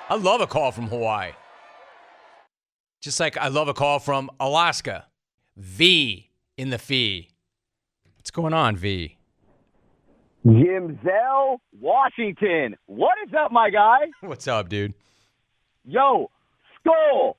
I 0.10 0.16
love 0.16 0.42
a 0.42 0.48
call 0.48 0.72
from 0.72 0.88
Hawaii. 0.88 1.32
Just 3.02 3.20
like 3.20 3.38
I 3.38 3.48
love 3.48 3.68
a 3.68 3.74
call 3.74 4.00
from 4.00 4.30
Alaska. 4.40 5.06
V 5.58 6.30
in 6.58 6.70
the 6.70 6.78
fee. 6.78 7.30
What's 8.18 8.32
going 8.32 8.54
on, 8.54 8.76
V? 8.76 9.18
Jim 10.46 11.00
Zell, 11.04 11.62
Washington. 11.80 12.76
What 12.88 13.14
is 13.28 13.34
up, 13.34 13.52
my 13.52 13.70
guy? 13.70 14.00
What's 14.22 14.48
up, 14.48 14.70
dude? 14.70 14.94
Yo, 15.86 16.30
skol, 16.86 17.36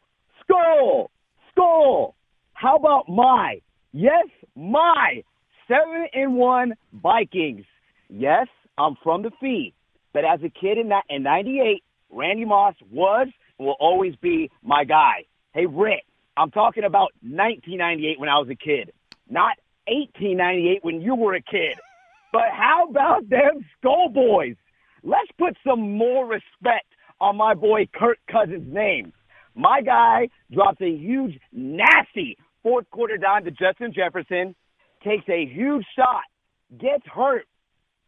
skol, 0.49 1.09
skol. 1.57 2.15
How 2.55 2.77
about 2.77 3.09
my, 3.09 3.61
yes, 3.93 4.27
my 4.55 5.23
seven 5.69 6.07
and 6.13 6.35
one 6.35 6.75
Vikings? 6.93 7.65
Yes, 8.09 8.47
I'm 8.79 8.97
from 9.03 9.23
the 9.23 9.31
fee, 9.41 9.75
but 10.13 10.25
as 10.25 10.41
a 10.43 10.49
kid 10.49 10.79
in 10.79 10.89
that 10.91 11.05
in 11.09 11.23
'98, 11.23 11.83
Randy 12.11 12.45
Moss 12.45 12.75
was 12.91 13.29
will 13.59 13.77
always 13.81 14.15
be 14.17 14.51
my 14.63 14.85
guy. 14.85 15.25
Hey, 15.53 15.67
Rick, 15.67 16.05
I'm 16.37 16.51
talking 16.51 16.85
about 16.85 17.13
1998 17.23 18.21
when 18.21 18.29
I 18.29 18.39
was 18.39 18.49
a 18.51 18.55
kid, 18.55 18.93
not 19.29 19.57
1898 19.89 20.85
when 20.85 21.01
you 21.01 21.15
were 21.15 21.35
a 21.35 21.41
kid. 21.41 21.79
But 22.33 22.51
how 22.53 22.89
about 22.91 23.29
them 23.31 23.65
Skol 23.83 24.13
Boys? 24.13 24.57
Let's 25.03 25.31
put 25.39 25.57
some 25.67 25.97
more 25.97 26.27
respect 26.27 26.87
on 27.21 27.37
my 27.37 27.55
boy 27.55 27.89
Kirk 27.95 28.19
Cousins' 28.31 28.73
name. 28.73 29.13
My 29.55 29.81
guy 29.81 30.29
drops 30.53 30.81
a 30.83 30.91
huge, 30.91 31.41
nasty 31.53 32.37
fourth 32.63 32.91
quarter 32.91 33.17
dime 33.17 33.45
to 33.45 33.51
Justin 33.51 33.93
Jefferson, 33.95 34.55
takes 35.07 35.29
a 35.29 35.47
huge 35.47 35.85
shot, 35.97 36.23
gets 36.79 37.05
hurt, 37.07 37.45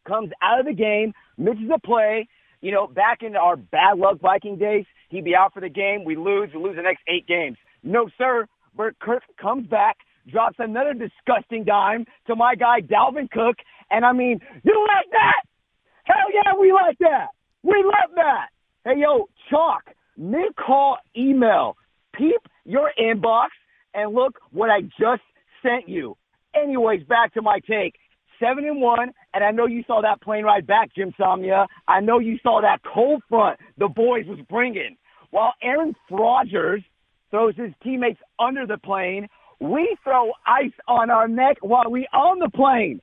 comes 0.06 0.30
out 0.42 0.60
of 0.60 0.66
the 0.66 0.74
game, 0.74 1.12
misses 1.36 1.70
a 1.74 1.78
play. 1.78 2.28
You 2.60 2.72
know, 2.72 2.86
back 2.88 3.22
in 3.22 3.36
our 3.36 3.56
bad 3.56 3.98
luck 3.98 4.20
Viking 4.20 4.58
days, 4.58 4.84
he'd 5.10 5.24
be 5.24 5.34
out 5.36 5.54
for 5.54 5.60
the 5.60 5.68
game. 5.68 6.04
We 6.04 6.16
lose, 6.16 6.50
we 6.52 6.60
lose 6.60 6.76
the 6.76 6.82
next 6.82 7.02
eight 7.08 7.26
games. 7.26 7.56
No, 7.82 8.08
sir. 8.18 8.46
Bert 8.74 8.98
Kirk 9.00 9.22
comes 9.40 9.66
back, 9.68 9.96
drops 10.30 10.56
another 10.58 10.92
disgusting 10.92 11.64
dime 11.64 12.04
to 12.26 12.36
my 12.36 12.54
guy 12.54 12.80
Dalvin 12.80 13.30
Cook, 13.30 13.56
and 13.90 14.04
I 14.04 14.12
mean, 14.12 14.40
you 14.62 14.86
like 14.88 15.10
that? 15.12 15.42
Hell 16.04 16.32
yeah, 16.32 16.52
we 16.58 16.72
like 16.72 16.98
that. 16.98 17.28
We 17.62 17.84
love 17.84 18.14
that. 18.16 18.48
Hey, 18.84 19.00
yo, 19.00 19.28
Chalk, 19.50 19.82
mid 20.16 20.54
call 20.56 20.98
email. 21.16 21.76
Peep 22.14 22.40
your 22.64 22.90
inbox 23.00 23.48
and 23.94 24.14
look 24.14 24.38
what 24.50 24.70
I 24.70 24.82
just 24.82 25.22
sent 25.62 25.88
you. 25.88 26.16
Anyways, 26.62 27.02
back 27.04 27.34
to 27.34 27.42
my 27.42 27.60
take. 27.68 27.94
Seven 28.40 28.64
and 28.64 28.80
one, 28.80 29.12
and 29.34 29.42
I 29.42 29.50
know 29.50 29.66
you 29.66 29.82
saw 29.86 30.00
that 30.02 30.20
plane 30.22 30.44
ride 30.44 30.66
back, 30.66 30.94
Jim 30.94 31.12
Somnia. 31.18 31.66
I 31.88 32.00
know 32.00 32.20
you 32.20 32.38
saw 32.42 32.60
that 32.60 32.78
cold 32.84 33.22
front 33.28 33.58
the 33.78 33.88
boys 33.88 34.26
was 34.26 34.38
bringing. 34.48 34.96
While 35.30 35.54
Aaron 35.60 35.94
Rodgers 36.10 36.82
throws 37.30 37.56
his 37.56 37.72
teammates 37.82 38.20
under 38.38 38.64
the 38.66 38.78
plane, 38.78 39.28
we 39.60 39.96
throw 40.04 40.30
ice 40.46 40.72
on 40.86 41.10
our 41.10 41.26
neck 41.26 41.56
while 41.62 41.90
we 41.90 42.06
on 42.12 42.38
the 42.38 42.50
plane. 42.50 43.00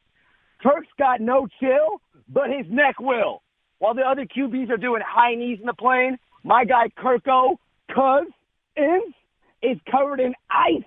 Turk's 0.63 0.87
got 0.97 1.19
no 1.19 1.47
chill, 1.59 2.01
but 2.29 2.49
his 2.49 2.65
neck 2.69 2.99
will. 2.99 3.41
While 3.79 3.93
the 3.93 4.03
other 4.03 4.25
QBs 4.25 4.69
are 4.69 4.77
doing 4.77 5.01
high 5.05 5.35
knees 5.35 5.59
in 5.59 5.65
the 5.65 5.73
plane, 5.73 6.17
my 6.43 6.63
guy 6.63 6.89
Kirko, 6.97 7.57
Cuz, 7.93 8.31
is 9.61 9.77
covered 9.91 10.21
in 10.21 10.33
ice, 10.49 10.83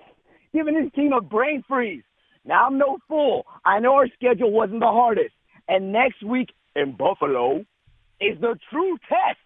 giving 0.54 0.74
his 0.74 0.90
team 0.94 1.12
a 1.12 1.20
brain 1.20 1.62
freeze. 1.68 2.02
Now, 2.48 2.66
I'm 2.66 2.78
no 2.78 2.98
fool. 3.08 3.46
I 3.64 3.78
know 3.78 3.92
our 3.94 4.08
schedule 4.08 4.50
wasn't 4.50 4.80
the 4.80 4.86
hardest. 4.86 5.34
And 5.68 5.92
next 5.92 6.22
week 6.24 6.48
in 6.74 6.96
Buffalo 6.96 7.58
is 8.20 8.40
the 8.40 8.58
true 8.70 8.96
test. 9.08 9.38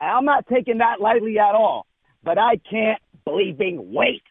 And 0.00 0.10
I'm 0.10 0.24
not 0.24 0.46
taking 0.48 0.78
that 0.78 1.00
lightly 1.00 1.38
at 1.38 1.54
all. 1.54 1.86
but 2.22 2.38
I 2.38 2.56
can't 2.70 3.00
bleeping 3.26 3.92
wait. 3.92 4.22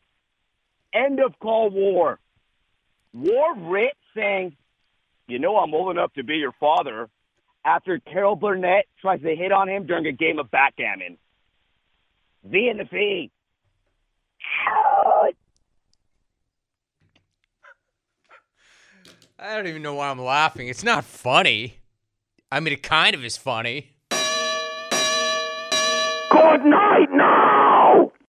End 0.93 1.19
of 1.19 1.33
Cold 1.41 1.73
War. 1.73 2.19
War 3.13 3.55
writ 3.57 3.93
saying, 4.15 4.55
you 5.27 5.39
know 5.39 5.57
I'm 5.57 5.73
old 5.73 5.91
enough 5.91 6.13
to 6.13 6.23
be 6.23 6.35
your 6.35 6.53
father 6.59 7.09
after 7.65 7.99
Carol 7.99 8.35
Burnett 8.35 8.85
tries 9.01 9.21
to 9.21 9.35
hit 9.35 9.51
on 9.51 9.69
him 9.69 9.85
during 9.85 10.05
a 10.07 10.11
game 10.11 10.39
of 10.39 10.49
backgammon. 10.51 11.17
V 12.43 12.69
in 12.69 12.77
the 12.77 12.85
V. 12.85 13.31
I 19.41 19.55
don't 19.55 19.67
even 19.67 19.81
know 19.81 19.93
why 19.93 20.09
I'm 20.09 20.19
laughing. 20.21 20.67
It's 20.67 20.83
not 20.83 21.05
funny. 21.05 21.77
I 22.51 22.59
mean, 22.59 22.73
it 22.73 22.83
kind 22.83 23.15
of 23.15 23.23
is 23.23 23.37
funny. 23.37 23.91
Good 26.29 26.65
night, 26.65 27.07
now. 27.11 27.58